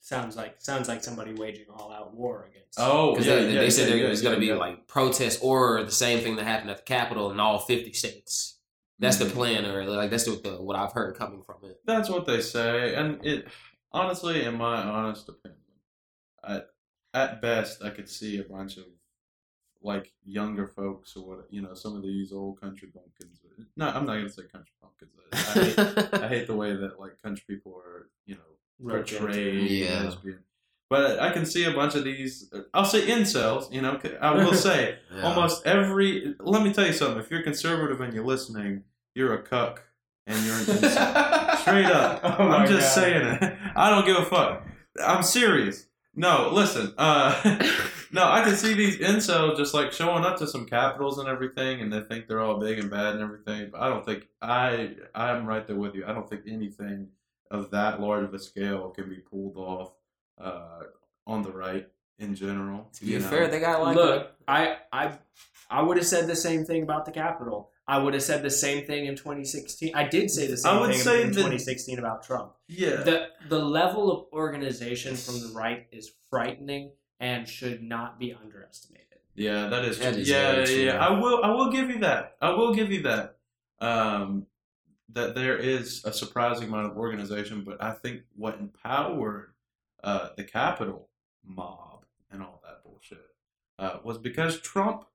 Sounds 0.01 0.37
like 0.37 0.55
sounds 0.59 0.87
like 0.87 1.03
somebody 1.03 1.33
waging 1.33 1.65
all 1.69 1.91
out 1.91 2.13
war 2.15 2.47
against. 2.49 2.79
Oh, 2.79 3.11
because 3.11 3.27
yeah, 3.27 3.35
they, 3.35 3.53
yeah, 3.53 3.59
they 3.59 3.69
said 3.69 3.89
yeah, 3.89 3.95
there 3.95 4.03
yeah, 4.05 4.09
was 4.09 4.21
going 4.21 4.39
to 4.39 4.45
yeah, 4.45 4.53
be 4.53 4.57
yeah. 4.57 4.65
like 4.65 4.87
protests 4.87 5.39
or 5.41 5.83
the 5.83 5.91
same 5.91 6.21
thing 6.23 6.37
that 6.37 6.45
happened 6.45 6.71
at 6.71 6.77
the 6.77 6.83
Capitol 6.83 7.31
in 7.31 7.39
all 7.39 7.59
fifty 7.59 7.91
states. 7.91 8.59
That's 8.97 9.17
the 9.17 9.25
Mhm. 9.25 9.33
plan, 9.33 9.65
or 9.65 9.83
like 9.85 10.09
that's 10.09 10.27
what 10.27 10.43
the 10.43 10.61
what 10.61 10.77
I've 10.77 10.93
heard 10.93 11.15
coming 11.17 11.43
from 11.43 11.57
it. 11.69 11.81
That's 11.85 12.09
what 12.09 12.25
they 12.25 12.39
say, 12.41 12.95
and 12.95 13.25
it 13.25 13.47
honestly, 13.91 14.43
in 14.45 14.55
my 14.55 14.81
honest 14.83 15.27
opinion, 15.27 15.59
at 16.47 16.67
at 17.13 17.41
best, 17.41 17.83
I 17.83 17.89
could 17.89 18.07
see 18.07 18.39
a 18.39 18.43
bunch 18.43 18.77
of 18.77 18.85
like 19.81 20.13
younger 20.25 20.67
folks 20.67 21.15
or 21.17 21.25
what 21.27 21.47
you 21.49 21.61
know, 21.61 21.73
some 21.73 21.95
of 21.95 22.03
these 22.03 22.31
old 22.31 22.59
country 22.61 22.89
bumpkins. 22.93 23.41
No, 23.77 23.87
I'm 23.87 24.05
not 24.05 24.15
gonna 24.15 24.29
say 24.29 24.43
country 24.43 24.73
bumpkins. 24.81 25.11
I, 25.31 25.37
I, 25.37 25.63
hate, 25.63 26.23
I 26.23 26.27
hate 26.27 26.47
the 26.47 26.55
way 26.61 26.75
that 26.75 26.99
like 26.99 27.21
country 27.21 27.43
people 27.47 27.75
are, 27.77 28.09
you 28.25 28.35
know, 28.35 28.41
Roped 28.81 29.11
into 29.11 29.15
it. 29.15 29.19
portrayed 29.27 29.71
Yeah. 29.71 30.05
as 30.07 30.15
being. 30.15 30.39
But 30.89 31.19
I 31.19 31.31
can 31.31 31.45
see 31.45 31.65
a 31.65 31.71
bunch 31.71 31.93
of 31.95 32.03
these. 32.03 32.49
Uh, 32.51 32.61
I'll 32.73 32.85
say 32.85 33.01
incels. 33.05 33.71
You 33.71 33.81
know, 33.81 33.99
I 34.21 34.31
will 34.33 34.53
say 34.55 34.97
Yeah. 35.15 35.21
almost 35.23 35.65
every. 35.67 36.33
Let 36.39 36.63
me 36.63 36.73
tell 36.73 36.85
you 36.87 36.93
something. 36.93 37.19
If 37.19 37.29
you're 37.29 37.43
conservative 37.43 38.01
and 38.01 38.13
you're 38.13 38.25
listening, 38.25 38.83
you're 39.13 39.33
a 39.35 39.41
cuck 39.43 39.83
and 40.25 40.43
you're 40.45 40.55
an 40.55 40.61
incel. 40.63 41.57
Straight 41.57 41.85
up. 41.85 42.21
Oh 42.39 42.47
my 42.47 42.57
I'm 42.57 42.67
just 42.67 42.95
God. 42.95 43.01
saying 43.03 43.25
it. 43.41 43.57
I 43.75 43.89
don't 43.91 44.05
give 44.05 44.17
a 44.17 44.25
fuck. 44.25 44.65
I'm 45.05 45.21
serious. 45.23 45.85
No, 46.19 46.49
listen. 46.51 46.93
Uh, 46.97 47.33
no, 48.11 48.25
I 48.25 48.43
can 48.43 48.57
see 48.57 48.73
these 48.73 48.97
incels 48.97 49.55
just 49.55 49.73
like 49.73 49.93
showing 49.93 50.25
up 50.25 50.37
to 50.39 50.47
some 50.47 50.65
capitals 50.65 51.17
and 51.17 51.29
everything, 51.29 51.79
and 51.79 51.93
they 51.93 52.01
think 52.01 52.27
they're 52.27 52.41
all 52.41 52.59
big 52.59 52.77
and 52.77 52.91
bad 52.91 53.13
and 53.13 53.23
everything. 53.23 53.69
But 53.71 53.79
I 53.79 53.87
don't 53.87 54.05
think 54.05 54.27
I. 54.41 54.95
I'm 55.15 55.45
right 55.45 55.65
there 55.65 55.77
with 55.77 55.95
you. 55.95 56.03
I 56.05 56.11
don't 56.11 56.29
think 56.29 56.41
anything 56.45 57.07
of 57.49 57.71
that 57.71 58.01
large 58.01 58.25
of 58.25 58.33
a 58.33 58.39
scale 58.39 58.89
can 58.89 59.07
be 59.07 59.15
pulled 59.15 59.55
off 59.55 59.93
uh, 60.37 60.81
on 61.25 61.41
the 61.41 61.53
right 61.53 61.87
in 62.19 62.35
general. 62.35 62.89
To 62.93 63.05
be 63.05 63.11
you 63.11 63.19
know? 63.19 63.27
fair, 63.27 63.47
they 63.47 63.59
got 63.59 63.81
like 63.81 63.95
Look, 63.95 64.31
I 64.47 64.77
I 64.91 65.17
I 65.69 65.81
would 65.81 65.97
have 65.97 66.05
said 66.05 66.27
the 66.27 66.35
same 66.35 66.65
thing 66.65 66.83
about 66.83 67.05
the 67.05 67.11
Capitol. 67.11 67.71
I 67.87 67.97
would 67.97 68.13
have 68.13 68.23
said 68.23 68.43
the 68.43 68.51
same 68.51 68.85
thing 68.85 69.05
in 69.05 69.15
2016. 69.15 69.95
I 69.95 70.07
did 70.07 70.29
say 70.29 70.45
the 70.47 70.57
same 70.57 70.73
I 70.75 70.79
would 70.81 70.91
thing 70.91 70.99
say 70.99 71.21
in 71.21 71.27
that- 71.29 71.35
2016 71.35 71.97
about 71.97 72.23
Trump. 72.23 72.53
yeah. 72.67 72.97
The 72.97 73.29
the 73.47 73.59
level 73.59 74.11
of 74.11 74.25
organization 74.33 75.15
from 75.15 75.39
the 75.41 75.51
right 75.55 75.87
is 75.91 76.11
frightening 76.29 76.91
and 77.19 77.47
should 77.47 77.81
not 77.81 78.19
be 78.19 78.33
underestimated. 78.33 79.05
Yeah, 79.35 79.69
that 79.69 79.85
is 79.85 79.97
true. 79.97 80.05
That 80.05 80.19
is 80.19 80.29
yeah, 80.29 80.51
very 80.51 80.65
true. 80.65 80.75
yeah. 80.75 81.07
I 81.07 81.11
will. 81.19 81.43
I 81.43 81.51
will 81.51 81.71
give 81.71 81.89
you 81.89 81.99
that. 81.99 82.35
I 82.41 82.51
will 82.51 82.73
give 82.75 82.91
you 82.91 83.03
that. 83.03 83.37
Um, 83.79 84.45
that 85.13 85.33
there 85.33 85.57
is 85.57 86.03
a 86.05 86.13
surprising 86.13 86.67
amount 86.67 86.91
of 86.91 86.97
organization, 86.97 87.63
but 87.63 87.81
I 87.81 87.91
think 87.93 88.21
what 88.35 88.59
empowered 88.59 89.53
uh, 90.03 90.29
the 90.37 90.43
Capitol 90.43 91.09
mob 91.45 91.98
and 92.31 92.41
all 92.41 92.61
that 92.63 92.83
bullshit 92.83 93.19
uh, 93.77 93.97
was 94.03 94.17
because 94.17 94.59
Trump 94.61 95.05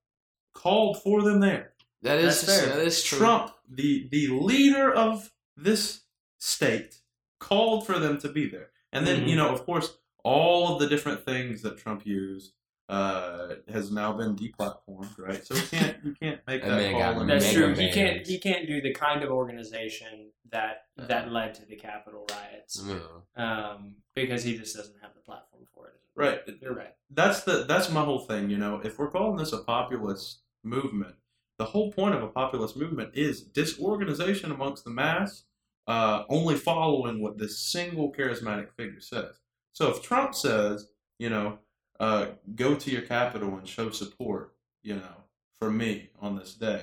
called 0.55 1.03
for 1.03 1.23
them 1.23 1.41
there. 1.41 1.73
that 2.03 2.19
is 2.19 2.43
That's 2.43 2.61
fair. 2.61 2.77
that 2.77 2.87
is 2.87 3.03
true. 3.03 3.19
Trump, 3.19 3.53
the 3.69 4.09
the 4.11 4.29
leader 4.29 4.93
of 4.93 5.33
this 5.57 6.03
state, 6.39 7.01
called 7.41 7.87
for 7.87 7.99
them 7.99 8.19
to 8.21 8.29
be 8.29 8.47
there. 8.49 8.71
And 8.93 9.07
then, 9.07 9.23
Mhm. 9.25 9.29
you 9.31 9.37
know, 9.37 9.49
of 9.53 9.65
course, 9.65 9.97
all 10.23 10.73
of 10.75 10.81
the 10.81 10.87
different 10.87 11.25
things 11.25 11.62
that 11.62 11.79
Trump 11.79 12.07
used 12.07 12.53
uh, 12.89 13.55
has 13.72 13.91
now 13.91 14.12
been 14.12 14.37
deplatformed, 14.37 15.18
right? 15.18 15.45
So 15.45 15.55
you 15.55 15.62
can't 15.70 15.97
you 16.05 16.14
can't 16.20 16.41
make 16.47 16.62
That 16.62 16.76
that 16.76 16.91
call. 16.93 17.01
got 17.14 17.26
That's 17.26 17.45
Mega 17.47 17.55
true. 17.57 17.74
He 17.74 17.91
can't 17.93 18.26
he 18.26 18.39
can't 18.39 18.66
do 18.66 18.80
the 18.80 18.93
kind 18.93 19.22
of 19.22 19.30
organization 19.30 20.30
that 20.51 20.85
Yeah. 20.99 21.07
that 21.07 21.32
led 21.32 21.55
to 21.55 21.66
the 21.66 21.76
Capitol 21.76 22.26
riots 22.30 22.82
Yeah. 22.87 22.99
um, 23.43 23.97
because 24.14 24.45
he 24.45 24.57
just 24.59 24.76
doesn't 24.76 24.97
have 25.01 25.14
the 25.14 25.20
platform 25.20 25.64
for 25.74 25.89
it 25.89 26.01
Right. 26.16 26.41
You're 26.61 26.74
right. 26.74 26.95
That's 27.11 27.43
the 27.43 27.64
that's 27.64 27.91
my 27.91 28.05
whole 28.05 28.20
thing. 28.20 28.51
You 28.51 28.59
know, 28.59 28.80
if 28.85 28.99
we're 28.99 29.11
calling 29.11 29.37
this 29.37 29.53
a 29.53 29.59
populist 29.59 30.41
movement, 30.62 31.16
the 31.59 31.64
whole 31.64 31.91
point 31.93 32.14
of 32.14 32.22
a 32.22 32.28
populist 32.28 32.76
movement 32.76 33.11
is 33.14 33.43
disorganization 33.43 34.53
amongst 34.53 34.85
the 34.85 34.91
mass, 34.91 35.45
uh, 35.89 36.22
only 36.28 36.55
following 36.55 37.20
what 37.22 37.39
this 37.39 37.59
single 37.59 38.12
charismatic 38.12 38.70
figure 38.76 39.01
says. 39.01 39.41
So 39.72 39.91
if 39.91 40.03
Trump 40.03 40.35
says, 40.35 40.89
you 41.18 41.30
know, 41.30 41.59
uh, 42.01 42.26
go 42.55 42.74
to 42.74 42.90
your 42.90 43.03
capital 43.03 43.57
and 43.57 43.68
show 43.68 43.90
support, 43.90 44.55
you 44.82 44.97
know, 44.97 45.24
for 45.59 45.70
me 45.70 46.11
on 46.20 46.36
this 46.36 46.55
day, 46.55 46.82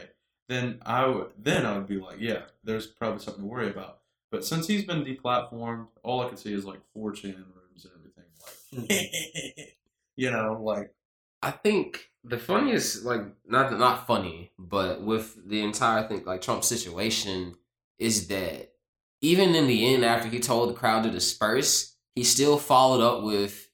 then 0.49 0.79
I 0.85 1.05
would 1.05 1.31
then 1.37 1.65
I 1.65 1.77
would 1.77 1.87
be 1.87 1.99
like, 1.99 2.17
yeah, 2.19 2.43
there's 2.63 2.87
probably 2.87 3.19
something 3.19 3.43
to 3.43 3.49
worry 3.49 3.69
about. 3.69 3.99
But 4.31 4.45
since 4.45 4.67
he's 4.67 4.85
been 4.85 5.03
deplatformed, 5.03 5.87
all 6.03 6.21
I 6.21 6.29
can 6.29 6.37
see 6.37 6.53
is 6.53 6.65
like 6.65 6.79
4chan 6.95 7.35
rooms 7.35 7.85
and 7.85 7.93
everything. 7.97 8.89
Like, 8.89 9.75
you 10.15 10.31
know, 10.31 10.59
like 10.61 10.93
I 11.41 11.51
think 11.51 12.11
the 12.23 12.37
funniest, 12.37 13.03
like 13.03 13.21
not 13.45 13.77
not 13.77 14.05
funny, 14.05 14.51
but 14.59 15.01
with 15.01 15.49
the 15.49 15.61
entire 15.61 16.07
thing, 16.07 16.23
like 16.25 16.41
Trump's 16.41 16.67
situation, 16.67 17.55
is 17.97 18.27
that 18.27 18.73
even 19.21 19.55
in 19.55 19.67
the 19.67 19.93
end, 19.93 20.05
after 20.05 20.27
he 20.27 20.39
told 20.39 20.69
the 20.69 20.73
crowd 20.73 21.03
to 21.03 21.11
disperse, 21.11 21.95
he 22.15 22.23
still 22.23 22.57
followed 22.57 23.01
up 23.01 23.23
with, 23.23 23.69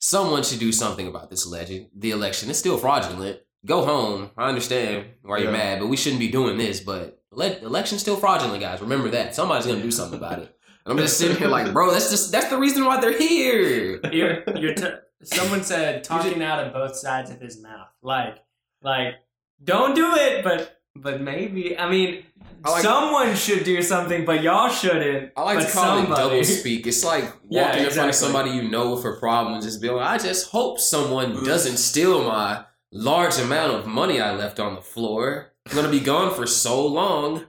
"Someone 0.00 0.42
should 0.42 0.58
do 0.58 0.72
something 0.72 1.06
about 1.06 1.30
this 1.30 1.46
legend, 1.46 1.88
The 1.96 2.10
election 2.10 2.50
is 2.50 2.58
still 2.58 2.78
fraudulent. 2.78 3.38
Go 3.66 3.84
home. 3.84 4.30
I 4.36 4.48
understand 4.48 5.04
why 5.22 5.38
you're 5.38 5.52
Yeah. 5.52 5.56
mad, 5.58 5.78
but 5.80 5.88
we 5.88 5.96
shouldn't 5.96 6.20
be 6.20 6.28
doing 6.28 6.56
this. 6.58 6.80
But 6.80 7.20
ele- 7.32 7.62
election's 7.62 8.00
still 8.00 8.16
fraudulent, 8.16 8.60
guys. 8.60 8.80
Remember 8.80 9.10
that. 9.10 9.34
Somebody's 9.34 9.66
gonna 9.66 9.82
do 9.82 9.90
something 9.90 10.18
about 10.18 10.38
it." 10.38 10.56
And 10.86 10.92
I'm 10.92 10.98
just 10.98 11.18
sitting 11.18 11.36
here 11.36 11.48
like, 11.48 11.72
bro, 11.72 11.90
that's 11.92 12.10
just 12.10 12.32
that's 12.32 12.48
the 12.48 12.56
reason 12.58 12.84
why 12.86 12.98
they're 13.00 13.16
here. 13.18 14.00
You're, 14.10 14.42
you're 14.56 14.74
t- 14.74 14.86
someone 15.22 15.62
said 15.62 16.02
talking 16.02 16.42
out 16.42 16.64
of 16.66 16.72
both 16.72 16.96
sides 16.96 17.30
of 17.30 17.38
his 17.38 17.60
mouth. 17.60 17.88
Like, 18.02 18.38
like, 18.82 19.16
don't 19.62 19.94
do 19.94 20.14
it, 20.14 20.42
but 20.42 20.79
but 20.96 21.20
maybe. 21.20 21.78
I 21.78 21.88
mean, 21.90 22.24
I 22.64 22.70
like- 22.70 22.82
someone 22.82 23.34
should 23.36 23.64
do 23.64 23.80
something, 23.82 24.24
but 24.24 24.42
y'all 24.42 24.68
shouldn't. 24.68 25.32
I 25.36 25.42
like 25.42 25.58
but 25.58 25.66
to 25.66 25.72
call 25.72 25.98
it 26.02 26.08
double 26.08 26.44
speak. 26.44 26.86
It's 26.86 27.04
like 27.04 27.24
walking 27.44 27.80
Yeah, 27.82 27.86
in 27.86 27.90
front 27.90 28.08
of 28.10 28.14
somebody 28.14 28.50
you 28.50 28.68
know 28.68 28.94
with 28.94 29.04
a 29.04 29.12
problem 29.18 29.54
and 29.54 29.62
just 29.62 29.80
be 29.80 29.88
like, 29.90 30.06
I 30.06 30.18
just 30.18 30.50
hope 30.50 30.78
someone 30.80 31.44
doesn't 31.44 31.76
steal 31.78 32.22
my 32.24 32.64
large 32.92 33.38
amount 33.38 33.72
of 33.74 33.86
money 33.86 34.20
I 34.20 34.34
left 34.34 34.58
on 34.60 34.74
the 34.74 34.82
floor. 34.82 35.52
I'm 35.68 35.76
gonna 35.76 35.88
be 35.90 36.00
gone 36.00 36.34
for 36.34 36.46
so 36.46 36.86
long. 36.86 37.44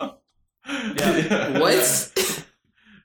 Yeah. 0.66 1.58
What? 1.58 1.74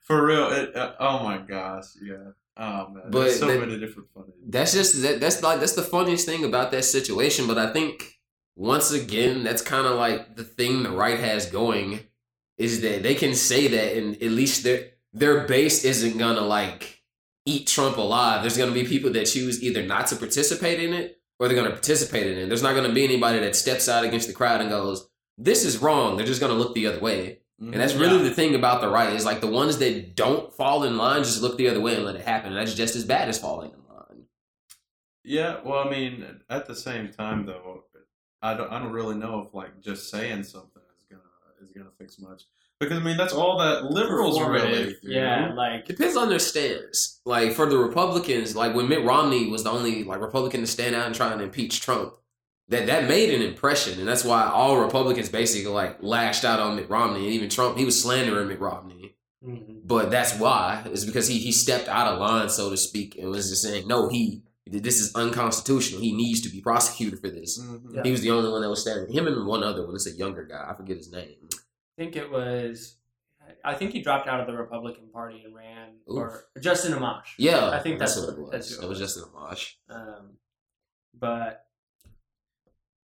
For 0.03 0.25
real. 0.25 0.49
It, 0.51 0.75
uh, 0.75 0.93
oh 0.99 1.23
my 1.23 1.37
gosh. 1.39 1.85
Yeah. 2.01 2.15
Oh 2.55 2.89
man. 2.89 3.03
But 3.09 3.19
There's 3.23 3.39
so 3.39 3.47
the- 3.47 3.59
many 3.59 3.79
different 3.79 4.09
funny. 4.13 4.31
That's 4.47 4.73
just 4.73 5.01
that, 5.01 5.19
that's 5.19 5.41
like 5.43 5.59
that's 5.59 5.73
the 5.73 5.81
funniest 5.83 6.25
thing 6.25 6.45
about 6.45 6.71
that 6.71 6.85
situation. 6.85 7.47
But 7.47 7.57
I 7.57 7.73
think 7.73 8.16
once 8.57 8.91
again, 8.91 9.43
that's 9.43 9.61
kind 9.61 9.85
of 9.85 9.95
like 9.95 10.35
the 10.35 10.43
thing 10.43 10.81
the 10.81 10.89
right 10.89 11.19
has 11.19 11.45
going 11.45 11.99
is 12.57 12.81
that 12.81 13.03
they 13.03 13.13
can 13.13 13.35
say 13.35 13.67
that, 13.67 13.95
and 13.95 14.15
at 14.15 14.31
least 14.31 14.63
their 14.63 14.87
their 15.13 15.47
base 15.47 15.85
isn't 15.85 16.17
gonna 16.17 16.41
like 16.41 17.03
eat 17.45 17.67
Trump 17.67 17.97
alive. 17.97 18.41
There's 18.41 18.57
gonna 18.57 18.71
be 18.71 18.83
people 18.83 19.11
that 19.13 19.25
choose 19.25 19.63
either 19.63 19.85
not 19.85 20.07
to 20.07 20.15
participate 20.15 20.79
in 20.79 20.91
it 20.91 21.19
or 21.39 21.47
they're 21.47 21.55
gonna 21.55 21.69
participate 21.69 22.25
in 22.25 22.37
it. 22.39 22.47
There's 22.47 22.63
not 22.63 22.75
gonna 22.75 22.91
be 22.91 23.03
anybody 23.03 23.39
that 23.39 23.55
steps 23.55 23.87
out 23.87 24.03
against 24.03 24.27
the 24.27 24.33
crowd 24.33 24.59
and 24.59 24.71
goes, 24.71 25.07
"This 25.37 25.63
is 25.63 25.77
wrong." 25.77 26.17
They're 26.17 26.25
just 26.25 26.41
gonna 26.41 26.53
look 26.53 26.73
the 26.73 26.87
other 26.87 26.99
way. 26.99 27.41
And 27.59 27.69
mm-hmm. 27.69 27.79
that's 27.79 27.93
really 27.93 28.23
the 28.23 28.33
thing 28.33 28.55
about 28.55 28.81
the 28.81 28.89
right 28.89 29.13
is 29.13 29.23
like 29.23 29.41
the 29.41 29.47
ones 29.47 29.77
that 29.77 30.15
don't 30.15 30.51
fall 30.51 30.83
in 30.83 30.97
line 30.97 31.23
just 31.23 31.43
look 31.43 31.57
the 31.57 31.69
other 31.69 31.81
way 31.81 31.95
and 31.95 32.05
let 32.05 32.15
it 32.15 32.25
happen. 32.25 32.53
And 32.53 32.57
that's 32.57 32.73
just 32.73 32.95
as 32.95 33.03
bad 33.03 33.29
as 33.29 33.39
falling 33.39 33.71
in 33.71 33.95
line. 33.95 34.25
Yeah, 35.23 35.57
well, 35.63 35.79
I 35.79 35.89
mean, 35.89 36.41
at 36.49 36.67
the 36.67 36.75
same 36.75 37.09
time, 37.09 37.45
though, 37.45 37.83
I 38.41 38.53
don't, 38.53 38.71
I 38.71 38.79
don't 38.79 38.91
really 38.91 39.15
know 39.15 39.39
if 39.47 39.53
like 39.53 39.81
just 39.81 40.09
saying 40.09 40.43
something 40.43 40.81
is 40.99 41.05
gonna 41.09 41.23
is 41.61 41.71
gonna 41.71 41.89
fix 41.97 42.19
much 42.19 42.43
because 42.79 42.99
I 42.99 43.01
mean 43.01 43.17
that's 43.17 43.33
all 43.33 43.57
that 43.57 43.85
liberals 43.85 44.39
really 44.39 44.91
do. 44.91 44.95
Yeah, 45.03 45.53
like 45.55 45.85
Depends 45.85 46.15
on 46.15 46.29
their 46.29 46.39
stance. 46.39 47.19
Like 47.25 47.53
for 47.53 47.65
the 47.65 47.77
Republicans, 47.77 48.55
like 48.55 48.75
when 48.75 48.87
Mitt 48.87 49.03
Romney 49.03 49.49
was 49.49 49.63
the 49.63 49.71
only 49.71 50.03
like 50.03 50.21
Republican 50.21 50.61
to 50.61 50.67
stand 50.67 50.95
out 50.95 51.07
and 51.07 51.15
try 51.15 51.31
and 51.31 51.41
impeach 51.41 51.81
Trump, 51.81 52.13
that 52.69 52.85
that 52.85 53.07
made 53.07 53.33
an 53.33 53.41
impression, 53.41 53.99
and 53.99 54.07
that's 54.07 54.23
why 54.23 54.43
all 54.43 54.77
Republicans 54.77 55.29
basically 55.29 55.71
like 55.71 55.97
lashed 56.01 56.45
out 56.45 56.59
on 56.59 56.75
Mitt 56.75 56.89
Romney, 56.89 57.23
and 57.25 57.33
even 57.33 57.49
Trump 57.49 57.77
he 57.77 57.85
was 57.85 57.99
slandering 58.01 58.47
Mitt 58.47 58.59
Romney. 58.59 59.15
mhm. 59.43 59.81
But 59.83 60.11
that's 60.11 60.37
why 60.37 60.83
is 60.91 61.05
because 61.05 61.27
he 61.27 61.39
he 61.39 61.51
stepped 61.51 61.87
out 61.87 62.13
of 62.13 62.19
line, 62.19 62.49
so 62.49 62.69
to 62.69 62.77
speak, 62.77 63.17
and 63.17 63.29
was 63.29 63.49
just 63.49 63.63
saying, 63.63 63.87
no, 63.87 64.09
he 64.09 64.43
this 64.71 64.99
is 64.99 65.13
unconstitutional. 65.15 66.01
He 66.01 66.13
needs 66.15 66.41
to 66.41 66.49
be 66.49 66.61
prosecuted 66.61 67.19
for 67.19 67.29
this. 67.29 67.59
Mhm. 67.59 67.95
Yeah. 67.95 68.03
He 68.03 68.11
was 68.11 68.21
the 68.21 68.31
only 68.31 68.49
one 68.51 68.61
that 68.61 68.69
was 68.69 68.81
standing. 68.81 69.11
Him 69.13 69.27
and 69.27 69.45
one 69.47 69.63
other 69.63 69.85
one. 69.85 69.95
It's 69.95 70.07
a 70.07 70.11
younger 70.11 70.43
guy. 70.45 70.67
I 70.69 70.75
forget 70.75 70.97
his 70.97 71.11
name. 71.11 71.35
I 71.53 71.57
think 71.97 72.15
it 72.15 72.29
was. 72.31 72.95
I 73.63 73.75
think 73.75 73.91
he 73.91 74.01
dropped 74.01 74.27
out 74.27 74.41
of 74.41 74.47
the 74.47 74.53
Republican 74.53 75.07
Party 75.09 75.41
and 75.45 75.55
ran, 75.55 75.95
Oof. 76.11 76.17
or 76.17 76.43
Justin 76.59 76.93
Amash. 76.93 77.27
Yeah, 77.37 77.69
I 77.69 77.79
think 77.79 77.97
that's 77.97 78.17
what 78.17 78.37
what- 78.37 78.53
it 78.53 78.57
was. 78.57 78.69
who 78.75 78.81
It 78.81 78.85
it 78.85 78.89
was 78.89 78.99
Justin 78.99 79.23
Amash. 79.33 79.75
Um, 79.89 80.37
but 81.13 81.65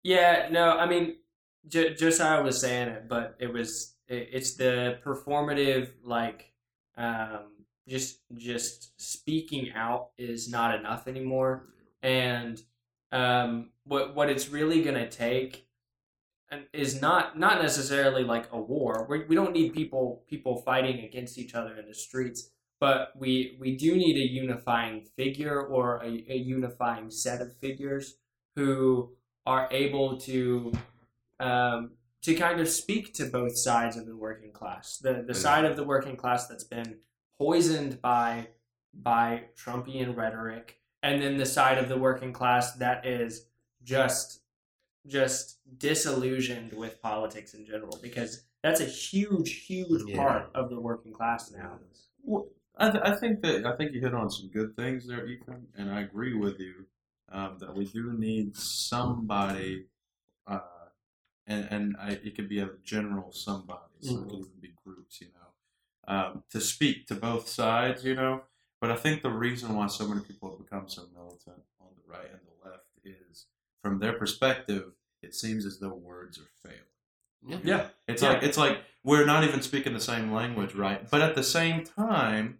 yeah, 0.02 0.48
no, 0.50 0.70
I 0.76 0.86
mean, 0.86 1.16
J- 1.68 1.94
Josiah 1.94 2.42
was 2.42 2.60
saying 2.60 2.88
it, 2.88 3.08
but 3.08 3.36
it 3.38 3.52
was 3.52 3.94
it, 4.08 4.28
it's 4.32 4.54
the 4.56 4.98
performative 5.04 5.90
like 6.02 6.52
um, 6.96 7.52
just 7.88 8.20
just 8.36 9.00
speaking 9.00 9.72
out 9.74 10.08
is 10.18 10.50
not 10.50 10.74
enough 10.78 11.06
anymore, 11.06 11.66
and 12.02 12.60
um, 13.12 13.70
what 13.84 14.14
what 14.14 14.30
it's 14.30 14.48
really 14.48 14.82
gonna 14.82 15.08
take 15.08 15.66
is 16.72 17.00
not 17.00 17.38
not 17.38 17.62
necessarily 17.62 18.24
like 18.24 18.48
a 18.52 18.60
war. 18.60 19.06
We, 19.08 19.24
we 19.24 19.34
don't 19.34 19.52
need 19.52 19.72
people 19.72 20.24
people 20.28 20.62
fighting 20.62 21.04
against 21.04 21.38
each 21.38 21.54
other 21.54 21.76
in 21.76 21.86
the 21.86 21.94
streets, 21.94 22.50
but 22.80 23.12
we 23.16 23.56
we 23.60 23.76
do 23.76 23.96
need 23.96 24.16
a 24.16 24.32
unifying 24.32 25.06
figure 25.16 25.60
or 25.60 26.02
a, 26.02 26.24
a 26.28 26.36
unifying 26.36 27.10
set 27.10 27.40
of 27.40 27.56
figures 27.58 28.16
who 28.56 29.12
are 29.46 29.68
able 29.70 30.18
to 30.20 30.72
um, 31.40 31.92
to 32.22 32.34
kind 32.34 32.60
of 32.60 32.68
speak 32.68 33.12
to 33.14 33.26
both 33.26 33.56
sides 33.56 33.96
of 33.96 34.06
the 34.06 34.16
working 34.16 34.52
class. 34.52 34.98
The 34.98 35.24
the 35.26 35.34
side 35.34 35.64
of 35.64 35.76
the 35.76 35.84
working 35.84 36.16
class 36.16 36.46
that's 36.46 36.64
been 36.64 36.98
poisoned 37.38 38.00
by 38.00 38.48
by 38.92 39.44
Trumpian 39.56 40.16
rhetoric, 40.16 40.78
and 41.02 41.20
then 41.20 41.36
the 41.36 41.46
side 41.46 41.78
of 41.78 41.88
the 41.88 41.96
working 41.98 42.32
class 42.32 42.74
that 42.74 43.04
is 43.06 43.46
just 43.82 44.40
just 45.06 45.58
disillusioned 45.78 46.72
with 46.72 47.00
politics 47.02 47.54
in 47.54 47.66
general 47.66 47.98
because 48.02 48.44
that's 48.62 48.80
a 48.80 48.86
huge 48.86 49.66
huge 49.66 50.02
Yeah. 50.06 50.16
part 50.16 50.50
of 50.54 50.70
the 50.70 50.80
working 50.80 51.12
class 51.12 51.50
now. 51.52 51.78
Well, 52.22 52.46
I, 52.76 52.90
th- 52.90 53.02
I 53.04 53.14
think 53.16 53.42
that 53.42 53.66
I 53.66 53.76
think 53.76 53.92
you 53.92 54.00
hit 54.00 54.14
on 54.14 54.30
some 54.30 54.48
good 54.48 54.74
things 54.76 55.06
there, 55.06 55.26
Ethan, 55.26 55.66
and 55.76 55.90
I 55.90 56.00
agree 56.00 56.34
with 56.34 56.58
you 56.58 56.86
um, 57.30 57.58
that 57.58 57.74
we 57.74 57.84
do 57.84 58.12
need 58.14 58.56
somebody, 58.56 59.86
uh, 60.46 60.60
and 61.46 61.68
and 61.70 61.96
I, 62.00 62.12
it 62.12 62.34
could 62.36 62.48
be 62.48 62.60
a 62.60 62.70
general 62.82 63.30
somebody, 63.32 63.92
so 64.00 64.14
it 64.14 64.22
could 64.28 64.38
even 64.38 64.60
be 64.60 64.72
groups, 64.84 65.20
you 65.20 65.28
know, 65.28 65.43
um, 66.08 66.42
to 66.50 66.60
speak 66.60 67.06
to 67.08 67.14
both 67.14 67.48
sides, 67.48 68.04
you 68.04 68.14
know. 68.14 68.42
But 68.80 68.90
I 68.90 68.96
think 68.96 69.22
the 69.22 69.30
reason 69.30 69.74
why 69.74 69.86
so 69.86 70.06
many 70.06 70.20
people 70.20 70.50
have 70.50 70.58
become 70.58 70.88
so 70.88 71.02
militant 71.14 71.62
on 71.80 71.88
the 71.96 72.12
right 72.12 72.30
and 72.30 72.40
the 72.40 72.68
left 72.70 72.84
is, 73.04 73.46
from 73.82 73.98
their 73.98 74.12
perspective, 74.12 74.92
it 75.22 75.34
seems 75.34 75.64
as 75.64 75.78
though 75.78 75.94
words 75.94 76.38
are 76.38 76.50
failing. 76.62 76.80
Yeah. 77.46 77.58
Yeah. 77.62 77.86
It's 78.08 78.22
Yeah. 78.22 78.30
like 78.30 78.42
it's 78.42 78.58
like 78.58 78.78
we're 79.02 79.26
not 79.26 79.44
even 79.44 79.62
speaking 79.62 79.92
the 79.94 80.00
same 80.00 80.32
language, 80.32 80.74
right? 80.74 81.08
But 81.10 81.20
at 81.22 81.34
the 81.34 81.42
same 81.44 81.84
time, 81.84 82.58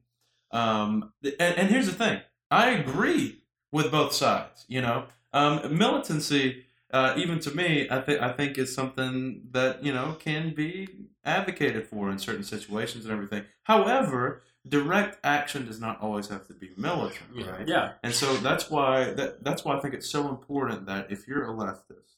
um, 0.50 1.12
and, 1.22 1.58
and 1.58 1.68
here's 1.68 1.86
the 1.86 1.92
thing: 1.92 2.20
I 2.50 2.70
agree 2.70 3.42
with 3.72 3.90
both 3.90 4.12
sides. 4.12 4.64
You 4.68 4.80
know, 4.82 5.06
um, 5.32 5.76
militancy, 5.76 6.63
uh, 6.94 7.14
even 7.16 7.40
to 7.40 7.50
me, 7.54 7.88
I 7.90 8.00
think 8.00 8.22
I 8.22 8.30
think 8.32 8.56
is 8.56 8.74
something 8.74 9.42
that 9.50 9.82
you 9.84 9.92
know 9.92 10.16
can 10.18 10.54
be 10.54 10.88
advocated 11.24 11.86
for 11.88 12.10
in 12.10 12.18
certain 12.18 12.44
situations 12.44 13.04
and 13.04 13.12
everything. 13.12 13.44
However, 13.64 14.42
direct 14.68 15.18
action 15.24 15.66
does 15.66 15.80
not 15.80 16.00
always 16.00 16.28
have 16.28 16.46
to 16.46 16.54
be 16.54 16.70
militant, 16.76 17.30
Yeah. 17.34 17.50
right? 17.50 17.68
Yeah. 17.68 17.92
And 18.04 18.14
so 18.14 18.36
that's 18.36 18.70
why 18.70 19.12
that 19.18 19.42
that's 19.42 19.64
why 19.64 19.76
I 19.76 19.80
think 19.80 19.94
it's 19.94 20.08
so 20.08 20.28
important 20.28 20.86
that 20.86 21.10
if 21.10 21.26
you're 21.28 21.44
a 21.44 21.54
leftist 21.54 22.14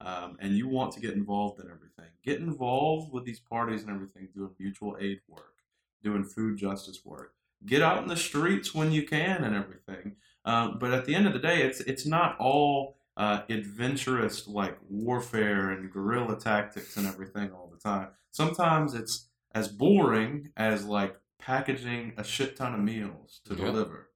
um, 0.00 0.36
and 0.40 0.54
you 0.56 0.66
want 0.68 0.92
to 0.94 1.00
get 1.00 1.12
involved 1.14 1.60
in 1.60 1.66
everything, 1.66 2.10
get 2.24 2.40
involved 2.40 3.12
with 3.12 3.24
these 3.24 3.40
parties 3.40 3.82
and 3.82 3.90
everything, 3.90 4.28
doing 4.34 4.50
mutual 4.58 4.96
aid 5.00 5.20
work, 5.28 5.54
doing 6.02 6.24
food 6.24 6.58
justice 6.58 7.00
work. 7.04 7.34
Get 7.66 7.82
out 7.82 8.02
in 8.02 8.08
the 8.08 8.16
streets 8.16 8.74
when 8.74 8.90
you 8.90 9.06
can 9.06 9.44
and 9.44 9.54
everything. 9.54 10.16
Um, 10.46 10.78
but 10.80 10.92
at 10.92 11.04
the 11.04 11.14
end 11.14 11.26
of 11.26 11.34
the 11.34 11.38
day, 11.38 11.62
it's 11.62 11.80
it's 11.80 12.06
not 12.06 12.36
all 12.38 12.96
uh, 13.20 13.42
adventurous 13.50 14.48
like 14.48 14.78
warfare 14.88 15.70
and 15.70 15.92
guerrilla 15.92 16.38
tactics 16.40 16.96
and 16.96 17.06
everything 17.06 17.50
all 17.52 17.70
the 17.70 17.78
time. 17.78 18.08
Sometimes 18.30 18.94
it's 18.94 19.28
as 19.54 19.68
boring 19.68 20.50
as 20.56 20.84
like 20.86 21.16
packaging 21.38 22.14
a 22.16 22.24
shit 22.24 22.56
ton 22.56 22.72
of 22.74 22.80
meals 22.80 23.40
to 23.44 23.54
Yeah. 23.54 23.66
deliver. 23.66 24.10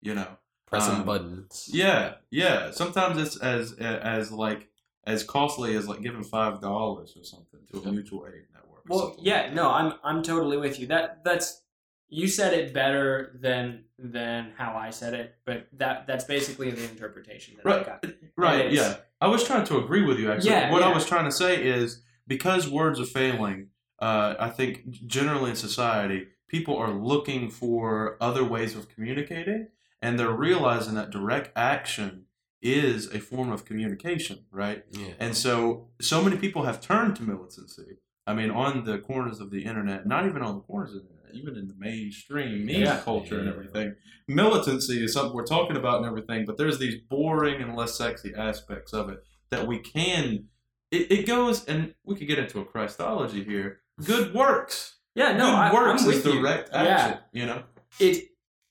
You 0.00 0.14
know, 0.14 0.38
Pressing 0.66 0.94
Um, 0.96 1.04
buttons. 1.04 1.68
Yeah, 1.72 2.14
yeah. 2.30 2.70
Sometimes 2.72 3.20
it's 3.22 3.36
as 3.36 3.72
as 3.74 4.32
like 4.32 4.68
as 5.04 5.22
costly 5.22 5.76
as 5.76 5.86
like 5.86 6.00
giving 6.02 6.24
five 6.24 6.60
dollars 6.60 7.14
or 7.16 7.22
something 7.24 7.60
to 7.70 7.78
a 7.78 7.82
Yeah. 7.82 7.90
mutual 7.92 8.26
aid 8.26 8.46
network. 8.52 8.82
or 8.90 8.96
Well, 8.96 9.16
yeah, 9.20 9.42
like 9.42 9.52
no. 9.54 9.70
I'm 9.70 9.92
I'm 10.02 10.22
totally 10.24 10.56
with 10.56 10.80
you. 10.80 10.86
That 10.88 11.22
that's 11.24 11.62
you 12.08 12.26
said 12.26 12.52
it 12.54 12.72
better 12.72 13.36
than 13.40 13.84
than 13.98 14.52
how 14.56 14.76
I 14.76 14.90
said 14.90 15.14
it, 15.14 15.36
but 15.44 15.68
that 15.74 16.06
that's 16.08 16.24
basically 16.24 16.70
the 16.72 16.82
interpretation 16.90 17.56
that 17.56 17.66
I 17.66 17.76
Right. 17.76 17.86
got. 17.86 18.04
Right. 18.36 18.72
Yeah, 18.72 18.96
I 19.20 19.28
was 19.28 19.44
trying 19.44 19.64
to 19.66 19.78
agree 19.78 20.02
with 20.02 20.18
you. 20.18 20.30
Actually, 20.30 20.50
Yeah, 20.50 20.72
what 20.72 20.82
I 20.82 20.92
was 20.92 21.06
trying 21.06 21.24
to 21.24 21.32
say 21.32 21.62
is 21.62 22.02
because 22.26 22.68
words 22.68 23.00
are 23.00 23.06
failing. 23.06 23.68
Uh, 23.98 24.34
I 24.38 24.50
think 24.50 24.90
generally 25.06 25.50
in 25.50 25.56
society, 25.56 26.28
people 26.48 26.76
are 26.76 26.92
looking 26.92 27.50
for 27.50 28.16
other 28.20 28.44
ways 28.44 28.76
of 28.76 28.88
communicating, 28.88 29.68
and 30.02 30.18
they're 30.18 30.32
realizing 30.32 30.94
that 30.94 31.10
direct 31.10 31.50
action 31.56 32.26
is 32.60 33.06
a 33.14 33.20
form 33.20 33.50
of 33.50 33.64
communication. 33.64 34.44
Right. 34.50 34.84
Yeah. 34.90 35.14
And 35.18 35.36
so, 35.36 35.88
so 36.00 36.22
many 36.22 36.36
people 36.36 36.64
have 36.64 36.80
turned 36.80 37.16
to 37.16 37.22
militancy. 37.22 37.98
I 38.26 38.34
mean, 38.34 38.50
on 38.50 38.84
the 38.84 38.98
corners 38.98 39.40
of 39.40 39.50
the 39.50 39.64
internet, 39.64 40.06
not 40.06 40.26
even 40.26 40.42
on 40.42 40.54
the 40.56 40.60
corners 40.62 40.94
of 40.94 41.02
the 41.02 41.08
internet, 41.10 41.34
even 41.34 41.56
in 41.56 41.68
the 41.68 41.74
mainstream 41.78 42.66
media 42.66 42.84
Yeah. 42.86 43.00
culture 43.02 43.38
and 43.38 43.48
everything. 43.48 43.94
Militancy 44.26 45.04
is 45.04 45.12
something 45.12 45.34
we're 45.34 45.44
talking 45.46 45.76
about 45.76 45.98
and 45.98 46.06
everything, 46.06 46.44
but 46.44 46.56
there's 46.56 46.78
these 46.78 46.96
boring 47.08 47.62
and 47.62 47.76
less 47.76 47.96
sexy 47.96 48.34
aspects 48.34 48.92
of 48.92 49.08
it 49.10 49.22
that 49.50 49.66
we 49.66 49.78
can. 49.78 50.48
It, 50.90 51.10
it 51.12 51.26
goes, 51.26 51.64
and 51.66 51.94
we 52.04 52.16
could 52.16 52.26
get 52.28 52.38
into 52.38 52.58
a 52.60 52.64
Christology 52.64 53.44
here. 53.44 53.80
Good 54.04 54.34
works. 54.34 54.96
Yeah, 55.14 55.32
no, 55.32 55.46
Good 55.46 55.54
I, 55.54 55.72
works 55.74 56.02
I'm 56.02 56.10
is 56.10 56.16
with 56.24 56.26
you. 56.34 56.40
direct 56.40 56.70
Yeah. 56.72 56.82
action. 56.82 57.18
You 57.32 57.46
know. 57.46 57.62
it 58.00 58.24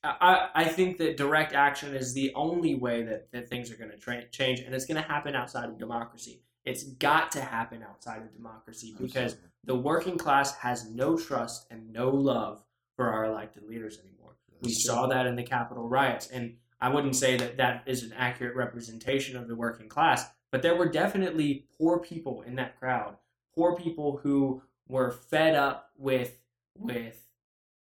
I, 0.04 0.50
I 0.54 0.64
think 0.66 0.98
that 0.98 1.16
direct 1.16 1.52
action 1.52 1.94
is 1.96 2.14
the 2.14 2.32
only 2.34 2.76
way 2.76 3.02
that, 3.02 3.32
that 3.32 3.48
things 3.48 3.72
are 3.72 3.76
going 3.76 3.90
to 3.90 3.96
tra- 3.96 4.28
change 4.28 4.60
and 4.60 4.72
it's 4.72 4.86
going 4.86 5.02
to 5.02 5.08
happen 5.08 5.34
outside 5.34 5.68
of 5.68 5.78
democracy 5.80 6.42
it's 6.66 6.82
got 6.84 7.30
to 7.32 7.40
happen 7.40 7.82
outside 7.82 8.20
of 8.22 8.32
democracy 8.34 8.94
because 9.00 9.36
the 9.64 9.74
working 9.74 10.18
class 10.18 10.54
has 10.56 10.90
no 10.90 11.16
trust 11.16 11.66
and 11.70 11.92
no 11.92 12.10
love 12.10 12.62
for 12.96 13.10
our 13.10 13.24
elected 13.24 13.62
leaders 13.64 13.98
anymore. 13.98 14.36
We 14.60 14.68
That's 14.68 14.84
saw 14.84 15.06
that 15.06 15.26
in 15.26 15.36
the 15.36 15.42
capitol 15.42 15.88
riots 15.88 16.28
and 16.28 16.56
i 16.80 16.88
wouldn't 16.88 17.16
say 17.16 17.36
that 17.36 17.56
that 17.56 17.82
is 17.86 18.02
an 18.02 18.12
accurate 18.16 18.56
representation 18.56 19.36
of 19.36 19.48
the 19.48 19.56
working 19.56 19.88
class 19.88 20.26
but 20.50 20.62
there 20.62 20.76
were 20.76 20.88
definitely 20.88 21.66
poor 21.78 21.98
people 21.98 22.42
in 22.42 22.56
that 22.56 22.78
crowd 22.78 23.16
poor 23.54 23.76
people 23.76 24.18
who 24.22 24.62
were 24.88 25.10
fed 25.10 25.54
up 25.54 25.90
with 25.96 26.38
with 26.78 27.26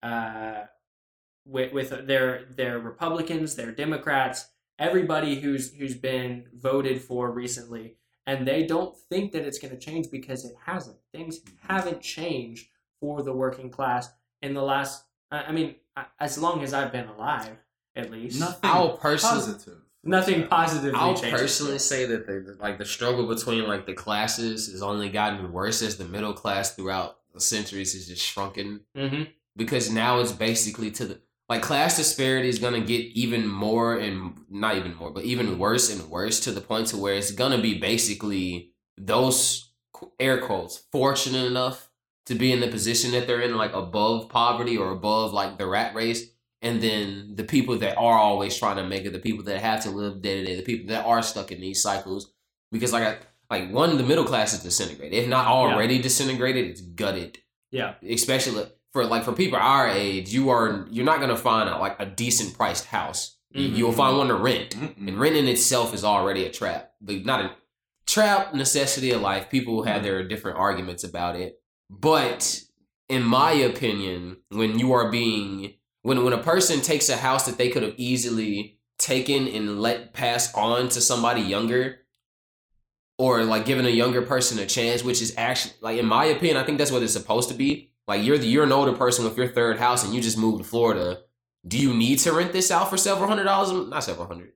uh, 0.02 0.62
with, 1.44 1.72
with 1.72 2.06
their 2.06 2.44
their 2.50 2.78
Republicans, 2.78 3.56
their 3.56 3.72
Democrats, 3.72 4.46
everybody 4.78 5.40
who's 5.40 5.72
who's 5.74 5.96
been 5.96 6.46
voted 6.52 7.00
for 7.00 7.30
recently, 7.30 7.96
and 8.26 8.46
they 8.46 8.64
don't 8.64 8.96
think 8.96 9.32
that 9.32 9.44
it's 9.44 9.58
going 9.58 9.72
to 9.72 9.78
change 9.78 10.10
because 10.10 10.44
it 10.44 10.54
hasn't. 10.64 10.96
Things 11.12 11.40
haven't 11.68 12.00
changed 12.00 12.68
for 13.00 13.22
the 13.22 13.32
working 13.32 13.70
class 13.70 14.10
in 14.40 14.54
the 14.54 14.62
last. 14.62 15.04
I 15.30 15.44
I 15.44 15.52
mean, 15.52 15.76
as 16.20 16.38
long 16.38 16.62
as 16.62 16.72
I've 16.72 16.92
been 16.92 17.08
alive, 17.08 17.56
at 17.96 18.10
least. 18.10 18.40
Nothing 18.40 18.70
I'll 18.70 18.96
positive. 18.96 19.74
Nothing 20.04 20.48
positively 20.48 20.98
I'll 20.98 21.14
changes. 21.14 21.40
personally 21.40 21.78
say 21.78 22.06
that 22.06 22.26
the 22.26 22.56
like 22.58 22.78
the 22.78 22.84
struggle 22.84 23.26
between 23.26 23.68
like 23.68 23.86
the 23.86 23.94
classes 23.94 24.70
has 24.70 24.82
only 24.82 25.08
gotten 25.08 25.52
worse 25.52 25.80
as 25.82 25.96
the 25.96 26.04
middle 26.04 26.32
class 26.32 26.74
throughout 26.74 27.18
the 27.32 27.40
centuries 27.40 27.92
has 27.94 28.08
just 28.08 28.22
shrunken 28.22 28.80
hmm 28.96 29.22
because 29.54 29.90
now 29.90 30.18
it's 30.18 30.32
basically 30.32 30.90
to 30.90 31.04
the 31.04 31.20
like 31.52 31.60
class 31.60 31.98
disparity 31.98 32.48
is 32.48 32.58
gonna 32.58 32.80
get 32.80 33.02
even 33.14 33.46
more 33.46 33.98
and 33.98 34.38
not 34.48 34.76
even 34.76 34.94
more, 34.96 35.10
but 35.10 35.24
even 35.24 35.58
worse 35.58 35.92
and 35.92 36.08
worse 36.08 36.40
to 36.40 36.50
the 36.50 36.62
point 36.62 36.86
to 36.88 36.96
where 36.96 37.14
it's 37.14 37.30
gonna 37.30 37.60
be 37.60 37.78
basically 37.78 38.72
those 38.96 39.70
air 40.18 40.38
quotes 40.40 40.78
fortunate 40.90 41.44
enough 41.44 41.90
to 42.24 42.34
be 42.34 42.52
in 42.52 42.60
the 42.60 42.68
position 42.68 43.10
that 43.10 43.26
they're 43.26 43.42
in, 43.42 43.54
like 43.56 43.74
above 43.74 44.30
poverty 44.30 44.78
or 44.78 44.92
above 44.92 45.34
like 45.34 45.58
the 45.58 45.66
rat 45.66 45.94
race, 45.94 46.22
and 46.62 46.80
then 46.80 47.34
the 47.34 47.44
people 47.44 47.76
that 47.78 47.98
are 47.98 48.18
always 48.18 48.56
trying 48.56 48.76
to 48.76 48.84
make 48.84 49.04
it, 49.04 49.12
the 49.12 49.18
people 49.18 49.44
that 49.44 49.60
have 49.60 49.82
to 49.82 49.90
live 49.90 50.22
day 50.22 50.40
to 50.40 50.46
day, 50.46 50.56
the 50.56 50.62
people 50.62 50.86
that 50.88 51.04
are 51.04 51.22
stuck 51.22 51.52
in 51.52 51.60
these 51.60 51.82
cycles, 51.82 52.32
because 52.70 52.94
like 52.94 53.04
I 53.04 53.18
like 53.50 53.70
one, 53.70 53.98
the 53.98 54.04
middle 54.04 54.24
class 54.24 54.54
is 54.54 54.62
disintegrated. 54.62 55.18
If 55.18 55.28
not 55.28 55.46
already 55.48 56.00
disintegrated, 56.00 56.64
it's 56.66 56.80
gutted 56.80 57.38
Yeah. 57.70 57.94
especially 58.08 58.64
for 58.92 59.04
like 59.06 59.24
for 59.24 59.32
people 59.32 59.58
our 59.58 59.88
age, 59.88 60.32
you 60.32 60.50
are 60.50 60.86
you're 60.90 61.04
not 61.04 61.20
gonna 61.20 61.36
find 61.36 61.68
a, 61.68 61.78
like 61.78 61.96
a 61.98 62.06
decent 62.06 62.56
priced 62.56 62.86
house. 62.86 63.36
You- 63.52 63.68
Mhm. 63.70 63.76
You'll 63.76 63.92
find 63.92 64.16
one 64.16 64.28
to 64.28 64.34
rent, 64.34 64.70
Mm-mm. 64.70 65.08
and 65.08 65.20
renting 65.20 65.46
itself 65.46 65.92
is 65.94 66.04
already 66.04 66.44
a 66.46 66.50
trap. 66.50 66.92
But 67.02 67.24
not 67.26 67.40
a 67.44 67.50
trap 68.06 68.54
necessity 68.54 69.10
of 69.10 69.20
life. 69.20 69.50
People 69.50 69.82
have 69.84 70.02
their 70.02 70.26
different 70.26 70.58
arguments 70.58 71.04
about 71.04 71.36
it, 71.36 71.60
but 71.90 72.62
in 73.08 73.22
my 73.22 73.52
opinion, 73.52 74.38
when 74.48 74.78
you 74.78 74.92
are 74.92 75.10
being 75.10 75.74
when 76.02 76.24
when 76.24 76.32
a 76.32 76.38
person 76.42 76.80
takes 76.80 77.08
a 77.08 77.16
house 77.16 77.44
that 77.46 77.58
they 77.58 77.68
could 77.68 77.82
have 77.82 77.94
easily 77.96 78.78
taken 78.98 79.46
and 79.48 79.80
let 79.80 80.12
pass 80.14 80.52
on 80.54 80.88
to 80.88 81.00
somebody 81.00 81.40
younger 81.42 81.98
or 83.18 83.44
like 83.44 83.64
giving 83.66 83.86
a 83.86 83.90
younger 83.90 84.22
person 84.22 84.58
a 84.58 84.66
chance 84.66 85.02
which 85.04 85.20
is 85.22 85.34
actually 85.36 85.74
like 85.80 85.98
in 85.98 86.06
my 86.06 86.24
opinion 86.24 86.56
i 86.56 86.62
think 86.64 86.78
that's 86.78 86.90
what 86.90 87.02
it's 87.02 87.12
supposed 87.12 87.48
to 87.48 87.54
be 87.54 87.91
like 88.08 88.24
you're 88.24 88.38
the, 88.38 88.46
you're 88.46 88.64
an 88.64 88.72
older 88.72 88.92
person 88.92 89.24
with 89.24 89.36
your 89.36 89.48
third 89.48 89.78
house 89.78 90.04
and 90.04 90.14
you 90.14 90.20
just 90.20 90.38
moved 90.38 90.62
to 90.62 90.68
florida. 90.68 91.20
Do 91.66 91.78
you 91.78 91.94
need 91.94 92.18
to 92.20 92.32
rent 92.32 92.52
this 92.52 92.70
out 92.70 92.90
for 92.90 92.96
several 92.96 93.28
hundred 93.28 93.44
dollars? 93.44 93.70
Not 93.88 94.02
several 94.04 94.26
hundred. 94.26 94.52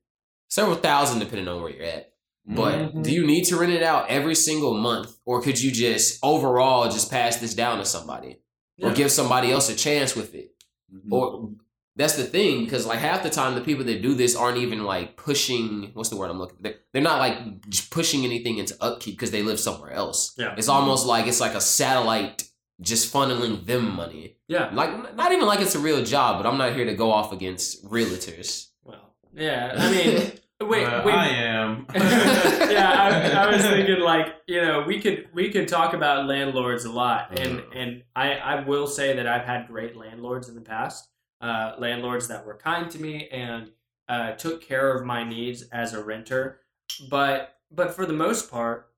Several 0.49 0.77
thousand 0.77 1.19
depending 1.21 1.49
on 1.49 1.61
where 1.63 1.71
you're 1.71 1.85
at. 1.85 2.13
But 2.49 2.75
Mhm. 2.95 3.03
do 3.03 3.13
you 3.13 3.27
need 3.27 3.45
to 3.47 3.57
rent 3.57 3.73
it 3.73 3.83
out 3.83 4.09
every 4.09 4.35
single 4.35 4.75
month? 4.75 5.17
Or 5.25 5.41
could 5.43 5.61
you 5.61 5.71
just 5.73 6.19
overall 6.23 6.89
just 6.91 7.11
pass 7.11 7.37
this 7.39 7.55
down 7.55 7.79
to 7.79 7.85
somebody? 7.85 8.39
Or 8.83 8.93
give 8.93 9.11
somebody 9.11 9.51
else 9.51 9.69
a 9.69 9.75
chance 9.75 10.15
with 10.15 10.35
it? 10.35 10.53
Mhm. 10.95 11.11
or 11.13 11.51
that's 11.97 12.15
the 12.17 12.23
thing 12.25 12.63
because 12.65 12.87
like 12.87 12.99
half 13.01 13.23
the 13.25 13.31
time 13.31 13.55
the 13.57 13.61
people 13.61 13.85
that 13.85 14.01
do 14.03 14.15
this 14.15 14.37
aren't 14.37 14.59
even 14.59 14.85
like 14.85 15.17
pushing 15.17 15.91
what's 15.95 16.11
the 16.11 16.17
word 16.17 16.31
i'm 16.31 16.39
looking 16.39 16.59
they're, 16.61 16.77
they're 16.93 17.03
not 17.03 17.19
like 17.19 17.69
just 17.69 17.91
pushing 17.91 18.23
anything 18.25 18.59
into 18.59 18.77
upkeep 18.81 19.15
because 19.17 19.31
they 19.33 19.43
live 19.43 19.59
somewhere 19.59 19.91
else. 19.91 20.33
Yeah. 20.39 20.55
it's 20.57 20.69
almost 20.69 21.05
like 21.07 21.27
it's 21.27 21.41
like 21.41 21.55
a 21.55 21.61
satellite 21.61 22.45
just 22.81 23.13
funneling 23.13 23.65
them 23.67 23.95
money 23.97 24.37
Yeah. 24.49 24.71
like 24.73 25.15
not 25.17 25.33
even 25.33 25.47
like 25.47 25.61
it's 25.61 25.75
a 25.75 25.79
real 25.79 26.05
job 26.05 26.43
but 26.43 26.49
i'm 26.49 26.59
not 26.59 26.75
here 26.75 26.85
to 26.85 26.95
go 26.95 27.11
off 27.11 27.33
against 27.33 27.85
realtors 27.85 28.69
Well. 28.85 29.15
Yeah. 29.33 29.75
I 29.79 29.91
mean, 29.91 30.33
wait. 30.71 30.85
Uh, 30.87 31.03
wait. 31.05 31.15
I 31.15 31.29
am. 31.29 31.87
yeah, 31.95 33.33
I, 33.37 33.45
I 33.45 33.53
was 33.53 33.63
thinking 33.63 34.01
like 34.01 34.29
you 34.47 34.61
know 34.63 34.83
we 34.87 35.01
could 35.01 35.29
we 35.35 35.51
could 35.51 35.69
talk 35.69 35.93
about 35.95 36.27
landlords 36.27 36.85
a 36.85 36.91
lot, 36.93 37.39
and 37.39 37.59
Mhm. 37.61 37.65
and 37.75 38.03
I 38.15 38.33
I 38.35 38.65
will 38.65 38.87
say 38.87 39.15
that 39.17 39.27
I've 39.27 39.45
had 39.45 39.67
great 39.69 39.97
landlords 39.97 40.49
in 40.49 40.55
the 40.55 40.61
past, 40.63 41.09
uh, 41.43 41.73
landlords 41.79 42.29
that 42.29 42.47
were 42.47 42.57
kind 42.57 42.91
to 42.91 42.99
me 43.01 43.29
and 43.29 43.71
uh, 44.09 44.33
took 44.33 44.63
care 44.63 44.95
of 44.97 45.05
my 45.05 45.23
needs 45.25 45.63
as 45.73 45.93
a 45.93 46.03
renter, 46.03 46.61
but 47.11 47.59
but 47.71 47.95
for 47.95 48.07
the 48.07 48.13
most 48.15 48.51
part, 48.51 48.89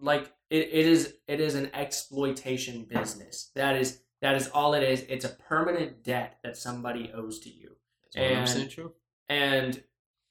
like 0.00 0.32
it, 0.50 0.68
it 0.72 0.86
is 0.86 1.14
it 1.26 1.40
is 1.40 1.54
an 1.54 1.70
exploitation 1.74 2.84
business. 2.84 3.50
That 3.54 3.76
is 3.76 4.00
that 4.22 4.36
is 4.36 4.48
all 4.48 4.74
it 4.74 4.82
is. 4.82 5.02
It's 5.08 5.24
a 5.24 5.28
permanent 5.30 6.02
debt 6.04 6.38
that 6.42 6.56
somebody 6.56 7.10
owes 7.14 7.40
to 7.40 7.50
you. 7.50 7.76
That's 8.14 8.52
100% 8.54 8.60
And- 8.62 8.70
true 8.70 8.92
and 9.28 9.82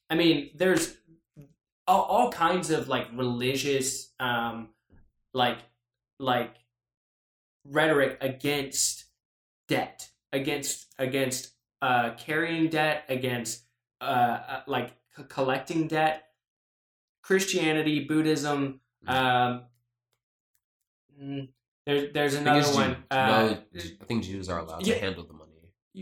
I 0.09 0.15
mean, 0.15 0.51
there's 0.55 0.95
all, 1.87 2.03
all 2.03 2.31
kinds 2.31 2.69
of 2.69 2.87
like 2.87 3.07
religious, 3.13 4.13
um, 4.19 4.69
like 5.33 5.57
like 6.19 6.55
rhetoric 7.65 8.17
against 8.21 9.05
debt, 9.67 10.07
against 10.31 10.85
against 10.99 11.51
uh, 11.81 12.11
carrying 12.17 12.69
debt, 12.69 13.03
against 13.09 13.63
uh, 14.01 14.03
uh, 14.03 14.61
like 14.67 14.91
c- 15.17 15.23
collecting 15.27 15.87
debt. 15.87 16.23
Christianity, 17.23 18.05
Buddhism. 18.05 18.79
Um, 19.07 19.63
mm, 21.21 21.47
there's 21.85 22.13
there's 22.13 22.35
I 22.35 22.39
another 22.39 22.61
Jew- 22.63 22.73
one. 22.75 22.97
Uh, 23.11 23.15
no, 23.15 23.57
i 24.01 24.05
think 24.05 24.23
jews 24.23 24.49
are 24.49 24.59
allowed 24.59 24.85
yeah. 24.85 24.95
to 24.95 24.99
handle 25.01 25.25
the 25.25 25.33
money 25.33 25.45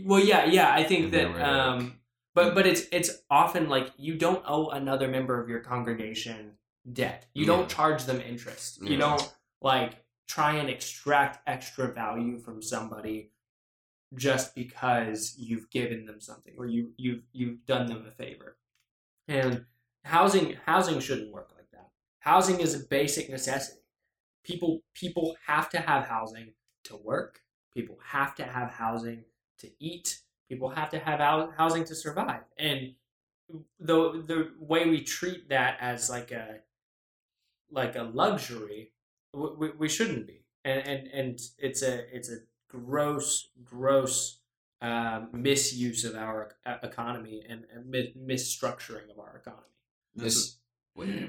well, 0.04 0.18
yeah, 0.18 0.44
yeah. 0.46 0.74
I 0.74 0.82
think 0.82 1.04
And 1.04 1.14
that, 1.14 1.48
um, 1.48 2.00
but 2.34 2.54
but 2.54 2.66
it's 2.66 2.82
it's 2.90 3.10
often 3.30 3.68
like 3.68 3.92
you 3.96 4.16
don't 4.16 4.42
owe 4.44 4.70
another 4.70 5.06
member 5.06 5.40
of 5.40 5.48
your 5.48 5.60
congregation 5.60 6.54
debt. 6.92 7.26
You 7.32 7.42
Yeah. 7.42 7.46
don't 7.56 7.68
charge 7.68 8.02
them 8.04 8.20
interest. 8.20 8.82
You 8.82 8.96
don't 8.96 9.32
like 9.62 10.04
try 10.26 10.54
and 10.56 10.68
extract 10.68 11.48
extra 11.48 11.92
value 11.92 12.38
from 12.40 12.60
somebody 12.60 13.30
just 14.16 14.54
because 14.56 15.36
you've 15.38 15.70
given 15.70 16.06
them 16.06 16.20
something 16.20 16.54
or 16.58 16.66
you 16.66 16.92
you've 16.96 17.22
you've 17.32 17.64
done 17.66 17.86
them 17.86 18.04
a 18.04 18.10
favor. 18.10 18.56
And 19.28 19.64
housing 20.04 20.56
housing 20.66 20.98
shouldn't 20.98 21.32
work 21.32 21.52
like 21.54 21.70
that. 21.70 21.90
Housing 22.18 22.58
is 22.58 22.74
a 22.74 22.84
basic 22.84 23.30
necessity. 23.30 23.80
People 24.44 24.82
people 24.94 25.36
have 25.46 25.68
to 25.70 25.78
have 25.78 26.06
housing 26.06 26.52
to 26.84 26.96
work. 26.96 27.40
People 27.72 27.98
have 28.04 28.34
to 28.36 28.44
have 28.44 28.70
housing 28.70 29.24
to 29.58 29.70
eat. 29.80 30.20
People 30.48 30.68
have 30.70 30.90
to 30.90 30.98
have 30.98 31.20
housing 31.56 31.84
to 31.84 31.94
survive. 31.94 32.42
And 32.58 32.94
the 33.78 34.22
the 34.26 34.50
way 34.58 34.88
we 34.88 35.02
treat 35.02 35.48
that 35.48 35.78
as 35.80 36.10
like 36.10 36.30
a 36.30 36.60
like 37.70 37.96
a 37.96 38.02
luxury, 38.02 38.92
we, 39.32 39.70
we 39.70 39.88
shouldn't 39.88 40.26
be, 40.26 40.44
and 40.64 40.86
and 40.86 41.08
and 41.08 41.40
it's 41.58 41.82
a 41.82 42.14
it's 42.14 42.30
a 42.30 42.38
gross 42.68 43.48
gross 43.64 44.40
um, 44.80 45.28
misuse 45.32 46.04
of 46.04 46.14
our 46.14 46.56
economy 46.82 47.42
and, 47.48 47.64
and 47.74 47.86
mi- 47.86 48.14
misstructuring 48.18 49.10
of 49.10 49.18
our 49.18 49.36
economy. 49.36 49.62
There's, 50.14 50.58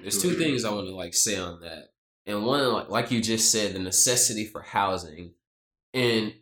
there's 0.01 0.21
two 0.21 0.33
things 0.33 0.65
I 0.65 0.71
want 0.71 0.87
to 0.87 0.95
like 0.95 1.13
say 1.13 1.37
on 1.37 1.61
that, 1.61 1.89
and 2.25 2.45
one 2.45 2.71
like, 2.71 2.89
like 2.89 3.11
you 3.11 3.21
just 3.21 3.51
said, 3.51 3.73
the 3.73 3.79
necessity 3.79 4.45
for 4.45 4.61
housing, 4.61 5.33
and 5.93 6.33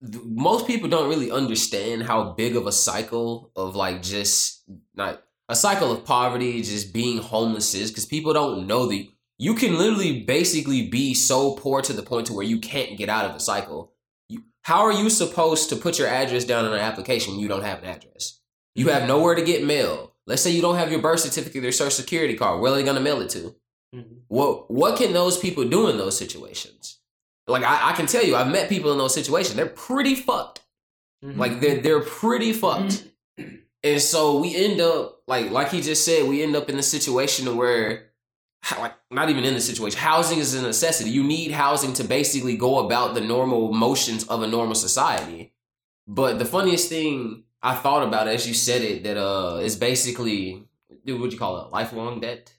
th- 0.00 0.24
most 0.24 0.66
people 0.66 0.88
don't 0.88 1.08
really 1.08 1.30
understand 1.30 2.04
how 2.04 2.32
big 2.32 2.56
of 2.56 2.66
a 2.66 2.72
cycle 2.72 3.50
of 3.56 3.76
like 3.76 4.02
just 4.02 4.62
not 4.94 5.22
a 5.48 5.56
cycle 5.56 5.92
of 5.92 6.04
poverty, 6.04 6.62
just 6.62 6.94
being 6.94 7.18
homeless 7.18 7.74
is, 7.74 7.90
because 7.90 8.06
people 8.06 8.32
don't 8.32 8.66
know 8.66 8.86
the 8.86 9.10
you 9.38 9.54
can 9.54 9.76
literally 9.76 10.20
basically 10.20 10.88
be 10.88 11.14
so 11.14 11.54
poor 11.56 11.82
to 11.82 11.92
the 11.92 12.02
point 12.02 12.28
to 12.28 12.32
where 12.32 12.44
you 12.44 12.60
can't 12.60 12.96
get 12.96 13.08
out 13.08 13.24
of 13.24 13.32
the 13.32 13.40
cycle. 13.40 13.92
You, 14.28 14.44
how 14.62 14.82
are 14.82 14.92
you 14.92 15.10
supposed 15.10 15.68
to 15.70 15.76
put 15.76 15.98
your 15.98 16.06
address 16.06 16.44
down 16.44 16.64
on 16.64 16.72
an 16.72 16.78
application 16.78 17.38
you 17.38 17.48
don't 17.48 17.64
have 17.64 17.80
an 17.80 17.86
address? 17.86 18.40
You 18.76 18.88
have 18.88 18.98
mm-hmm. 18.98 19.08
nowhere 19.08 19.34
to 19.34 19.42
get 19.42 19.64
mail. 19.64 20.14
Let's 20.26 20.42
say 20.42 20.50
you 20.50 20.62
don't 20.62 20.76
have 20.76 20.92
your 20.92 21.02
birth 21.02 21.20
certificate 21.20 21.64
or 21.64 21.72
social 21.72 21.90
security 21.90 22.36
card. 22.36 22.60
Where 22.60 22.72
are 22.72 22.76
they 22.76 22.84
going 22.84 22.94
to 22.94 23.02
mail 23.02 23.20
it 23.20 23.30
to? 23.30 23.56
Mhm. 23.94 24.22
What 24.28 24.70
What 24.70 24.96
can 24.96 25.12
those 25.12 25.38
people 25.38 25.64
do 25.68 25.88
in 25.88 25.98
those 25.98 26.16
situations? 26.16 26.98
Like 27.46 27.62
I, 27.64 27.90
I 27.90 27.92
can 27.92 28.06
tell 28.06 28.24
you, 28.24 28.36
I've 28.36 28.50
met 28.50 28.68
people 28.68 28.92
in 28.92 28.98
those 28.98 29.14
situations. 29.14 29.54
They're 29.56 29.66
pretty 29.66 30.14
fucked. 30.14 30.60
Mhm. 31.24 31.36
Like 31.36 31.60
they're 31.60 31.80
they're 31.80 32.00
pretty 32.00 32.52
fucked. 32.52 33.04
And 33.84 34.00
so 34.00 34.38
we 34.38 34.54
end 34.54 34.80
up 34.80 35.22
like 35.26 35.50
like 35.50 35.70
he 35.72 35.80
just 35.80 36.04
said, 36.04 36.28
we 36.28 36.40
end 36.42 36.54
up 36.54 36.68
in 36.70 36.78
a 36.78 36.82
situation 36.84 37.56
where 37.56 38.12
like 38.78 38.94
not 39.10 39.28
even 39.28 39.42
in 39.44 39.54
the 39.54 39.60
situation. 39.60 39.98
Housing 39.98 40.38
is 40.38 40.54
a 40.54 40.62
necessity. 40.62 41.10
You 41.10 41.24
need 41.24 41.50
housing 41.50 41.92
to 41.94 42.04
basically 42.04 42.56
go 42.56 42.78
about 42.86 43.14
the 43.14 43.20
normal 43.20 43.72
motions 43.72 44.22
of 44.28 44.40
a 44.42 44.46
normal 44.46 44.76
society. 44.76 45.52
But 46.06 46.38
the 46.38 46.44
funniest 46.44 46.88
thing 46.90 47.42
I 47.60 47.74
thought 47.74 48.06
about 48.06 48.28
as 48.28 48.46
you 48.46 48.54
said 48.54 48.82
it 48.82 49.02
that 49.02 49.16
uh 49.16 49.56
is 49.64 49.74
basically 49.74 50.68
dude, 51.04 51.18
what'd 51.18 51.32
you 51.32 51.38
call 51.40 51.66
it? 51.66 51.72
Lifelong 51.72 52.20
debt? 52.20 52.52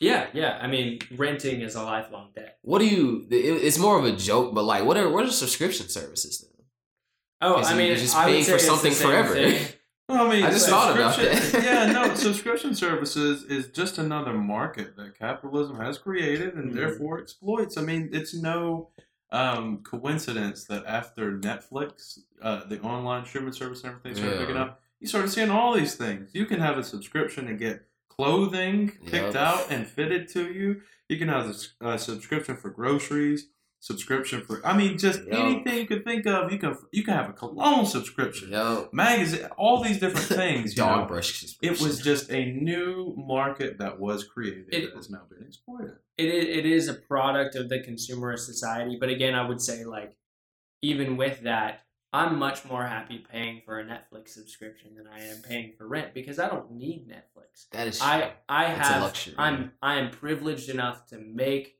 Yeah, 0.00 0.26
yeah. 0.32 0.58
I 0.60 0.66
mean, 0.66 0.98
renting 1.16 1.60
is 1.60 1.74
a 1.76 1.82
lifelong 1.82 2.30
debt. 2.34 2.58
What 2.62 2.78
do 2.80 2.86
you? 2.86 3.26
it- 3.30 3.36
It's 3.66 3.78
more 3.78 3.98
of 3.98 4.04
a 4.04 4.12
joke, 4.12 4.54
but 4.54 4.64
like, 4.64 4.84
what 4.84 4.96
are 4.96 5.08
what 5.10 5.24
are 5.24 5.30
subscription 5.30 5.88
services? 5.88 6.40
Then? 6.40 6.66
Oh, 7.42 7.54
I 7.56 7.70
you- 7.72 7.76
mean, 7.78 7.86
you're 7.88 7.96
just 7.96 8.16
I 8.16 8.24
paying 8.26 8.44
for 8.44 8.58
something 8.58 8.92
forever. 8.92 9.34
Well, 10.10 10.26
I 10.26 10.30
mean, 10.34 10.42
I 10.44 10.50
just 10.50 10.68
thought 10.68 10.92
about 10.96 11.14
subscription- 11.14 11.52
that. 11.52 11.64
yeah, 11.86 11.92
no, 11.92 12.12
subscription 12.16 12.74
services 12.74 13.44
is 13.44 13.68
just 13.68 13.96
another 13.98 14.32
market 14.34 14.96
that 14.96 15.16
capitalism 15.16 15.76
has 15.78 15.98
created 15.98 16.54
and 16.54 16.72
Mhm. 16.72 16.74
therefore 16.74 17.20
exploits. 17.20 17.76
I 17.78 17.82
mean, 17.82 18.08
it's 18.12 18.34
no 18.34 18.88
um, 19.30 19.84
coincidence 19.84 20.64
that 20.64 20.84
after 20.86 21.38
Netflix, 21.38 22.18
uh, 22.42 22.64
the 22.64 22.80
online 22.80 23.24
streaming 23.24 23.52
service 23.52 23.84
and 23.84 23.90
everything 23.92 24.16
started 24.16 24.34
Yeah. 24.34 24.40
picking 24.40 24.56
up, 24.56 24.80
you 24.98 25.06
started 25.06 25.30
seeing 25.30 25.50
all 25.50 25.72
these 25.76 25.94
things. 25.94 26.30
You 26.34 26.44
can 26.44 26.58
have 26.58 26.76
a 26.76 26.82
subscription 26.82 27.46
and 27.46 27.56
get 27.56 27.86
clothing 28.24 28.90
picked 29.06 29.34
Yep. 29.34 29.36
out 29.36 29.70
and 29.70 29.86
fitted 29.86 30.28
to 30.30 30.52
you. 30.52 30.82
You 31.08 31.18
can 31.18 31.28
have 31.28 31.54
a 31.80 31.98
subscription 31.98 32.56
for 32.56 32.70
groceries. 32.70 33.48
Subscription 33.82 34.42
for, 34.42 34.60
I 34.64 34.76
mean, 34.76 34.98
just 34.98 35.20
Yep. 35.24 35.32
anything 35.32 35.78
you 35.78 35.86
could 35.86 36.04
think 36.04 36.26
of. 36.26 36.52
You 36.52 36.58
can 36.58 36.76
you 36.92 37.02
can 37.02 37.14
have 37.14 37.30
a 37.30 37.32
cologne 37.32 37.86
subscription, 37.86 38.50
Yo, 38.52 38.90
magazine, 38.92 39.46
all 39.56 39.82
these 39.82 39.98
different 39.98 40.26
things. 40.42 40.76
you 40.76 40.82
know. 40.82 40.88
dog 40.96 41.08
brush. 41.08 41.42
It 41.62 41.80
was 41.80 41.98
just 42.02 42.30
a 42.30 42.52
new 42.52 43.14
market 43.16 43.78
that 43.78 43.98
was 43.98 44.22
created 44.24 44.66
It- 44.70 44.84
that 44.90 44.96
has 44.96 45.08
now 45.08 45.22
been 45.30 45.46
exploited. 45.46 45.96
it 46.18 46.26
is, 46.28 46.44
it 46.58 46.66
is 46.66 46.88
a 46.88 46.94
product 46.94 47.54
of 47.54 47.70
the 47.70 47.78
consumerist 47.80 48.40
society. 48.40 48.98
But 49.00 49.08
again, 49.08 49.34
I 49.34 49.48
would 49.48 49.62
say 49.62 49.84
like 49.86 50.14
even 50.82 51.16
with 51.16 51.40
that, 51.44 51.86
I'm 52.12 52.38
much 52.38 52.64
more 52.64 52.84
happy 52.84 53.18
paying 53.30 53.62
for 53.64 53.78
a 53.78 53.84
Netflix 53.84 54.30
subscription 54.30 54.96
than 54.96 55.06
I 55.06 55.20
am 55.26 55.42
paying 55.42 55.72
for 55.78 55.86
rent 55.86 56.12
because 56.12 56.38
I 56.40 56.48
don't 56.48 56.72
need 56.72 57.08
Netflix. 57.08 57.66
that 57.72 57.86
is. 57.86 58.00
I 58.00 58.32
I 58.48 58.64
have 58.64 59.02
luxury. 59.02 59.34
I'm 59.38 59.72
I 59.80 59.96
am 59.98 60.10
privileged 60.10 60.68
enough 60.68 61.06
to 61.08 61.18
make. 61.18 61.76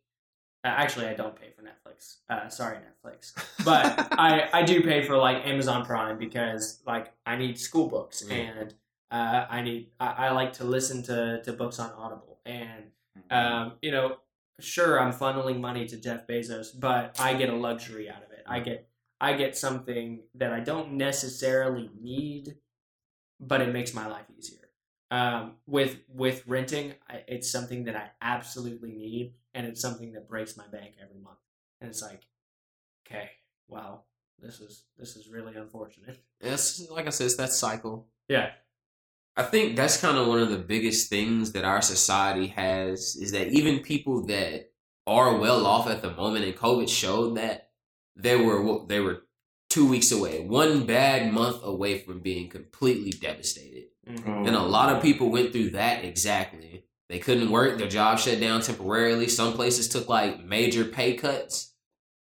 Uh, 0.62 0.68
actually, 0.68 1.07
I 1.07 1.14
don't 1.14 1.35
pay 1.35 1.51
for 1.57 1.62
Netflix. 1.62 2.18
Uh, 2.28 2.49
sorry, 2.49 2.76
Netflix. 2.78 3.33
But 3.64 4.09
I 4.18 4.49
I 4.53 4.62
do 4.62 4.83
pay 4.83 5.03
for 5.05 5.16
like 5.16 5.47
Amazon 5.47 5.85
Prime 5.85 6.18
because 6.18 6.81
like 6.87 7.12
I 7.26 7.37
need 7.37 7.59
school 7.59 7.89
books 7.89 8.22
Mm. 8.22 8.33
and 8.33 8.74
uh, 9.11 9.47
I 9.51 9.62
need 9.62 9.91
I, 9.99 10.26
I 10.26 10.31
like 10.31 10.53
to 10.55 10.64
listen 10.64 11.03
to 11.05 11.43
to 11.43 11.53
books 11.53 11.78
on 11.81 11.91
Audible 11.93 12.39
and 12.47 12.85
um, 13.31 13.72
you 13.83 13.91
know, 13.91 14.18
sure, 14.61 15.01
I'm 15.01 15.12
funneling 15.12 15.61
money 15.61 15.87
to 15.87 15.97
Jeff 15.97 16.26
Bezos, 16.26 16.68
but 16.78 17.18
I 17.18 17.35
get 17.35 17.49
a 17.49 17.55
luxury 17.57 18.09
out 18.09 18.22
of 18.22 18.31
it. 18.33 18.45
I 18.47 18.61
get 18.61 18.89
I 19.21 19.35
get 19.35 19.57
something 19.57 20.23
that 20.35 20.53
I 20.53 20.61
don't 20.61 20.93
necessarily 20.93 21.91
need, 22.01 22.57
but 23.39 23.61
it 23.61 23.73
makes 23.73 23.93
my 23.93 24.07
life 24.07 24.27
easier. 24.37 24.59
Um, 25.11 25.57
with 25.66 25.99
with 26.09 26.47
renting, 26.47 26.95
I, 27.09 27.23
it's 27.27 27.51
something 27.51 27.85
that 27.85 27.97
I 27.97 28.11
absolutely 28.23 28.93
need, 28.93 29.35
and 29.53 29.66
it's 29.66 29.81
something 29.81 30.12
that 30.12 30.29
breaks 30.29 30.57
my 30.57 30.66
bank 30.68 30.95
every 31.03 31.21
month. 31.21 31.39
And 31.81 31.91
it's 31.91 32.03
like, 32.03 32.23
okay, 33.07 33.31
wow, 33.68 34.03
this 34.39 34.61
is 34.61 34.85
this 34.97 35.16
is 35.16 35.29
really 35.29 35.57
unfortunate. 35.57 36.23
It's 36.41 36.89
like 36.91 37.07
I 37.07 37.11
said, 37.11 37.27
it's 37.27 37.37
that 37.37 37.53
cycle. 37.53 38.07
Yeah, 38.29 38.51
I 39.37 39.43
think 39.43 39.77
that's 39.77 40.01
kind 40.01 40.16
of 40.16 40.29
one 40.29 40.41
of 40.41 40.51
the 40.51 40.59
biggest 40.59 41.09
things 41.09 41.53
that 41.53 41.64
our 41.64 41.83
society 41.83 42.49
has 42.49 43.16
is 43.16 43.33
that 43.33 43.49
even 43.49 43.81
people 43.81 44.27
that 44.27 44.71
are 45.07 45.39
well 45.39 45.66
off 45.66 45.89
at 45.89 46.03
the 46.03 46.12
moment, 46.12 46.45
and 46.45 46.55
COVID 46.55 46.89
showed 46.89 47.37
that 47.37 47.70
they 48.23 48.37
were 48.37 48.87
they 48.87 49.01
were 49.01 49.23
two 49.68 49.89
weeks 49.89 50.11
away, 50.11 50.41
one 50.41 50.85
bad 50.87 51.33
month 51.33 51.62
away 51.62 51.99
from 51.99 52.21
being 52.21 52.49
completely 52.49 53.11
devastated. 53.11 53.85
Mhm. 54.09 54.47
And 54.47 54.57
a 54.57 54.62
lot 54.62 54.95
of 54.95 55.03
people 55.03 55.31
went 55.31 55.53
through 55.53 55.71
that 55.71 56.05
exactly. 56.05 56.85
They 57.09 57.18
couldn't 57.18 57.51
work, 57.51 57.79
their 57.79 57.89
job 57.89 58.18
shut 58.18 58.41
down 58.41 58.62
temporarily. 58.62 59.29
Some 59.29 59.53
places 59.55 59.89
took 59.89 60.09
like 60.09 60.45
major 60.45 60.85
pay 60.85 61.14
cuts. 61.14 61.75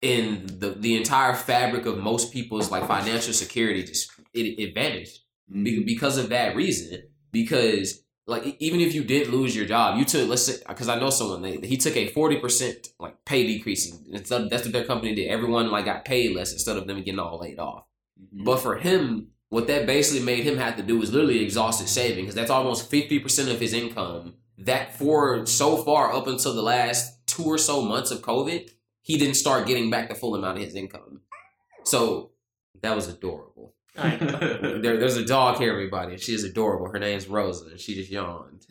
And 0.00 0.48
the 0.48 0.70
the 0.70 0.96
entire 0.96 1.34
fabric 1.34 1.84
of 1.86 1.98
most 1.98 2.32
people's 2.32 2.70
like 2.70 2.86
financial 2.86 3.32
security 3.32 3.82
just 3.82 4.10
it, 4.32 4.58
it 4.58 4.74
vanished 4.74 5.24
be- 5.52 5.82
because 5.82 6.18
of 6.18 6.28
that 6.28 6.54
reason. 6.54 7.02
Because 7.32 8.04
like 8.28 8.56
even 8.58 8.80
if 8.80 8.94
you 8.94 9.02
did 9.02 9.28
lose 9.28 9.56
your 9.56 9.64
job, 9.64 9.98
you 9.98 10.04
took 10.04 10.28
let's 10.28 10.44
say 10.44 10.62
because 10.68 10.88
I 10.88 11.00
know 11.00 11.10
someone 11.10 11.40
they, 11.40 11.56
he 11.66 11.78
took 11.78 11.96
a 11.96 12.08
forty 12.08 12.36
percent 12.36 12.88
like 13.00 13.24
pay 13.24 13.46
decrease. 13.46 13.90
That's 14.10 14.30
what 14.30 14.50
their 14.72 14.84
company 14.84 15.14
did. 15.14 15.28
Everyone 15.28 15.70
like 15.70 15.86
got 15.86 16.04
paid 16.04 16.36
less 16.36 16.52
instead 16.52 16.76
of 16.76 16.86
them 16.86 16.98
getting 16.98 17.18
all 17.18 17.38
laid 17.38 17.58
off. 17.58 17.84
Mm-hmm. 18.22 18.44
But 18.44 18.58
for 18.58 18.76
him, 18.76 19.28
what 19.48 19.66
that 19.68 19.86
basically 19.86 20.24
made 20.24 20.44
him 20.44 20.58
have 20.58 20.76
to 20.76 20.82
do 20.82 20.98
was 20.98 21.10
literally 21.10 21.42
exhaust 21.42 21.80
his 21.80 21.90
savings 21.90 22.26
because 22.26 22.34
that's 22.34 22.50
almost 22.50 22.90
50% 22.90 23.50
of 23.50 23.60
his 23.60 23.72
income. 23.72 24.34
That 24.58 24.94
for 24.94 25.46
so 25.46 25.78
far 25.78 26.12
up 26.12 26.26
until 26.26 26.52
the 26.52 26.62
last 26.62 27.26
two 27.26 27.44
or 27.44 27.56
so 27.58 27.80
months 27.80 28.10
of 28.10 28.20
COVID, 28.20 28.68
he 29.00 29.16
didn't 29.16 29.36
start 29.36 29.66
getting 29.66 29.88
back 29.88 30.08
the 30.08 30.14
full 30.14 30.34
amount 30.34 30.58
of 30.58 30.64
his 30.64 30.74
income. 30.74 31.22
So 31.84 32.32
that 32.82 32.94
was 32.94 33.08
adorable. 33.08 33.74
I. 33.98 34.16
There, 34.78 34.96
there's 34.98 35.16
a 35.16 35.24
dog 35.24 35.58
here, 35.58 35.72
everybody. 35.72 36.16
She 36.18 36.32
is 36.34 36.44
adorable. 36.44 36.90
Her 36.90 36.98
name's 36.98 37.26
Rosa, 37.26 37.66
and 37.70 37.80
she 37.80 37.94
just 37.96 38.10
yawned. 38.10 38.64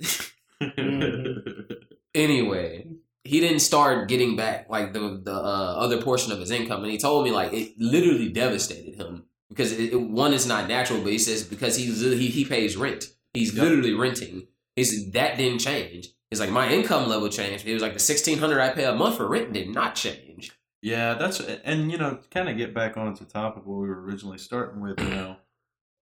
anyway, 2.15 2.88
he 3.23 3.39
didn't 3.39 3.59
start 3.59 4.07
getting 4.07 4.36
back 4.36 4.69
like 4.69 4.93
the 4.93 5.21
the 5.23 5.34
uh, 5.34 5.75
other 5.78 6.01
portion 6.01 6.32
of 6.32 6.39
his 6.39 6.51
income, 6.51 6.84
and 6.84 6.91
he 6.91 6.97
told 6.97 7.25
me 7.25 7.32
like 7.32 7.53
it 7.53 7.73
literally 7.78 8.30
devastated 8.30 8.95
him 8.95 9.25
because 9.49 9.71
it, 9.71 9.93
it- 9.93 10.01
one 10.01 10.34
is 10.34 10.47
not 10.47 10.67
natural, 10.67 11.01
but 11.01 11.11
he 11.11 11.19
says 11.19 11.43
because 11.43 11.75
he's 11.78 12.01
he 12.01 12.28
he 12.28 12.45
pays 12.45 12.78
rent, 12.78 13.05
he's 13.34 13.53
Yep. 13.53 13.63
literally 13.63 13.93
renting. 13.93 14.47
He 14.75 14.84
said 14.84 15.13
that 15.13 15.38
didn't 15.38 15.59
change. 15.59 16.09
He's 16.30 16.39
like 16.39 16.49
my 16.51 16.69
income 16.71 17.07
level 17.09 17.30
changed. 17.30 17.65
It 17.67 17.73
was 17.73 17.82
like 17.82 17.93
the 17.93 17.99
sixteen 17.99 18.38
hundred 18.39 18.59
I 18.61 18.69
pay 18.69 18.86
a 18.86 18.93
month 18.93 19.17
for 19.17 19.28
rent 19.28 19.53
did 19.53 19.69
not 19.69 19.95
change. 19.95 20.51
Yeah, 20.88 21.15
that's 21.15 21.39
and 21.41 21.91
you 21.91 21.97
know, 21.97 22.19
kind 22.31 22.47
of 22.47 22.55
get 22.55 22.73
back 22.73 22.95
on 22.95 23.13
to 23.15 23.25
the 23.25 23.29
topic 23.29 23.65
what 23.65 23.81
we 23.81 23.88
were 23.89 24.01
originally 24.03 24.38
starting 24.38 24.79
with, 24.81 24.99
you 25.01 25.09
know, 25.09 25.35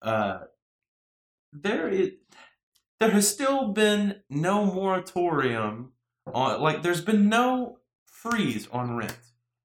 uh, 0.01 0.39
there 1.53 1.87
it 1.87 2.19
there 2.99 3.11
has 3.11 3.27
still 3.27 3.69
been 3.69 4.21
no 4.29 4.65
moratorium 4.65 5.93
on 6.33 6.59
like 6.61 6.83
there's 6.83 7.01
been 7.01 7.29
no 7.29 7.77
freeze 8.05 8.67
on 8.71 8.95
rent, 8.97 9.17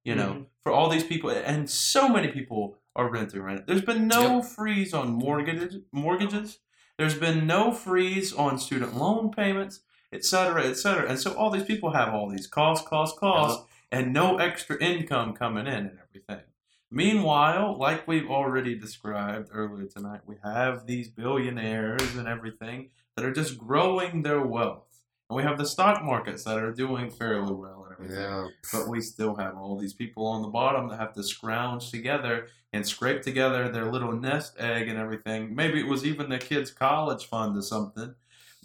you 0.05 0.15
know, 0.15 0.33
Mhm. 0.33 0.47
for 0.63 0.73
all 0.73 0.89
these 0.89 1.05
people 1.05 1.31
and 1.31 1.69
so 1.69 2.09
many 2.09 2.29
people 2.29 2.79
are 2.95 3.11
renting 3.11 3.43
rent. 3.43 3.67
There's 3.67 3.83
been 3.83 4.07
no 4.07 4.41
freeze 4.43 4.95
on 4.95 5.09
mortgages 5.11 5.79
mortgages. 5.93 6.61
There's 6.97 7.19
been 7.19 7.47
no 7.47 7.73
freeze 7.73 8.33
on 8.33 8.59
student 8.59 8.97
loan 8.97 9.31
payments, 9.31 9.81
et 10.13 10.25
cetera, 10.25 10.65
et 10.65 10.75
cetera. 10.75 11.09
And 11.09 11.19
so 11.19 11.33
all 11.35 11.51
these 11.51 11.65
people 11.65 11.93
have 11.93 12.13
all 12.15 12.29
these 12.29 12.47
costs, 12.47 12.87
costs, 12.87 13.19
costs 13.19 13.65
and 13.91 14.13
no 14.13 14.39
extra 14.39 14.83
income 14.83 15.33
coming 15.33 15.67
in 15.67 15.75
and 15.75 15.99
everything. 16.09 16.45
Meanwhile, 16.91 17.77
like 17.79 18.09
we've 18.09 18.31
already 18.31 18.75
described 18.75 19.51
earlier 19.53 19.87
tonight, 19.87 20.21
we 20.27 20.37
have 20.43 20.87
these 20.87 21.09
billionaires 21.09 22.17
and 22.17 22.27
everything 22.27 22.91
that 23.17 23.25
are 23.25 23.33
just 23.33 23.59
growing 23.59 24.23
their 24.23 24.41
wealth. 24.41 24.85
And 25.29 25.37
we 25.37 25.43
have 25.43 25.59
the 25.59 25.67
stock 25.67 26.03
markets 26.03 26.45
that 26.45 26.59
are 26.59 26.73
doing 26.73 27.11
fairly 27.11 27.53
well 27.53 27.85
and 27.85 27.93
everything. 27.93 28.23
Yeah. 28.23 28.49
But 28.73 28.89
we 28.89 29.03
still 29.03 29.35
have 29.35 29.59
all 29.59 29.77
these 29.77 29.93
people 29.93 30.27
on 30.27 30.41
the 30.41 30.49
bottom 30.49 30.89
that 30.89 30.99
have 30.99 31.13
to 31.15 31.23
scrounge 31.23 31.91
together 31.91 32.49
and 32.73 32.87
scrape 32.87 33.21
together 33.21 33.69
their 33.69 33.91
little 33.91 34.13
nest 34.13 34.55
egg 34.59 34.89
and 34.89 34.99
everything. 34.99 35.55
Maybe 35.55 35.81
it 35.81 35.87
was 35.87 36.07
even 36.07 36.31
their 36.31 36.39
kids' 36.39 36.71
college 36.71 37.27
fund 37.27 37.59
or 37.59 37.63
something, 37.63 38.15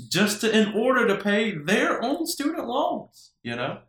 just 0.08 0.42
to, 0.42 0.58
in 0.58 0.74
order 0.74 1.06
to 1.08 1.18
pay 1.18 1.52
their 1.58 2.02
own 2.02 2.26
student 2.26 2.68
loans. 2.68 3.32
You 3.44 3.58
know, 3.58 3.80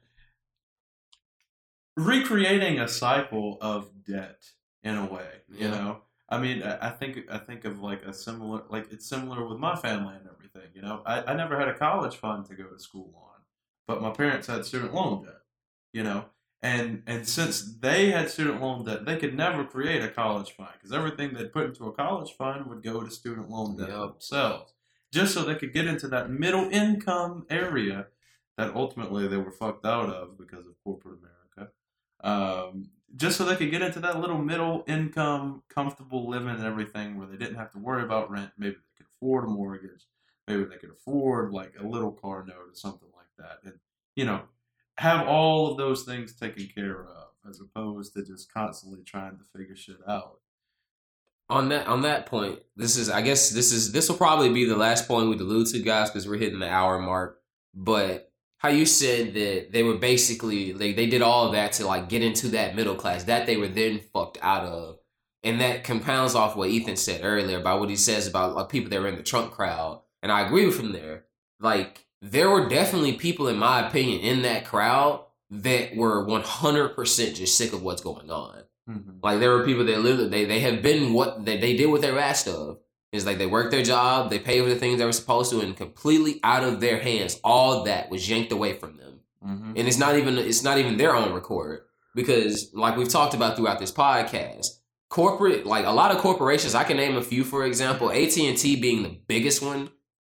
recreating 1.96 2.80
a 2.80 2.88
cycle 2.88 3.58
of 3.60 4.04
debt 4.04 4.50
in 4.82 4.96
a 4.96 5.06
way. 5.06 5.42
You 5.48 5.68
Yeah. 5.68 5.70
know, 5.70 6.02
I 6.28 6.38
mean, 6.38 6.62
I 6.62 6.88
I 6.88 6.90
think 6.90 7.20
I 7.30 7.38
think 7.38 7.64
of 7.64 7.80
like 7.80 8.02
a 8.02 8.12
similar, 8.12 8.62
like 8.68 8.90
it's 8.92 9.08
similar 9.08 9.46
with 9.46 9.58
my 9.58 9.76
family 9.76 10.16
and 10.16 10.28
everything. 10.28 10.70
You 10.74 10.82
know, 10.82 11.02
I, 11.06 11.22
I 11.32 11.34
never 11.34 11.58
had 11.58 11.68
a 11.68 11.74
college 11.78 12.16
fund 12.16 12.46
to 12.46 12.54
go 12.54 12.64
to 12.68 12.78
school 12.78 13.12
on, 13.16 13.42
but 13.86 14.02
my 14.02 14.10
parents 14.10 14.46
had 14.46 14.64
student 14.64 14.94
loan 14.94 15.24
debt. 15.24 15.40
You 15.92 16.02
know, 16.02 16.26
and 16.62 17.02
and 17.06 17.28
since 17.28 17.78
they 17.80 18.10
had 18.10 18.30
student 18.30 18.60
loan 18.60 18.84
debt, 18.84 19.04
they 19.04 19.16
could 19.18 19.34
never 19.34 19.64
create 19.64 20.02
a 20.02 20.08
college 20.10 20.52
fund 20.52 20.70
because 20.74 20.92
everything 20.92 21.34
they'd 21.34 21.52
put 21.52 21.66
into 21.66 21.86
a 21.86 21.92
college 21.92 22.32
fund 22.32 22.66
would 22.66 22.82
go 22.82 23.02
to 23.02 23.10
student 23.10 23.48
loan 23.50 23.76
debt 23.76 23.90
Yep. 23.90 23.98
themselves, 24.08 24.74
just 25.12 25.34
so 25.34 25.44
they 25.44 25.54
could 25.54 25.72
get 25.72 25.86
into 25.86 26.08
that 26.08 26.30
middle 26.30 26.68
income 26.70 27.46
area 27.50 28.08
that 28.56 28.74
ultimately 28.74 29.26
they 29.28 29.36
were 29.36 29.52
fucked 29.52 29.84
out 29.86 30.08
of 30.10 30.36
because 30.38 30.66
of 30.66 30.74
corporate 30.82 31.18
America. 31.18 31.33
Um, 32.24 32.90
just 33.16 33.36
so 33.38 33.44
they 33.44 33.54
could 33.54 33.70
get 33.70 33.82
into 33.82 34.00
that 34.00 34.20
little 34.20 34.38
middle 34.38 34.82
income, 34.88 35.62
comfortable 35.68 36.28
living 36.28 36.48
and 36.48 36.64
everything 36.64 37.16
where 37.16 37.28
they 37.28 37.36
didn't 37.36 37.56
have 37.56 37.70
to 37.72 37.78
worry 37.78 38.02
about 38.02 38.30
rent. 38.30 38.50
Maybe 38.58 38.74
they 38.74 38.96
could 38.96 39.06
afford 39.14 39.44
a 39.44 39.48
mortgage. 39.48 40.06
Maybe 40.48 40.64
they 40.64 40.76
could 40.76 40.90
afford 40.90 41.52
like 41.52 41.74
a 41.78 41.86
little 41.86 42.10
car 42.10 42.44
note 42.44 42.56
or 42.56 42.74
something 42.74 43.08
like 43.14 43.28
that. 43.38 43.58
And, 43.64 43.74
you 44.16 44.24
know, 44.24 44.42
have 44.98 45.28
all 45.28 45.70
of 45.70 45.76
those 45.78 46.02
things 46.02 46.34
taken 46.34 46.66
care 46.74 47.04
of 47.04 47.28
as 47.48 47.60
opposed 47.60 48.14
to 48.14 48.24
just 48.24 48.52
constantly 48.52 49.02
trying 49.04 49.38
to 49.38 49.44
figure 49.56 49.76
shit 49.76 49.98
out. 50.08 50.40
on 51.50 51.68
that 51.68 51.86
on 51.86 52.02
that 52.02 52.26
point, 52.26 52.60
this 52.76 52.96
is 52.96 53.10
I 53.10 53.22
guess 53.22 53.50
this 53.50 53.72
is 53.72 53.92
this 53.92 54.08
will 54.08 54.16
probably 54.16 54.52
be 54.52 54.64
the 54.64 54.76
last 54.76 55.06
point 55.06 55.28
we 55.28 55.36
allude 55.38 55.68
to, 55.68 55.80
guys, 55.80 56.10
because 56.10 56.26
we're 56.26 56.38
hitting 56.38 56.58
the 56.58 56.68
hour 56.70 56.98
mark. 56.98 57.40
But 57.74 58.32
how 58.64 58.70
you 58.70 58.86
said 58.86 59.34
that 59.34 59.72
they 59.72 59.82
were 59.82 59.96
basically 59.96 60.72
like 60.72 60.96
they 60.96 61.04
did 61.04 61.20
all 61.20 61.44
of 61.44 61.52
that 61.52 61.72
to 61.72 61.86
like 61.86 62.08
get 62.08 62.22
into 62.22 62.48
that 62.48 62.74
middle 62.74 62.94
class 62.94 63.24
that 63.24 63.44
they 63.44 63.58
were 63.58 63.68
then 63.68 64.00
fucked 64.14 64.38
out 64.40 64.64
of, 64.64 64.96
and 65.42 65.60
that 65.60 65.84
compounds 65.84 66.34
off 66.34 66.56
what 66.56 66.70
Ethan 66.70 66.96
said 66.96 67.20
earlier 67.22 67.58
about 67.58 67.78
what 67.78 67.90
he 67.90 67.96
says 67.96 68.26
about 68.26 68.54
like 68.54 68.70
people 68.70 68.88
that 68.88 69.02
were 69.02 69.08
in 69.08 69.16
the 69.16 69.22
Trump 69.22 69.52
crowd, 69.52 70.00
and 70.22 70.32
I 70.32 70.46
agree 70.46 70.64
with 70.64 70.80
him 70.80 70.92
there. 70.92 71.24
Like 71.60 72.06
there 72.22 72.48
were 72.48 72.66
definitely 72.66 73.12
people, 73.12 73.48
in 73.48 73.58
my 73.58 73.86
opinion, 73.86 74.20
in 74.20 74.40
that 74.42 74.64
crowd 74.64 75.26
that 75.50 75.94
were 75.94 76.24
one 76.24 76.40
hundred 76.40 76.96
percent 76.96 77.36
just 77.36 77.58
sick 77.58 77.74
of 77.74 77.82
what's 77.82 78.00
going 78.00 78.30
on. 78.30 78.62
Mm-hmm. 78.88 79.18
Like 79.22 79.40
there 79.40 79.50
were 79.50 79.66
people 79.66 79.84
that 79.84 80.00
literally 80.00 80.30
they, 80.30 80.46
they 80.46 80.60
have 80.60 80.80
been 80.80 81.12
what 81.12 81.44
they, 81.44 81.58
they 81.58 81.76
did 81.76 81.90
what 81.90 82.00
they 82.00 82.10
were 82.10 82.18
asked 82.18 82.48
of. 82.48 82.78
It's 83.14 83.26
like 83.26 83.38
they 83.38 83.46
worked 83.46 83.70
their 83.70 83.82
job, 83.82 84.30
they 84.30 84.38
paid 84.38 84.62
for 84.62 84.68
the 84.68 84.76
things 84.76 84.98
they 84.98 85.04
were 85.04 85.12
supposed 85.12 85.50
to, 85.52 85.60
and 85.60 85.76
completely 85.76 86.40
out 86.42 86.64
of 86.64 86.80
their 86.80 86.98
hands, 86.98 87.38
all 87.44 87.84
that 87.84 88.10
was 88.10 88.28
yanked 88.28 88.50
away 88.50 88.72
from 88.74 88.96
them. 88.96 89.20
Mm-hmm. 89.46 89.72
And 89.76 89.88
it's 89.88 89.98
not 89.98 90.16
even 90.16 90.36
it's 90.36 90.62
not 90.62 90.78
even 90.78 90.96
their 90.96 91.14
own 91.14 91.32
record. 91.32 91.82
Because 92.14 92.70
like 92.74 92.96
we've 92.96 93.08
talked 93.08 93.34
about 93.34 93.56
throughout 93.56 93.78
this 93.78 93.92
podcast, 93.92 94.78
corporate 95.10 95.66
like 95.66 95.84
a 95.84 95.90
lot 95.90 96.10
of 96.10 96.18
corporations, 96.18 96.74
I 96.74 96.84
can 96.84 96.96
name 96.96 97.16
a 97.16 97.22
few 97.22 97.44
for 97.44 97.64
example, 97.64 98.10
AT&T 98.10 98.80
being 98.80 99.02
the 99.02 99.16
biggest 99.26 99.62
one. 99.62 99.90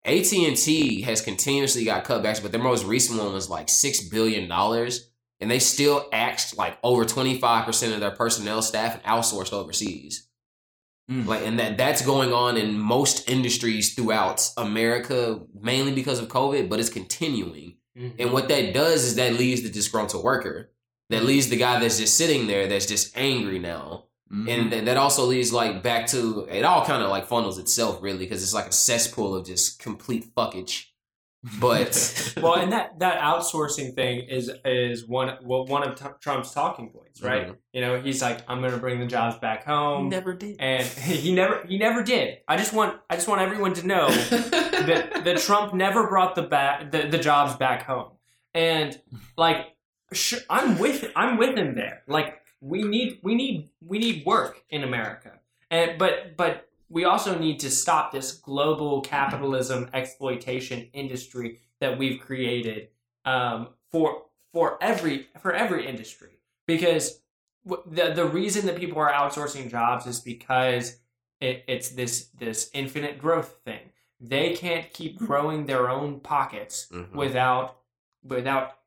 AT&T 0.05 1.01
has 1.01 1.21
continuously 1.21 1.83
got 1.83 2.05
cutbacks, 2.05 2.41
but 2.41 2.51
their 2.51 2.61
most 2.61 2.85
recent 2.85 3.19
one 3.19 3.33
was 3.33 3.49
like 3.49 3.67
6 3.67 4.07
billion 4.07 4.47
dollars 4.47 5.09
and 5.41 5.49
they 5.49 5.59
still 5.59 6.07
axed 6.11 6.57
like 6.57 6.77
over 6.83 7.05
25% 7.05 7.93
of 7.93 7.99
their 7.99 8.11
personnel 8.11 8.61
staff 8.61 8.95
and 8.95 9.03
outsourced 9.03 9.53
overseas. 9.53 10.28
Mm. 11.09 11.25
Like 11.25 11.45
and 11.45 11.57
that 11.59 11.77
that's 11.77 12.05
going 12.05 12.33
on 12.33 12.55
in 12.57 12.77
most 12.77 13.29
industries 13.29 13.95
throughout 13.95 14.51
America 14.57 15.41
mainly 15.59 15.93
because 15.93 16.19
of 16.19 16.27
COVID, 16.27 16.69
but 16.69 16.79
it's 16.79 16.89
continuing. 16.89 17.75
And 18.17 18.31
what 18.31 18.47
that 18.47 18.73
does 18.73 19.03
is 19.03 19.15
that 19.15 19.33
leaves 19.33 19.61
the 19.61 19.69
disgruntled 19.69 20.23
worker. 20.23 20.71
That 21.09 21.25
leaves 21.25 21.49
the 21.49 21.57
guy 21.57 21.79
that's 21.79 21.97
just 21.97 22.15
sitting 22.15 22.47
there 22.47 22.67
that's 22.67 22.85
just 22.85 23.17
angry 23.17 23.59
now. 23.59 24.05
Mm-hmm. 24.31 24.47
And 24.47 24.71
th- 24.71 24.85
that 24.85 24.95
also 24.95 25.25
leads 25.25 25.51
like 25.51 25.81
back 25.81 26.07
to 26.07 26.47
it 26.49 26.63
all 26.63 26.85
kind 26.85 27.03
of 27.03 27.09
like 27.09 27.25
funnels 27.25 27.57
itself 27.57 28.01
really 28.01 28.19
because 28.19 28.43
it's 28.43 28.53
like 28.53 28.67
a 28.67 28.71
cesspool 28.71 29.35
of 29.35 29.45
just 29.45 29.79
complete 29.79 30.33
fuckage. 30.35 30.85
But 31.59 32.33
well, 32.41 32.55
and 32.55 32.71
that 32.73 32.99
that 32.99 33.21
outsourcing 33.21 33.95
thing 33.95 34.27
is 34.27 34.51
is 34.65 35.07
one 35.07 35.37
well, 35.43 35.65
one 35.65 35.87
of 35.87 35.95
T- 35.95 36.05
Trump's 36.19 36.51
talking 36.51 36.89
points, 36.89 37.21
right? 37.21 37.47
Mhm. 37.47 37.55
You 37.71 37.81
know, 37.81 38.01
he's 38.01 38.21
like, 38.21 38.41
I'm 38.49 38.59
going 38.59 38.73
to 38.73 38.77
bring 38.77 38.99
the 38.99 39.05
jobs 39.05 39.37
back 39.39 39.63
home, 39.65 40.09
never 40.09 40.33
did. 40.33 40.57
and 40.59 40.85
he 41.23 41.33
never 41.33 41.65
he 41.65 41.77
never 41.77 42.03
did. 42.03 42.39
I 42.47 42.57
just 42.57 42.73
want 42.73 42.99
I 43.09 43.15
just 43.15 43.27
want 43.29 43.39
everyone 43.41 43.73
to 43.75 43.87
know 43.87 44.09
that 44.09 45.21
that 45.23 45.37
Trump 45.39 45.73
never 45.73 46.07
brought 46.07 46.35
the 46.35 46.43
back 46.43 46.91
the, 46.91 47.07
the 47.07 47.17
jobs 47.17 47.55
back 47.55 47.83
home, 47.83 48.11
and 48.53 48.99
like 49.37 49.67
sh- 50.11 50.43
I'm 50.49 50.77
with 50.77 51.05
I'm 51.15 51.37
with 51.37 51.57
him 51.57 51.73
there. 51.75 52.03
Like 52.07 52.35
we 52.59 52.83
need 52.83 53.19
we 53.23 53.35
need 53.35 53.69
we 53.81 53.97
need 53.99 54.25
work 54.25 54.61
in 54.69 54.83
America, 54.83 55.39
and 55.71 55.97
but 55.97 56.35
but 56.35 56.65
we 56.89 57.05
also 57.05 57.37
need 57.37 57.59
to 57.59 57.69
stop 57.69 58.11
this 58.11 58.31
global 58.33 59.01
capitalism 59.01 59.89
exploitation 59.93 60.87
industry 60.93 61.59
that 61.79 61.97
we've 61.97 62.19
created 62.19 62.89
um, 63.25 63.69
for 63.91 64.23
for 64.51 64.77
every 64.81 65.27
for 65.39 65.53
every 65.53 65.85
industry 65.87 66.39
because 66.65 67.21
the 67.65 68.13
the 68.13 68.25
reason 68.25 68.65
that 68.65 68.75
people 68.75 68.97
are 68.99 69.11
outsourcing 69.11 69.69
jobs 69.69 70.05
is 70.07 70.19
because 70.19 70.97
it, 71.39 71.63
it's 71.67 71.89
this 71.89 72.29
this 72.37 72.69
infinite 72.73 73.19
growth 73.19 73.59
thing. 73.63 73.91
They 74.19 74.53
can't 74.55 74.91
keep 74.91 75.17
growing 75.17 75.65
their 75.65 75.89
own 75.89 76.19
pockets 76.19 76.87
Mhm. 76.91 77.13
without 77.13 77.77
without 78.23 78.77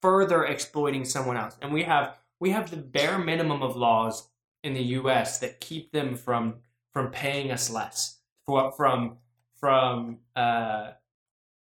further 0.00 0.44
exploiting 0.44 1.04
someone 1.04 1.36
else. 1.36 1.56
And 1.62 1.72
we 1.72 1.82
have 1.84 2.16
we 2.40 2.50
have 2.50 2.70
the 2.70 2.76
bare 2.76 3.18
minimum 3.18 3.62
of 3.62 3.74
laws 3.76 4.28
in 4.62 4.74
the 4.74 4.82
U.S. 5.00 5.38
that 5.40 5.60
keep 5.60 5.90
them 5.92 6.14
from 6.16 6.56
from 6.92 7.10
paying 7.10 7.50
us 7.50 7.70
less, 7.70 8.18
for, 8.46 8.72
from 8.72 9.18
from 9.58 10.18
uh, 10.36 10.92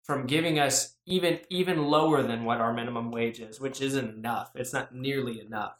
from 0.02 0.26
giving 0.26 0.58
us 0.58 0.96
even 1.06 1.40
even 1.48 1.86
lower 1.86 2.22
than 2.22 2.44
what 2.44 2.60
our 2.60 2.72
minimum 2.72 3.10
wage 3.10 3.40
is, 3.40 3.60
which 3.60 3.80
isn't 3.80 4.14
enough. 4.14 4.52
It's 4.54 4.72
not 4.72 4.94
nearly 4.94 5.40
enough. 5.40 5.76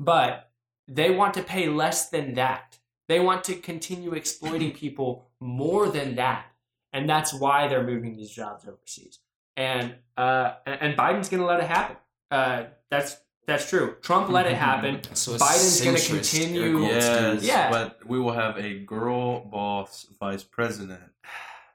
But 0.00 0.50
they 0.86 1.10
want 1.10 1.34
to 1.34 1.42
pay 1.42 1.68
less 1.68 2.08
than 2.08 2.34
that. 2.34 2.78
They 3.08 3.20
want 3.20 3.44
to 3.44 3.54
continue 3.54 4.12
exploiting 4.12 4.72
people 4.84 5.30
more 5.40 5.88
than 5.88 6.16
that, 6.16 6.46
and 6.92 7.08
that's 7.08 7.32
why 7.32 7.68
they're 7.68 7.86
moving 7.86 8.16
these 8.16 8.30
jobs 8.30 8.66
overseas. 8.66 9.20
And 9.56 9.96
uh, 10.16 10.54
and 10.66 10.96
Biden's 10.96 11.28
going 11.28 11.40
to 11.40 11.46
let 11.46 11.60
it 11.60 11.66
happen. 11.66 11.96
Uh, 12.30 12.64
that's 12.90 13.16
that's 13.48 13.68
true. 13.68 13.96
Trump 14.02 14.28
let 14.28 14.46
it 14.46 14.54
happen. 14.54 15.00
So 15.14 15.32
Biden's 15.36 15.80
gonna 15.80 15.98
continue- 15.98 16.82
Yes. 16.84 17.42
Yeah. 17.42 17.70
but 17.70 17.98
we 18.06 18.20
will 18.20 18.32
have 18.34 18.56
a 18.58 18.78
girl 18.84 19.40
boss 19.40 20.06
vice 20.20 20.44
president. 20.44 21.00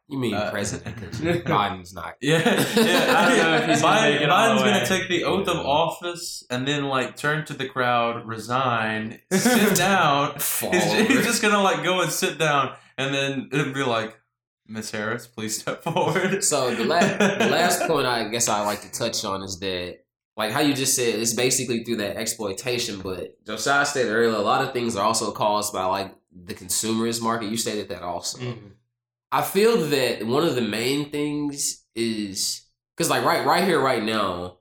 You 0.08 0.20
mean 0.20 0.34
Uh, 0.36 0.52
president? 0.52 0.96
'cause 0.98 1.20
Biden's 1.22 1.94
not. 1.94 2.16
Yeah, 2.22 2.38
yeah. 2.40 3.16
I 3.18 3.30
don't 3.30 3.38
know 3.38 3.56
if 3.56 3.66
he's 3.70 3.82
gonna 3.82 3.98
Biden- 3.98 4.12
make 4.14 4.22
it 4.22 4.30
all 4.30 4.50
Biden's 4.50 4.64
gonna 4.64 4.86
take 4.86 5.08
the 5.10 5.24
oath 5.24 5.48
of 5.48 5.58
office 5.66 6.46
and 6.50 6.68
then 6.68 6.86
like 6.86 7.16
turn 7.18 7.46
to 7.46 7.54
the 7.54 7.68
crowd, 7.68 8.26
resign, 8.28 9.20
sit 9.32 9.76
down. 9.88 10.34
He's, 10.36 10.92
he's 11.08 11.26
just 11.26 11.42
gonna 11.42 11.62
like 11.64 11.84
go 11.84 12.02
and 12.02 12.12
sit 12.12 12.38
down, 12.38 12.76
and 12.98 13.14
then 13.16 13.50
it'll 13.52 13.74
be 13.74 13.84
like, 13.84 14.16
Miss 14.68 14.92
Harris, 14.92 15.26
please 15.26 15.60
step 15.62 15.84
forward. 15.84 16.44
So 16.44 16.76
the 16.76 16.84
last 16.86 17.18
the 17.40 17.48
last 17.50 17.82
point 17.88 18.06
I 18.06 18.28
guess 18.30 18.48
I 18.50 18.64
like 18.66 18.82
to 18.82 18.92
touch 18.92 19.24
on 19.26 19.42
is 19.42 19.58
that 19.60 20.00
like 20.36 20.52
how 20.52 20.62
you 20.62 20.74
just 20.74 20.96
said 20.96 21.16
it's 21.16 21.34
basically 21.34 21.84
through 21.84 21.98
that 21.98 22.18
exploitation, 22.18 23.00
but 23.02 23.44
Josiah 23.46 23.86
stated 23.86 24.12
earlier 24.12 24.36
a 24.36 24.42
lot 24.42 24.64
of 24.66 24.74
things 24.74 24.96
are 24.96 25.06
also 25.06 25.32
caused 25.32 25.74
by 25.74 25.86
like 25.86 26.16
the 26.32 26.54
consumerist 26.54 27.22
market. 27.22 27.50
You 27.50 27.58
stated 27.58 27.90
that 27.90 28.02
also. 28.02 28.40
Mhm. 28.40 28.72
I 29.32 29.42
feel 29.42 29.78
that 29.78 30.26
one 30.26 30.44
of 30.44 30.56
the 30.56 30.62
main 30.62 31.10
things 31.10 31.84
is 31.96 32.62
because 32.96 33.10
like 33.10 33.24
right 33.24 33.46
right 33.46 33.64
here 33.64 33.80
right 33.80 34.04
now, 34.04 34.60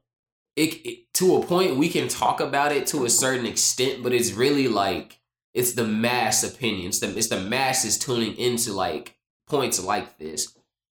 it, 0.57 0.75
it 0.87 1.13
to 1.15 1.37
a 1.37 1.47
point 1.47 1.77
we 1.77 1.89
can 1.89 2.09
talk 2.09 2.41
about 2.41 2.73
it 2.73 2.87
to 2.89 3.05
a 3.05 3.11
certain 3.11 3.47
extent, 3.47 4.03
but 4.03 4.13
it's 4.13 4.33
really 4.33 4.69
like 4.69 5.19
it's 5.55 5.73
the 5.73 5.85
mass 5.87 6.43
opinion. 6.45 6.89
It's 6.89 7.01
the 7.01 7.17
it's 7.17 7.29
the 7.29 7.41
masses 7.41 7.99
tuning 7.99 8.37
into 8.37 8.73
like 8.73 9.17
points 9.47 9.83
like 9.83 10.19
this. 10.19 10.55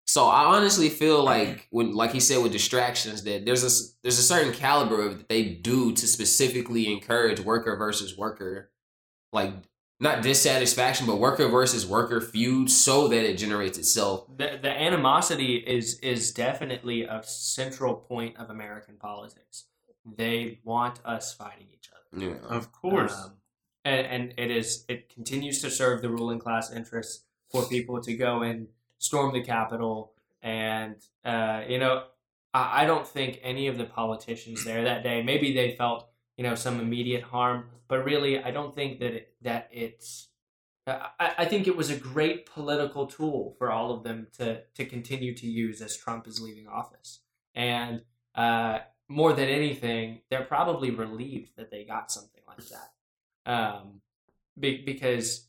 So 0.06 0.26
I 0.28 0.44
honestly 0.46 0.90
feel 0.90 1.24
like 1.24 1.68
when 1.72 1.94
like 1.94 2.12
he 2.12 2.20
said 2.20 2.44
with 2.44 2.52
distractions 2.52 3.24
that 3.24 3.46
there's 3.46 3.64
a 3.64 3.68
s- 3.68 3.96
there's 4.04 4.20
a 4.20 4.24
certain 4.24 4.54
caliber 4.54 5.02
of 5.06 5.18
that 5.20 5.30
they 5.30 5.44
do 5.46 5.94
to 5.94 6.08
specifically 6.08 6.92
encourage 6.92 7.40
worker 7.40 7.76
versus 7.78 8.18
worker 8.18 8.72
like 9.32 9.54
not 10.00 10.22
dissatisfaction, 10.22 11.06
but 11.08 11.18
worker 11.20 11.48
versus 11.48 11.86
worker 11.88 12.20
feud, 12.20 12.70
so 12.70 13.08
that 13.08 13.24
it 13.24 13.38
generates 13.38 13.78
itself. 13.78 14.28
The, 14.36 14.60
the 14.62 14.70
animosity 14.70 15.56
is 15.56 15.98
is 16.00 16.34
definitely 16.34 17.04
a 17.04 17.24
central 17.24 17.96
point 17.96 18.36
of 18.38 18.50
American 18.50 18.96
politics. 18.98 19.66
They 20.06 20.60
want 20.66 21.00
us 21.06 21.34
fighting 21.34 21.68
each 21.74 21.90
other. 21.94 22.26
Yeah. 22.26 22.36
Of 22.50 22.72
course. 22.74 23.14
Um, 23.14 23.38
and, 23.86 24.06
and 24.08 24.34
it 24.38 24.52
is 24.52 24.84
it 24.90 25.08
continues 25.10 25.62
to 25.62 25.70
serve 25.72 26.02
the 26.02 26.10
ruling 26.10 26.40
class 26.40 26.72
interests 26.72 27.24
for 27.50 27.66
people 27.70 28.02
to 28.02 28.14
go 28.16 28.42
and 28.42 28.68
storm 29.04 29.34
the 29.34 29.42
Capitol. 29.42 30.14
And 30.42 30.96
uh, 31.24 31.62
you 31.68 31.80
know, 31.80 32.04
I, 32.54 32.84
I 32.84 32.86
don't 32.86 33.08
think 33.08 33.40
any 33.44 33.68
of 33.68 33.78
the 33.78 33.86
politicians 33.86 34.64
there 34.64 34.84
that 34.84 35.04
day. 35.04 35.22
Maybe 35.22 35.54
they 35.54 35.76
felt 35.76 36.08
you 36.38 36.44
know 36.44 36.56
some 36.56 36.80
immediate 36.80 37.24
harm, 37.24 37.66
but 37.88 38.04
really, 38.06 38.42
I 38.42 38.52
don't 38.52 38.74
think 38.74 39.00
that 39.00 39.14
it, 39.14 39.34
that 39.42 39.70
it's. 39.72 40.30
I, 40.86 41.36
I 41.38 41.46
think 41.46 41.68
it 41.68 41.78
was 41.78 41.90
a 41.90 41.96
great 41.96 42.46
political 42.46 43.08
tool 43.08 43.56
for 43.58 43.72
all 43.72 43.94
of 43.94 44.04
them 44.04 44.28
to 44.38 44.62
to 44.76 44.86
continue 44.86 45.34
to 45.36 45.48
use 45.48 45.82
as 45.82 45.96
Trump 45.96 46.28
is 46.28 46.42
leaving 46.42 46.68
office. 46.68 47.22
And 47.56 48.02
uh, 48.36 48.80
more 49.08 49.34
than 49.34 49.48
anything, 49.48 50.22
they're 50.30 50.44
probably 50.44 50.92
relieved 50.92 51.52
that 51.56 51.72
they 51.72 51.86
got 51.86 52.12
something 52.12 52.42
like 52.48 52.66
that 52.68 52.90
um, 53.46 54.02
be, 54.60 54.84
because 54.86 55.48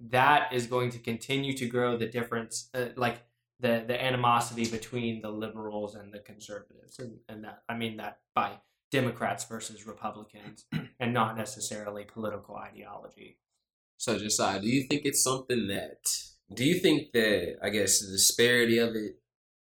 that 0.00 0.52
is 0.52 0.66
going 0.66 0.90
to 0.90 0.98
continue 0.98 1.56
to 1.56 1.66
grow 1.66 1.96
the 1.96 2.06
difference, 2.06 2.68
uh, 2.74 2.86
like 2.96 3.22
the 3.60 3.84
the 3.86 4.02
animosity 4.02 4.68
between 4.68 5.22
the 5.22 5.30
liberals 5.30 5.94
and 5.94 6.12
the 6.12 6.18
conservatives, 6.18 6.98
and, 6.98 7.18
and 7.28 7.44
that 7.44 7.62
I 7.68 7.76
mean 7.76 7.96
that 7.96 8.18
by 8.34 8.52
Democrats 8.90 9.44
versus 9.44 9.86
Republicans, 9.86 10.66
and 11.00 11.14
not 11.14 11.36
necessarily 11.36 12.04
political 12.04 12.56
ideology. 12.56 13.38
So, 13.96 14.18
Josiah, 14.18 14.60
do 14.60 14.68
you 14.68 14.82
think 14.84 15.02
it's 15.04 15.22
something 15.22 15.68
that? 15.68 15.98
Do 16.52 16.64
you 16.64 16.78
think 16.78 17.12
that 17.12 17.56
I 17.62 17.70
guess 17.70 18.00
the 18.00 18.12
disparity 18.12 18.78
of 18.78 18.94
it 18.94 19.16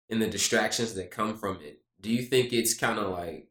and 0.09 0.21
the 0.21 0.27
distractions 0.27 0.93
that 0.93 1.09
come 1.09 1.37
from 1.37 1.59
it? 1.61 1.81
Do 1.99 2.11
you 2.11 2.21
think 2.23 2.53
it's 2.53 2.75
kind 2.75 2.99
of 2.99 3.09
like 3.09 3.47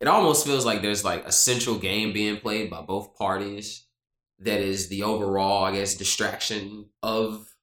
it 0.00 0.08
almost 0.08 0.46
feels 0.46 0.64
like 0.64 0.80
there's 0.80 1.04
like 1.04 1.26
a 1.26 1.32
central 1.32 1.76
game 1.76 2.12
being 2.12 2.38
played 2.38 2.70
by 2.70 2.80
both 2.82 3.16
parties 3.16 3.87
that 4.40 4.60
is 4.60 4.88
the 4.88 5.02
overall, 5.02 5.64
I 5.64 5.72
guess, 5.72 5.94
distraction 5.94 6.86
of 7.02 7.54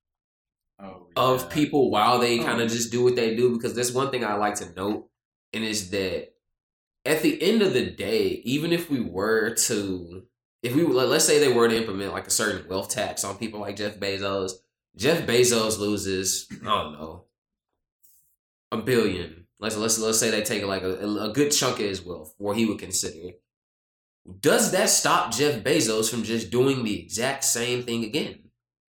oh, 0.79 1.07
of 1.15 1.49
people 1.49 1.89
while 1.89 2.19
they 2.19 2.39
Oh. 2.39 2.43
kind 2.43 2.61
of 2.61 2.69
just 2.69 2.91
do 2.91 3.03
what 3.03 3.15
they 3.15 3.35
do 3.35 3.51
because 3.55 3.73
there's 3.75 3.93
one 3.93 4.11
thing 4.11 4.23
I 4.25 4.35
like 4.35 4.55
to 4.55 4.71
note 4.73 5.09
and 5.53 5.63
is 5.63 5.89
that 5.91 6.33
at 7.05 7.21
the 7.21 7.41
end 7.41 7.61
of 7.61 7.73
the 7.73 7.85
day, 7.89 8.41
even 8.43 8.73
if 8.73 8.89
we 8.89 8.99
were 8.99 9.53
to 9.67 10.23
if 10.63 10.73
we 10.75 10.83
let- 10.83 11.09
let's 11.09 11.25
say 11.25 11.37
they 11.39 11.53
were 11.53 11.67
to 11.69 11.77
implement 11.77 12.11
like 12.11 12.25
a 12.27 12.31
certain 12.31 12.67
wealth 12.67 12.89
tax 12.89 13.23
on 13.23 13.37
people 13.37 13.59
like 13.59 13.75
Jeff 13.75 13.99
Bezos, 13.99 14.53
Jeff 14.95 15.27
Bezos 15.27 15.77
loses, 15.77 16.47
I 16.63 16.65
don't 16.65 16.93
know, 16.93 17.25
a 18.71 18.77
billion. 18.77 19.45
Let's 19.59 19.77
let's 19.77 19.97
let's 19.99 20.19
say 20.19 20.31
they 20.31 20.41
take 20.41 20.63
like 20.65 20.81
a, 20.81 20.97
a 21.19 21.31
good 21.31 21.51
chunk 21.51 21.79
of 21.79 21.85
his 21.85 22.01
wealth, 22.03 22.33
or 22.39 22.55
he 22.55 22.65
would 22.65 22.79
consider. 22.79 23.35
Does 24.39 24.71
that 24.71 24.89
stop 24.89 25.31
Jeff 25.31 25.63
Bezos 25.63 26.09
from 26.09 26.23
just 26.23 26.49
doing 26.49 26.83
the 26.83 26.99
exact 26.99 27.43
same 27.43 27.83
thing 27.83 28.03
again? 28.03 28.39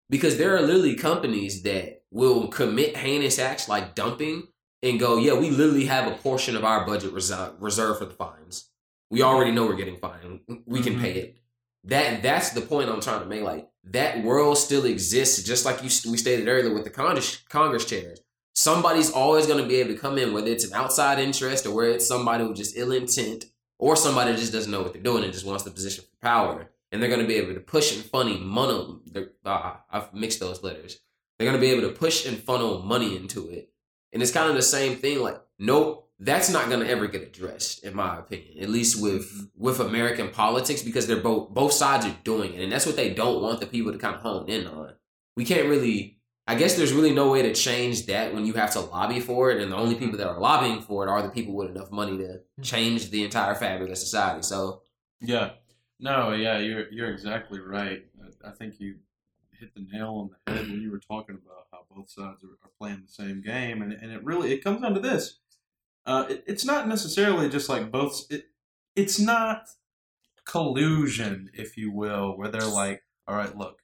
Because 0.08 0.38
there 0.38 0.56
are 0.56 0.62
literally 0.62 0.94
companies 0.94 1.62
that 1.62 2.02
will 2.10 2.48
commit 2.48 2.96
heinous 2.96 3.38
acts 3.38 3.68
like 3.68 3.94
dumping 3.94 4.44
and 4.82 5.00
go, 5.00 5.18
yeah, 5.18 5.34
we 5.34 5.50
literally 5.50 5.86
have 5.86 6.10
a 6.10 6.16
portion 6.16 6.56
of 6.56 6.64
our 6.64 6.86
budget 6.86 7.12
reserved 7.12 7.98
for 7.98 8.04
the 8.04 8.14
fines. 8.14 8.70
We 9.10 9.22
already 9.22 9.50
know 9.50 9.66
we're 9.66 9.74
getting 9.76 9.96
fined. 9.98 10.40
We 10.64 10.80
can 10.80 10.94
Mhm. 10.96 11.00
pay 11.00 11.12
it. 11.14 11.38
That 11.84 12.22
that's 12.22 12.50
the 12.50 12.60
point 12.62 12.88
I'm 12.88 13.00
trying 13.00 13.20
to 13.20 13.26
make. 13.26 13.42
Like 13.42 13.68
that 13.84 14.22
world 14.24 14.58
still 14.58 14.84
exists, 14.84 15.42
just 15.42 15.64
like 15.64 15.82
you 15.82 16.10
we 16.10 16.16
stated 16.16 16.48
earlier 16.48 16.74
with 16.74 16.84
the 16.84 16.90
Congress 16.90 17.38
Congress 17.48 17.84
chairs. 17.84 18.20
Somebody's 18.54 19.10
always 19.10 19.46
going 19.46 19.62
to 19.62 19.68
be 19.68 19.76
able 19.76 19.92
to 19.92 19.98
come 19.98 20.18
in, 20.18 20.32
whether 20.32 20.48
it's 20.50 20.64
an 20.64 20.72
outside 20.72 21.18
interest 21.18 21.66
or 21.66 21.72
whether 21.72 21.90
it's 21.90 22.06
somebody 22.06 22.42
with 22.44 22.56
just 22.56 22.76
ill 22.76 22.90
intent 22.90 23.44
or 23.78 23.96
somebody 23.96 24.34
just 24.36 24.52
doesn't 24.52 24.70
know 24.70 24.82
what 24.82 24.92
they're 24.92 25.02
doing 25.02 25.24
and 25.24 25.32
just 25.32 25.46
wants 25.46 25.64
the 25.64 25.70
position 25.70 26.04
for 26.04 26.26
power. 26.26 26.70
And 26.92 27.02
they're 27.02 27.10
going 27.10 27.20
to 27.20 27.26
be 27.26 27.34
able 27.34 27.54
to 27.54 27.60
push 27.60 27.94
and 27.94 28.04
funnel 28.04 28.38
money. 28.38 29.00
Ah, 29.44 29.82
I've 29.90 30.14
mixed 30.14 30.40
those 30.40 30.62
letters. 30.62 31.00
They're 31.38 31.48
going 31.48 31.60
to 31.60 31.66
be 31.66 31.72
able 31.72 31.88
to 31.88 31.94
push 31.94 32.26
and 32.26 32.38
funnel 32.38 32.82
money 32.82 33.16
into 33.16 33.50
it. 33.50 33.70
And 34.12 34.22
it's 34.22 34.32
kind 34.32 34.48
of 34.48 34.56
the 34.56 34.62
same 34.62 34.96
thing. 34.96 35.20
Like, 35.20 35.40
nope, 35.58 36.08
that's 36.18 36.48
not 36.48 36.68
going 36.68 36.80
to 36.80 36.88
ever 36.88 37.06
get 37.06 37.22
addressed, 37.22 37.84
in 37.84 37.94
my 37.94 38.18
opinion. 38.18 38.62
At 38.62 38.70
least 38.70 39.02
with 39.02 39.50
with 39.56 39.80
American 39.80 40.30
politics, 40.30 40.82
because 40.82 41.06
they're 41.06 41.20
both 41.20 41.50
both 41.50 41.72
sides 41.72 42.06
are 42.06 42.16
doing 42.24 42.54
it, 42.54 42.62
and 42.62 42.72
that's 42.72 42.86
what 42.86 42.96
they 42.96 43.12
don't 43.12 43.42
want 43.42 43.60
the 43.60 43.66
people 43.66 43.92
to 43.92 43.98
kind 43.98 44.14
of 44.14 44.22
hone 44.22 44.48
in 44.48 44.66
on. 44.66 44.94
We 45.36 45.44
can't 45.44 45.68
really. 45.68 46.15
I 46.46 46.54
guess 46.54 46.76
there's 46.76 46.92
really 46.92 47.12
no 47.12 47.30
way 47.30 47.42
to 47.42 47.52
change 47.52 48.06
that 48.06 48.32
when 48.32 48.46
you 48.46 48.52
have 48.54 48.70
to 48.72 48.80
lobby 48.80 49.20
for 49.20 49.50
it, 49.50 49.60
and 49.60 49.72
the 49.72 49.76
only 49.76 49.96
people 49.96 50.16
that 50.18 50.28
are 50.28 50.38
lobbying 50.38 50.80
for 50.80 51.04
it 51.04 51.10
are 51.10 51.22
the 51.22 51.28
people 51.28 51.54
with 51.54 51.70
enough 51.70 51.90
money 51.90 52.16
to 52.18 52.40
change 52.62 53.10
the 53.10 53.24
entire 53.24 53.54
fabric 53.54 53.90
of 53.90 53.98
society. 53.98 54.42
So, 54.42 54.82
Yeah. 55.20 55.50
No, 55.98 56.32
yeah, 56.32 56.58
you're 56.58 56.90
you're 56.90 57.10
exactly 57.10 57.58
right. 57.58 58.04
I, 58.22 58.48
I 58.48 58.52
think 58.52 58.78
you 58.78 58.96
hit 59.58 59.74
the 59.74 59.86
nail 59.90 60.08
on 60.08 60.30
the 60.46 60.52
head 60.52 60.68
when 60.68 60.82
you 60.82 60.90
were 60.90 60.98
talking 60.98 61.36
about 61.36 61.66
how 61.72 61.86
both 61.90 62.10
sides 62.10 62.44
are, 62.44 62.48
are 62.62 62.70
playing 62.78 63.02
the 63.06 63.12
same 63.12 63.40
game, 63.40 63.82
and 63.82 63.92
and 63.92 64.12
it 64.12 64.22
really 64.22 64.52
it 64.52 64.62
comes 64.62 64.82
down 64.82 64.94
to 64.94 65.00
this. 65.00 65.38
Uh, 66.04 66.26
it, 66.28 66.44
it's 66.46 66.64
not 66.64 66.86
necessarily 66.86 67.48
just 67.48 67.68
like 67.68 67.90
both. 67.90 68.26
It, 68.30 68.50
it's 68.94 69.18
not 69.18 69.68
collusion, 70.44 71.50
if 71.54 71.76
you 71.76 71.90
will, 71.90 72.36
where 72.36 72.48
they're 72.48 72.62
like, 72.62 73.02
all 73.26 73.36
right, 73.36 73.56
look, 73.56 73.82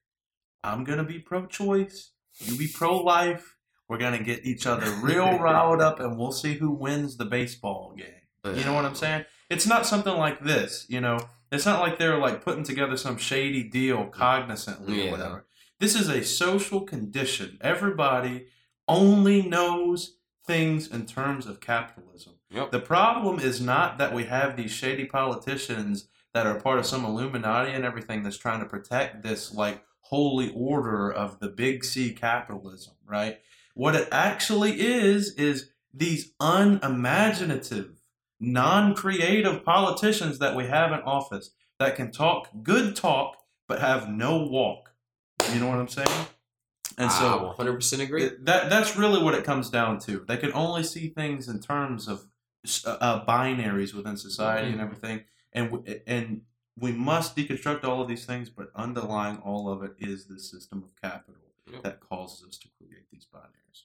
I'm 0.63 0.85
gonna 0.85 1.05
be 1.05 1.19
pro-choice, 1.19 2.13
you 2.39 2.57
be 2.57 2.69
pro-life. 2.69 3.57
We're 3.89 3.99
gonna 3.99 4.23
get 4.23 4.45
each 4.47 4.67
other 4.67 4.91
real 5.03 5.39
riled 5.39 5.81
up, 5.81 6.01
and 6.01 6.19
we'll 6.19 6.33
see 6.33 6.55
who 6.55 6.71
wins 6.71 7.17
the 7.17 7.25
baseball 7.27 7.95
game. 7.97 8.57
You 8.57 8.65
know 8.65 8.73
what 8.73 8.85
I'm 8.85 8.95
saying? 8.95 9.25
It's 9.51 9.67
not 9.67 9.87
something 9.87 10.17
like 10.17 10.43
this, 10.43 10.87
you 10.89 11.01
know. 11.01 11.19
It's 11.53 11.67
not 11.67 11.81
like 11.81 11.99
they're 11.99 12.19
like 12.19 12.43
putting 12.43 12.65
together 12.65 12.97
some 12.97 13.19
shady 13.19 13.63
deal 13.63 14.07
cognizantly 14.07 14.97
Yeah. 14.97 15.09
or 15.09 15.11
whatever. 15.13 15.47
This 15.79 15.95
is 15.95 16.09
a 16.09 16.25
social 16.25 16.81
condition. 16.81 17.59
Everybody 17.61 18.47
only 18.89 19.43
knows 19.43 20.17
things 20.47 20.89
in 20.89 21.07
terms 21.07 21.47
of 21.47 21.61
capitalism. 21.61 22.35
Yep. 22.51 22.71
The 22.73 22.81
problem 22.81 23.39
is 23.39 23.61
not 23.61 23.99
that 23.99 24.15
we 24.15 24.25
have 24.25 24.57
these 24.57 24.71
shady 24.73 25.05
politicians 25.05 26.09
that 26.35 26.47
are 26.47 26.59
part 26.59 26.79
of 26.79 26.87
some 26.87 27.05
Illuminati 27.05 27.73
and 27.73 27.85
everything 27.85 28.23
that's 28.23 28.39
trying 28.39 28.61
to 28.61 28.67
protect 28.67 29.23
this 29.23 29.55
like 29.55 29.85
holy 30.13 30.53
order 30.55 31.11
of 31.11 31.39
the 31.41 31.49
big 31.49 31.83
C 31.85 32.13
capitalism, 32.13 32.93
right? 33.07 33.41
What 33.75 33.95
it 33.95 34.09
actually 34.13 34.79
is 34.79 35.33
is 35.35 35.71
these 35.95 36.33
unimaginative, 36.39 38.03
non-creative 38.39 39.65
politicians 39.65 40.39
that 40.39 40.55
we 40.55 40.67
have 40.67 40.93
in 40.93 41.01
office 41.01 41.51
that 41.79 41.97
can 41.97 42.11
talk 42.13 42.49
good 42.63 42.95
talk 42.95 43.39
but 43.67 43.81
have 43.81 44.11
no 44.11 44.45
walk. 44.45 44.91
You 45.53 45.61
know 45.61 45.69
what 45.69 45.79
I'm 45.79 45.89
saying? 45.89 46.27
And 46.99 47.11
so 47.11 47.27
I 47.27 47.43
100 47.45 47.73
percent 47.75 48.03
agree. 48.03 48.25
it- 48.25 48.45
that 48.45 48.69
that's 48.69 48.97
really 48.97 49.23
what 49.23 49.35
it 49.35 49.45
comes 49.45 49.71
down 49.71 49.99
to. 50.01 50.25
They 50.29 50.37
can 50.37 50.53
only 50.53 50.83
see 50.83 51.09
things 51.09 51.49
in 51.49 51.59
terms 51.61 52.07
of 52.07 52.27
uh, 52.85 52.91
uh, 53.01 53.25
binaries 53.25 53.95
within 53.95 54.17
society 54.17 54.69
and 54.69 54.79
Mhm. 54.79 54.85
everything, 54.85 55.25
and 55.55 55.89
and 56.07 56.43
we 56.79 56.93
must 56.93 57.37
deconstruct 57.37 57.85
all 57.85 58.01
of 58.03 58.09
these 58.09 58.25
things. 58.25 58.51
But 58.51 58.71
underlying 58.75 59.39
all 59.39 59.69
of 59.69 59.83
it 59.83 59.93
is 59.99 60.27
the 60.27 60.39
system 60.39 60.83
of 60.83 60.91
capital 61.01 61.43
Yep. 61.71 61.83
that 61.85 62.01
causes 62.01 62.47
us 62.47 62.59
to 62.59 62.69
create 62.79 63.05
these 63.11 63.27
binaries. 63.33 63.85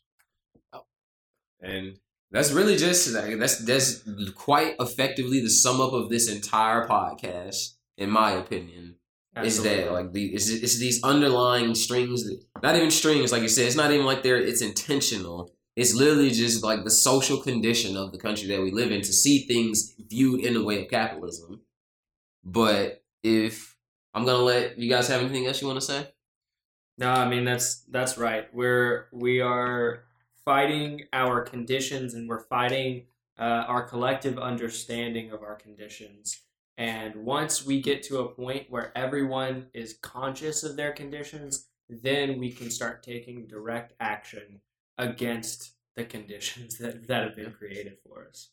Oh. 0.73 0.85
And 1.61 1.99
that's 2.31 2.51
really 2.51 2.75
just 2.75 3.13
that's 3.13 3.59
that's 3.59 4.03
quite 4.31 4.75
effectively 4.79 5.39
the 5.41 5.49
sum 5.49 5.79
up 5.79 5.93
of 5.93 6.09
this 6.09 6.29
entire 6.29 6.87
podcast, 6.87 7.75
in 7.97 8.09
my 8.09 8.31
opinion. 8.31 8.95
Is 9.43 9.61
that 9.61 9.91
like 9.91 10.13
the 10.13 10.33
it's, 10.33 10.49
it's 10.49 10.79
these 10.79 11.03
underlying 11.03 11.75
strings 11.75 12.23
that 12.23 12.43
not 12.63 12.75
even 12.75 12.89
strings, 12.89 13.31
like 13.31 13.43
you 13.43 13.47
said, 13.47 13.67
it's 13.67 13.75
not 13.75 13.91
even 13.91 14.05
like 14.05 14.23
they're 14.23 14.37
it's 14.41 14.63
intentional. 14.63 15.51
It's 15.75 15.93
literally 15.93 16.31
just 16.31 16.63
like 16.63 16.83
the 16.83 16.89
social 16.89 17.37
condition 17.37 17.95
of 17.95 18.11
the 18.11 18.17
country 18.17 18.47
that 18.47 18.59
we 18.63 18.71
live 18.71 18.91
in 18.91 19.01
to 19.01 19.13
see 19.13 19.45
things 19.45 19.93
viewed 20.09 20.43
in 20.43 20.55
the 20.55 20.63
way 20.63 20.81
of 20.81 20.89
capitalism. 20.89 21.61
But 22.47 23.03
if 23.23 23.75
I'm 24.13 24.25
gonna 24.25 24.43
let 24.43 24.79
you 24.79 24.89
guys 24.89 25.09
have 25.09 25.19
anything 25.21 25.45
else 25.45 25.61
you 25.61 25.67
want 25.67 25.81
to 25.81 25.85
say? 25.85 26.07
No, 26.97 27.11
I 27.11 27.27
mean 27.27 27.43
that's 27.43 27.81
that's 27.89 28.17
right. 28.17 28.47
We're 28.53 29.07
we 29.11 29.41
are 29.41 30.05
fighting 30.45 31.01
our 31.11 31.41
conditions, 31.41 32.13
and 32.13 32.29
we're 32.29 32.39
fighting 32.39 33.07
uh, 33.37 33.65
our 33.67 33.83
collective 33.83 34.39
understanding 34.39 35.31
of 35.31 35.43
our 35.43 35.55
conditions. 35.55 36.41
And 36.77 37.17
once 37.17 37.65
we 37.65 37.81
get 37.81 38.01
to 38.03 38.19
a 38.19 38.29
point 38.29 38.67
where 38.69 38.97
everyone 38.97 39.67
is 39.73 39.97
conscious 40.01 40.63
of 40.63 40.77
their 40.77 40.93
conditions, 40.93 41.67
then 41.89 42.39
we 42.39 42.49
can 42.51 42.71
start 42.71 43.03
taking 43.03 43.45
direct 43.45 43.93
action 43.99 44.61
against 44.97 45.73
the 45.97 46.05
conditions 46.05 46.77
that, 46.79 47.07
that 47.07 47.23
have 47.23 47.35
been 47.35 47.51
created 47.51 47.97
for 48.07 48.25
us. 48.29 48.51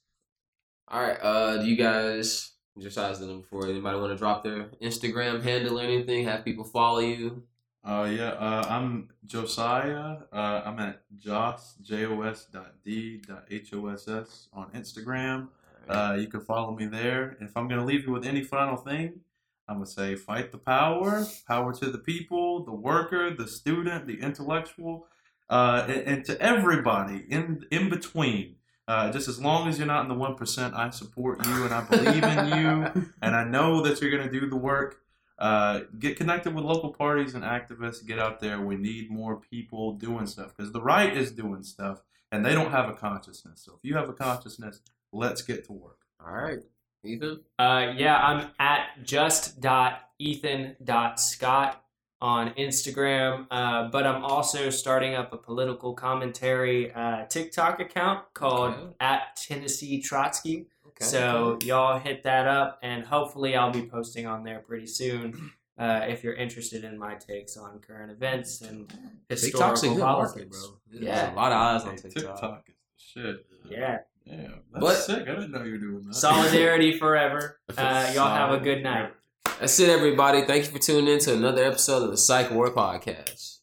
All 0.89 1.01
right. 1.01 1.19
Uh, 1.23 1.59
do 1.59 1.67
you 1.67 1.77
guys 1.77 2.54
Besides 2.77 3.21
them, 3.21 3.41
before 3.43 3.69
anybody 3.69 3.99
want 3.99 4.13
to 4.13 4.19
drop 4.19 4.43
their 4.43 4.65
Instagram 4.83 5.43
handle 5.43 5.79
or 5.79 5.83
anything, 5.83 6.25
have 6.25 6.45
people 6.45 6.65
follow 6.65 6.99
you. 6.99 7.45
Uh, 7.85 8.11
yeah, 8.11 8.31
uh, 8.31 8.65
I'm 8.69 9.11
Josiah. 9.27 10.17
Uh, 10.33 10.63
I'm 10.65 10.79
at 10.81 11.03
Jos, 11.17 11.75
J-O-S 11.83 12.47
dot 12.47 12.75
D 12.83 13.19
dot 13.19 13.45
H-O-S-S 13.49 14.49
on 14.53 14.71
Instagram. 14.71 15.49
Uh, 15.89 16.17
you 16.19 16.27
can 16.27 16.41
follow 16.41 16.75
me 16.75 16.87
there. 16.87 17.37
And 17.39 17.49
if 17.49 17.57
I'm 17.57 17.69
going 17.69 17.79
to 17.79 17.87
leave 17.87 18.07
you 18.07 18.13
with 18.13 18.27
any 18.27 18.43
final 18.43 18.77
thing, 18.77 19.21
I'm 19.69 19.77
going 19.77 19.87
to 19.87 19.93
say 19.93 20.17
fight 20.17 20.51
the 20.51 20.59
power, 20.59 21.25
power 21.47 21.73
to 21.75 21.91
the 21.91 21.99
people, 21.99 22.65
the 22.65 22.73
worker, 22.73 23.31
the 23.35 23.47
student, 23.47 24.07
the 24.07 24.21
intellectual, 24.21 25.07
uh, 25.49 25.85
and, 25.87 26.03
and 26.03 26.25
to 26.25 26.41
everybody 26.41 27.25
in, 27.29 27.65
in 27.71 27.89
between. 27.89 28.57
Uh, 28.87 29.11
just 29.11 29.29
as 29.29 29.41
long 29.41 29.69
as 29.69 29.79
you're 29.79 29.87
not 29.87 30.03
in 30.03 30.09
the 30.09 30.15
1%, 30.15 30.75
I 30.75 30.91
support 30.91 31.45
you 31.47 31.65
and 31.65 31.73
I 31.73 31.81
believe 31.83 32.23
in 32.23 32.59
you 32.59 33.11
and 33.23 33.35
I 33.35 33.45
know 33.45 33.81
that 33.83 34.01
you're 34.01 34.11
going 34.11 34.31
to 34.31 34.41
do 34.41 34.49
the 34.49 34.57
work. 34.57 35.01
Uh, 35.39 35.81
get 35.99 36.17
connected 36.17 36.55
with 36.55 36.65
local 36.65 36.93
parties 36.93 37.35
and 37.35 37.43
activists. 37.43 38.07
Get 38.07 38.19
out 38.19 38.41
there. 38.41 38.61
We 38.61 38.77
need 38.77 39.11
more 39.11 39.37
people 39.37 39.95
doing 39.95 40.27
stuff 40.27 40.55
because 40.57 40.73
the 40.73 40.83
right 40.83 41.17
is 41.17 41.33
doing 41.33 41.63
stuff 41.63 42.03
and 42.31 42.45
they 42.45 42.53
don't 42.53 42.73
have 42.73 42.89
a 42.89 42.95
consciousness. 42.95 43.63
So 43.65 43.73
if 43.73 43.81
you 43.83 43.97
have 43.97 44.09
a 44.09 44.13
consciousness, 44.13 44.81
let's 45.13 45.43
get 45.43 45.65
to 45.67 45.73
work. 45.73 45.99
All 46.25 46.33
right, 46.33 46.61
Ethan. 47.05 47.41
Uh, 47.59 47.93
yeah, 47.97 48.17
I'm 48.17 48.51
at 48.59 49.03
just.ethan.scott 49.03 51.84
on 52.25 52.55
Instagram, 52.55 53.47
uh, 53.51 53.89
but 53.89 54.07
I'm 54.07 54.25
also 54.25 54.71
starting 54.71 55.15
up 55.15 55.35
a 55.35 55.37
political 55.37 55.93
commentary 55.93 56.91
uh, 56.95 57.27
TikTok 57.27 57.81
account 57.81 58.25
called 58.33 58.73
Okay. 58.73 58.93
at 58.99 59.37
Tennessee 59.37 60.01
Trotsky. 60.01 60.69
Okay. 60.87 61.05
So 61.05 61.59
y'all 61.63 61.99
hit 61.99 62.23
that 62.23 62.47
up, 62.47 62.79
and 62.83 63.05
hopefully 63.05 63.55
I'll 63.57 63.73
be 63.73 63.83
posting 63.83 64.27
on 64.27 64.43
there 64.43 64.61
pretty 64.61 64.87
soon. 64.87 65.51
Uh, 65.77 66.03
if 66.09 66.23
you're 66.23 66.35
interested 66.35 66.85
in 66.85 66.97
my 66.97 67.17
takes 67.17 67.57
on 67.57 67.81
current 67.81 68.09
events 68.13 68.61
and 68.61 68.89
historical 69.29 69.71
TikTok's 69.75 69.83
a 69.83 69.89
good 69.89 69.99
politics, 70.01 70.35
market, 70.37 70.51
bro. 70.53 70.79
There's 70.93 71.05
Yeah. 71.05 71.35
a 71.35 71.35
lot 71.35 71.51
of 71.51 71.59
eyes 71.59 71.83
on 71.85 71.97
TikTok. 71.97 72.13
TikTok 72.15 72.69
is 72.69 72.75
the 73.15 73.21
shit. 73.23 73.47
yeah, 73.69 73.99
Yeah, 74.25 74.37
that's 74.73 74.85
But- 74.85 74.95
sick. 74.95 75.23
I 75.23 75.33
didn't 75.35 75.51
know 75.51 75.65
you 75.65 75.73
were 75.73 75.79
doing 75.79 76.05
that. 76.05 76.15
solidarity 76.15 76.97
forever. 76.97 77.59
Uh, 77.77 78.09
y'all 78.15 78.29
have 78.33 78.53
a 78.53 78.61
good 78.63 78.85
night. 78.85 79.13
That's 79.61 79.79
it, 79.79 79.89
everybody. 79.89 80.43
Thank 80.43 80.67
you 80.67 80.73
for 80.73 80.79
tuning 80.79 81.15
in 81.15 81.21
to 81.21 81.35
another 81.35 81.65
episode 81.65 82.03
of 82.03 82.11
the 82.11 82.17
Psyche 82.17 82.55
Ward 82.55 82.75
Podcast. 82.75 83.54